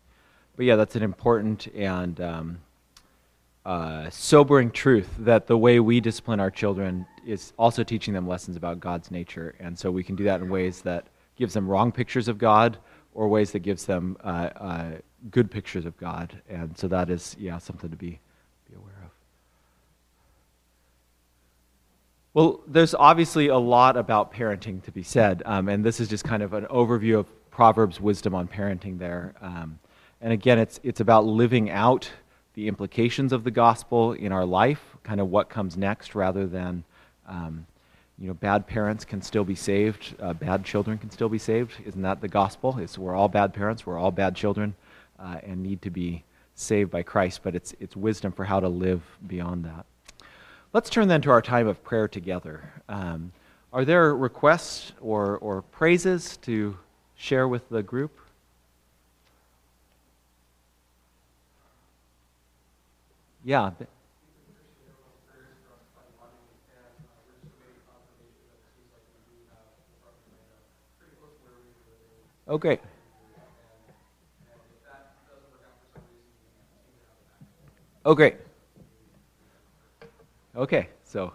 but 0.55 0.65
yeah, 0.65 0.75
that's 0.75 0.95
an 0.95 1.03
important 1.03 1.67
and 1.75 2.19
um, 2.19 2.57
uh, 3.65 4.09
sobering 4.09 4.71
truth 4.71 5.09
that 5.19 5.47
the 5.47 5.57
way 5.57 5.79
we 5.79 5.99
discipline 5.99 6.39
our 6.39 6.51
children 6.51 7.05
is 7.25 7.53
also 7.57 7.83
teaching 7.83 8.13
them 8.13 8.27
lessons 8.27 8.57
about 8.57 8.79
God's 8.79 9.11
nature, 9.11 9.55
and 9.59 9.77
so 9.77 9.91
we 9.91 10.03
can 10.03 10.15
do 10.15 10.23
that 10.23 10.41
in 10.41 10.49
ways 10.49 10.81
that 10.81 11.07
gives 11.35 11.53
them 11.53 11.67
wrong 11.67 11.91
pictures 11.91 12.27
of 12.27 12.37
God 12.37 12.77
or 13.13 13.27
ways 13.27 13.51
that 13.51 13.59
gives 13.59 13.85
them 13.85 14.15
uh, 14.23 14.49
uh, 14.55 14.91
good 15.31 15.49
pictures 15.49 15.85
of 15.85 15.97
God. 15.97 16.41
And 16.47 16.77
so 16.77 16.87
that 16.87 17.09
is, 17.09 17.35
yeah, 17.39 17.57
something 17.57 17.89
to 17.89 17.95
be, 17.95 18.19
be 18.69 18.75
aware 18.75 18.93
of. 19.03 19.11
Well, 22.37 22.61
there's 22.67 22.93
obviously 22.93 23.47
a 23.47 23.57
lot 23.57 23.97
about 23.97 24.31
parenting 24.31 24.83
to 24.83 24.91
be 24.91 25.01
said, 25.01 25.41
um, 25.43 25.67
and 25.69 25.83
this 25.83 25.99
is 25.99 26.07
just 26.07 26.23
kind 26.23 26.43
of 26.43 26.53
an 26.53 26.65
overview 26.65 27.17
of 27.17 27.49
Proverbs' 27.49 27.99
wisdom 27.99 28.35
on 28.35 28.47
parenting 28.47 28.99
there. 28.99 29.33
Um, 29.41 29.79
and 30.21 30.31
again, 30.31 30.59
it's, 30.59 30.79
it's 30.83 30.99
about 30.99 31.25
living 31.25 31.71
out 31.71 32.11
the 32.53 32.67
implications 32.67 33.33
of 33.33 33.43
the 33.43 33.49
gospel 33.49 34.13
in 34.13 34.31
our 34.31 34.45
life, 34.45 34.83
kind 35.01 35.19
of 35.19 35.31
what 35.31 35.49
comes 35.49 35.77
next, 35.77 36.13
rather 36.13 36.45
than 36.45 36.83
um, 37.27 37.65
you 38.19 38.27
know, 38.27 38.35
bad 38.35 38.67
parents 38.67 39.03
can 39.03 39.19
still 39.23 39.43
be 39.43 39.55
saved, 39.55 40.13
uh, 40.21 40.33
bad 40.33 40.63
children 40.63 40.99
can 40.99 41.09
still 41.09 41.29
be 41.29 41.39
saved. 41.39 41.73
Isn't 41.87 42.03
that 42.03 42.21
the 42.21 42.27
gospel? 42.27 42.77
It's, 42.77 42.99
we're 42.99 43.15
all 43.15 43.29
bad 43.29 43.51
parents, 43.51 43.83
we're 43.83 43.97
all 43.97 44.11
bad 44.11 44.35
children, 44.35 44.75
uh, 45.17 45.39
and 45.41 45.63
need 45.63 45.81
to 45.81 45.89
be 45.89 46.23
saved 46.53 46.91
by 46.91 47.01
Christ, 47.01 47.39
but 47.41 47.55
it's, 47.55 47.73
it's 47.79 47.95
wisdom 47.95 48.31
for 48.31 48.45
how 48.45 48.59
to 48.59 48.69
live 48.69 49.01
beyond 49.25 49.65
that. 49.65 49.87
Let's 50.73 50.89
turn 50.89 51.07
then 51.07 51.21
to 51.21 51.31
our 51.31 51.41
time 51.41 51.67
of 51.67 51.83
prayer 51.83 52.07
together. 52.07 52.71
Um, 52.89 53.31
are 53.71 53.85
there 53.85 54.15
requests 54.15 54.91
or, 55.01 55.37
or 55.37 55.61
praises 55.61 56.37
to 56.37 56.77
share 57.15 57.47
with 57.47 57.69
the 57.69 57.81
group? 57.81 58.19
Yeah. 63.43 63.71
Okay. 72.47 72.79
Oh, 78.05 78.15
great. 78.15 78.35
Okay, 80.57 80.89
so 81.03 81.33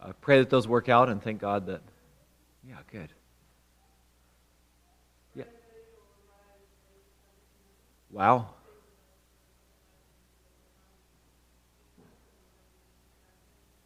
uh, 0.00 0.12
pray 0.20 0.38
that 0.38 0.48
those 0.48 0.68
work 0.68 0.88
out 0.88 1.08
and 1.08 1.20
thank 1.20 1.40
God 1.40 1.66
that, 1.66 1.82
yeah, 2.64 2.76
good. 2.92 3.12
Yeah. 5.34 5.42
Wow. 8.12 8.50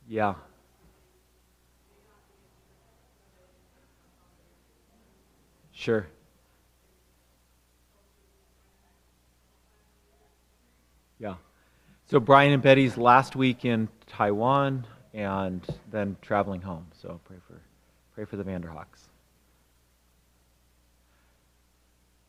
Yeah. 0.06 0.34
Sure. 5.72 6.06
Yeah. 11.18 11.36
So 12.10 12.20
Brian 12.20 12.52
and 12.52 12.62
Betty's 12.62 12.98
last 12.98 13.34
week 13.34 13.64
in 13.64 13.88
Taiwan 14.08 14.86
and 15.14 15.64
then 15.90 16.16
traveling 16.20 16.60
home. 16.60 16.86
So 17.00 17.20
pray 17.24 17.36
for 17.46 17.60
pray 18.14 18.24
for 18.24 18.36
the 18.36 18.44
Vanderhawks. 18.44 19.08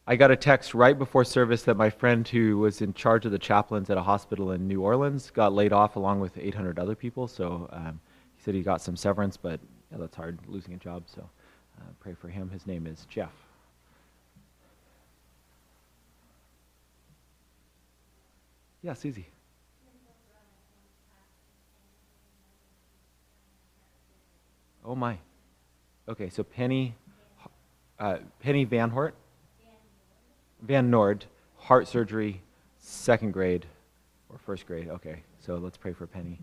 I 0.06 0.16
got 0.16 0.32
a 0.32 0.36
text 0.36 0.74
right 0.74 0.98
before 0.98 1.24
service 1.24 1.62
that 1.64 1.78
my 1.78 1.92
friend 1.92 2.28
who 2.28 2.58
was 2.58 2.82
in 2.82 2.96
charge 2.96 3.26
of 3.26 3.32
the 3.32 3.38
chaplains 3.38 3.92
at 3.92 3.98
a 3.98 4.02
hospital 4.02 4.52
in 4.52 4.68
New 4.68 4.82
Orleans 4.82 5.30
got 5.30 5.54
laid 5.54 5.72
off 5.72 5.98
along 5.98 6.20
with 6.20 6.36
800 6.36 6.80
other 6.80 6.96
people. 6.96 7.28
So 7.28 7.70
um, 7.72 8.00
he 8.36 8.42
said 8.42 8.56
he 8.56 8.64
got 8.64 8.82
some 8.82 8.96
severance, 8.96 9.38
but 9.38 9.60
yeah, 9.92 10.00
that's 10.00 10.16
hard 10.16 10.40
losing 10.48 10.74
a 10.74 10.78
job. 10.78 11.04
So 11.06 11.30
uh, 11.80 11.84
pray 12.00 12.16
for 12.16 12.28
him. 12.28 12.50
His 12.50 12.66
name 12.66 12.88
is 12.88 13.06
Jeff. 13.08 13.34
Yeah, 18.82 18.94
Susie. 18.94 19.28
my. 25.00 25.18
Okay, 26.08 26.30
so 26.30 26.44
Penny, 26.44 26.96
uh, 28.00 28.18
Penny 28.40 28.66
Van 28.66 28.90
Hort, 28.90 29.16
Van 30.62 30.90
Nord, 30.90 31.26
heart 31.58 31.88
surgery, 31.88 32.42
second 32.80 33.32
grade 33.32 33.66
or 34.30 34.38
first 34.38 34.66
grade. 34.66 34.90
Okay, 34.90 35.24
so 35.40 35.56
let's 35.56 35.78
pray 35.78 35.94
for 35.94 36.08
Penny. 36.08 36.40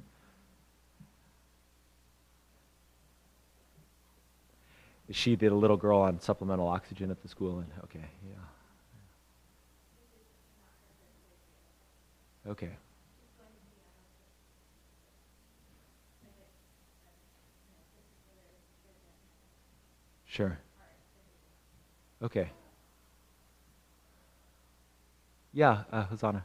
She 5.11 5.37
did 5.37 5.53
a 5.53 5.55
little 5.55 5.77
girl 5.77 6.01
on 6.01 6.21
supplemental 6.21 6.67
oxygen 6.67 7.11
at 7.13 7.23
the 7.23 7.29
school, 7.29 7.59
and 7.59 7.69
okay, 7.85 8.05
yeah. 8.29 8.35
Okay. 12.51 12.71
Sure. 20.37 20.59
Okay. 22.23 22.51
Yeah, 25.53 25.85
uh, 25.93 26.05
Hosanna. 26.05 26.45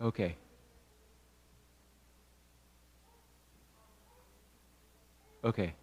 Okay. 0.00 0.36
Okay. 5.44 5.74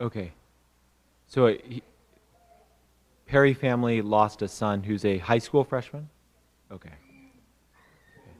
Okay. 0.00 0.37
So 1.28 1.46
he, 1.46 1.82
Perry 3.26 3.52
family 3.52 4.00
lost 4.00 4.40
a 4.40 4.48
son 4.48 4.82
who's 4.82 5.04
a 5.04 5.18
high 5.18 5.38
school 5.38 5.62
freshman? 5.62 6.08
Okay. 6.72 6.88
okay. 6.88 8.32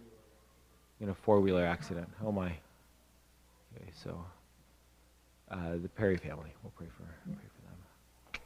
In 1.00 1.10
a 1.10 1.14
four 1.14 1.40
wheeler 1.40 1.64
accident. 1.64 2.08
Oh 2.24 2.32
my. 2.32 2.46
Okay, 2.46 3.90
so 3.92 4.24
uh, 5.50 5.76
the 5.82 5.88
Perry 5.90 6.16
family. 6.16 6.50
We'll 6.62 6.72
pray 6.76 6.86
for, 6.96 7.02
pray 7.02 7.34
for 7.34 7.62
them. 7.62 8.40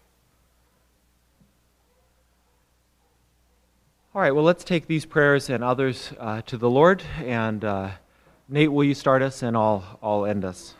All 4.14 4.20
right, 4.20 4.32
well, 4.32 4.44
let's 4.44 4.64
take 4.64 4.88
these 4.88 5.06
prayers 5.06 5.48
and 5.48 5.62
others 5.62 6.12
uh, 6.18 6.42
to 6.42 6.56
the 6.56 6.68
Lord. 6.68 7.04
And 7.18 7.64
uh, 7.64 7.90
Nate, 8.48 8.72
will 8.72 8.84
you 8.84 8.94
start 8.94 9.22
us 9.22 9.42
and 9.42 9.56
I'll, 9.56 9.98
I'll 10.02 10.26
end 10.26 10.44
us? 10.44 10.74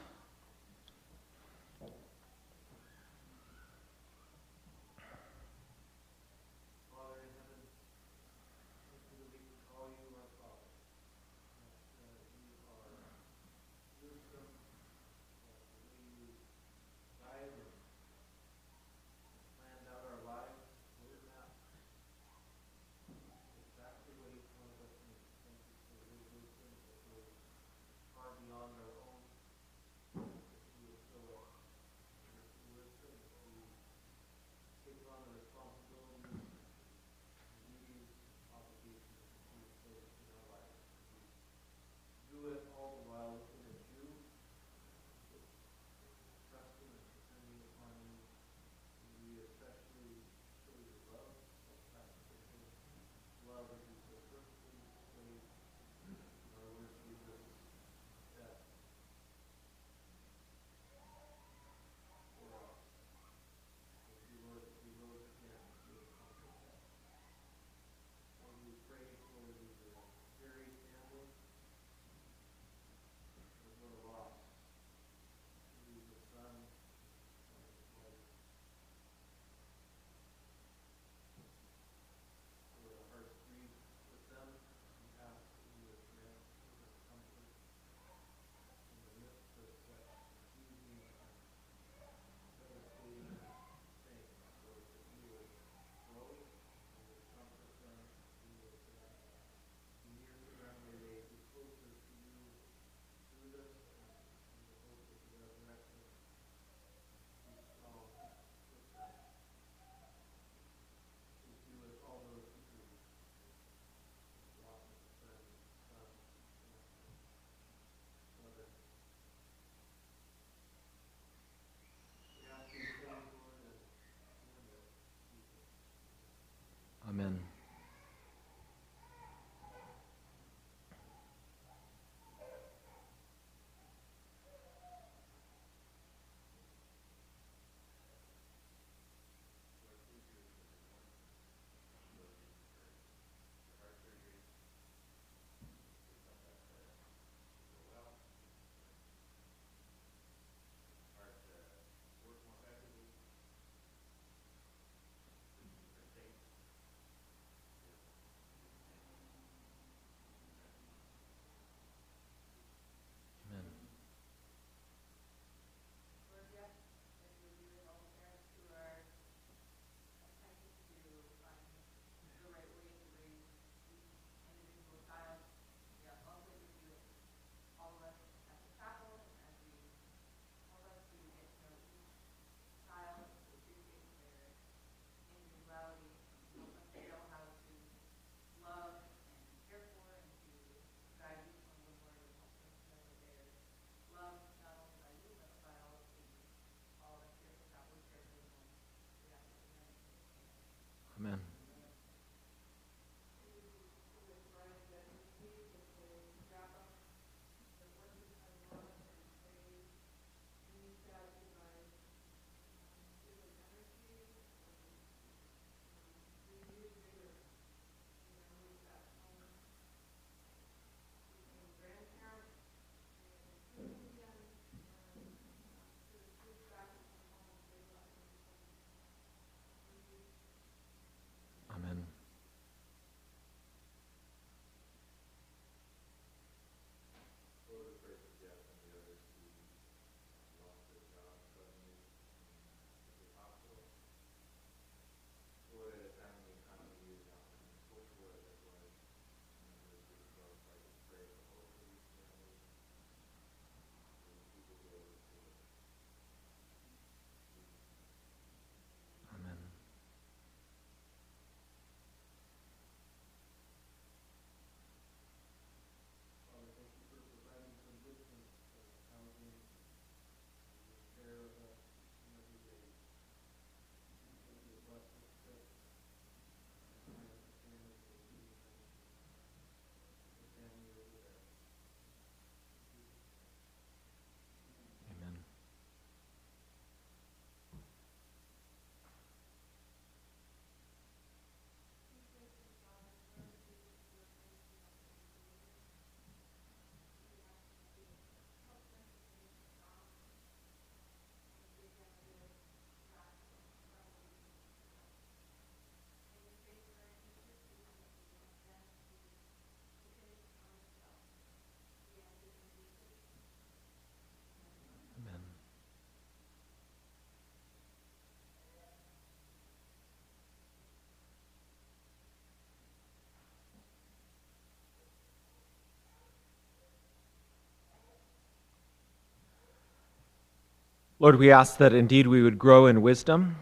Lord, 331.23 331.37
we 331.37 331.53
ask 331.53 331.77
that 331.77 331.93
indeed 331.93 332.27
we 332.27 332.43
would 332.43 332.59
grow 332.59 332.87
in 332.87 333.01
wisdom, 333.01 333.55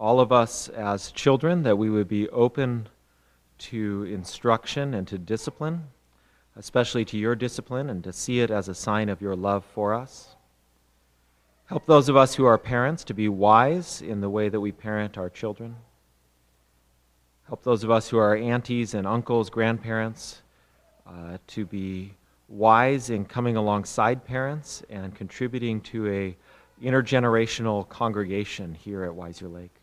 all 0.00 0.18
of 0.18 0.32
us 0.32 0.70
as 0.70 1.12
children, 1.12 1.62
that 1.62 1.76
we 1.76 1.90
would 1.90 2.08
be 2.08 2.26
open 2.30 2.88
to 3.58 4.04
instruction 4.04 4.94
and 4.94 5.06
to 5.08 5.18
discipline, 5.18 5.88
especially 6.56 7.04
to 7.04 7.18
your 7.18 7.34
discipline, 7.34 7.90
and 7.90 8.02
to 8.02 8.14
see 8.14 8.40
it 8.40 8.50
as 8.50 8.66
a 8.66 8.74
sign 8.74 9.10
of 9.10 9.20
your 9.20 9.36
love 9.36 9.62
for 9.74 9.92
us. 9.92 10.36
Help 11.66 11.84
those 11.84 12.08
of 12.08 12.16
us 12.16 12.36
who 12.36 12.46
are 12.46 12.56
parents 12.56 13.04
to 13.04 13.12
be 13.12 13.28
wise 13.28 14.00
in 14.00 14.22
the 14.22 14.30
way 14.30 14.48
that 14.48 14.60
we 14.60 14.72
parent 14.72 15.18
our 15.18 15.28
children. 15.28 15.76
Help 17.46 17.62
those 17.62 17.84
of 17.84 17.90
us 17.90 18.08
who 18.08 18.16
are 18.16 18.34
aunties 18.34 18.94
and 18.94 19.06
uncles, 19.06 19.50
grandparents, 19.50 20.40
uh, 21.06 21.36
to 21.48 21.66
be 21.66 22.14
wise 22.48 23.10
in 23.10 23.26
coming 23.26 23.58
alongside 23.58 24.24
parents 24.24 24.82
and 24.88 25.14
contributing 25.14 25.78
to 25.82 26.08
a 26.08 26.36
intergenerational 26.82 27.88
congregation 27.88 28.74
here 28.74 29.04
at 29.04 29.14
Wiser 29.14 29.48
Lake. 29.48 29.74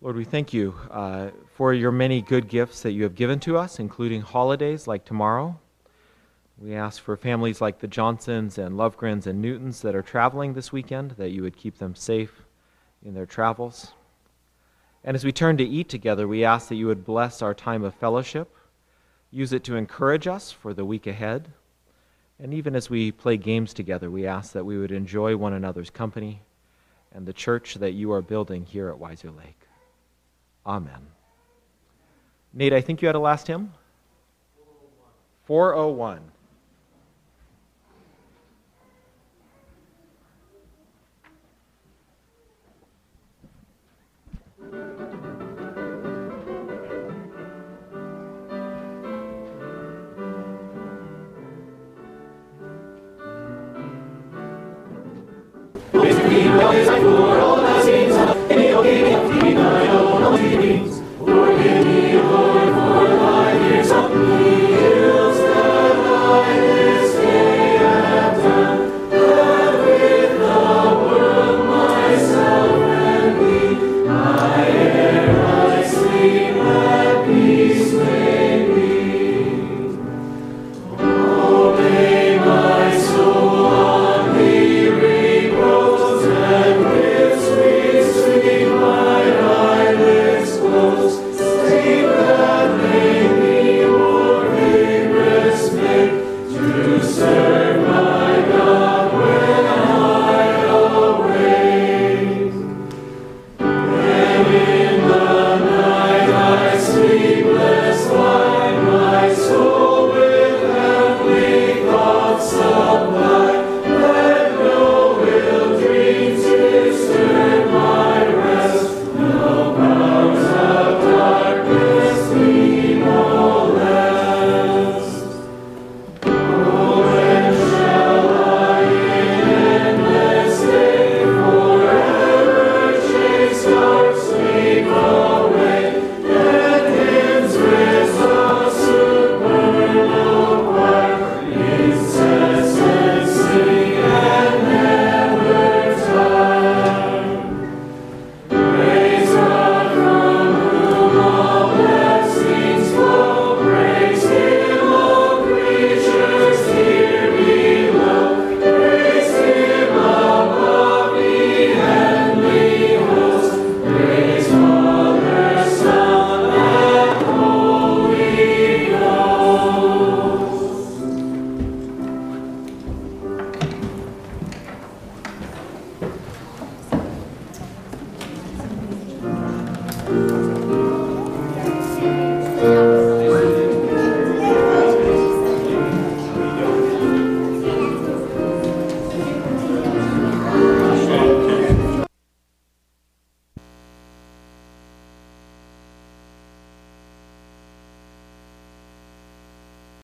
Lord, 0.00 0.16
we 0.16 0.24
thank 0.24 0.52
you 0.52 0.74
uh, 0.90 1.30
for 1.54 1.72
your 1.72 1.90
many 1.90 2.22
good 2.22 2.48
gifts 2.48 2.82
that 2.82 2.92
you 2.92 3.02
have 3.02 3.14
given 3.14 3.40
to 3.40 3.56
us, 3.56 3.80
including 3.80 4.20
holidays 4.20 4.86
like 4.86 5.04
tomorrow. 5.04 5.58
We 6.56 6.74
ask 6.74 7.02
for 7.02 7.16
families 7.16 7.60
like 7.60 7.78
the 7.78 7.88
Johnsons 7.88 8.58
and 8.58 8.76
Lovegrens 8.76 9.26
and 9.26 9.40
Newtons 9.40 9.80
that 9.82 9.94
are 9.94 10.02
traveling 10.02 10.54
this 10.54 10.72
weekend 10.72 11.12
that 11.12 11.30
you 11.30 11.42
would 11.42 11.56
keep 11.56 11.78
them 11.78 11.94
safe 11.94 12.42
in 13.04 13.14
their 13.14 13.26
travels. 13.26 13.92
And 15.04 15.14
as 15.14 15.24
we 15.24 15.32
turn 15.32 15.56
to 15.58 15.64
eat 15.64 15.88
together, 15.88 16.26
we 16.26 16.44
ask 16.44 16.68
that 16.68 16.76
you 16.76 16.86
would 16.86 17.04
bless 17.04 17.42
our 17.42 17.54
time 17.54 17.84
of 17.84 17.94
fellowship, 17.94 18.54
use 19.30 19.52
it 19.52 19.62
to 19.64 19.76
encourage 19.76 20.26
us 20.26 20.50
for 20.50 20.74
the 20.74 20.84
week 20.84 21.06
ahead. 21.06 21.48
And 22.40 22.54
even 22.54 22.76
as 22.76 22.88
we 22.88 23.10
play 23.10 23.36
games 23.36 23.74
together, 23.74 24.10
we 24.10 24.26
ask 24.26 24.52
that 24.52 24.64
we 24.64 24.78
would 24.78 24.92
enjoy 24.92 25.36
one 25.36 25.52
another's 25.52 25.90
company 25.90 26.42
and 27.12 27.26
the 27.26 27.32
church 27.32 27.74
that 27.74 27.92
you 27.92 28.12
are 28.12 28.22
building 28.22 28.64
here 28.64 28.88
at 28.88 28.98
Wiser 28.98 29.30
Lake. 29.30 29.60
Amen. 30.64 31.08
Nate, 32.52 32.72
I 32.72 32.80
think 32.80 33.02
you 33.02 33.08
had 33.08 33.14
a 33.14 33.20
last 33.20 33.46
hymn? 33.46 33.72
401. 35.46 36.20
401. 36.20 36.32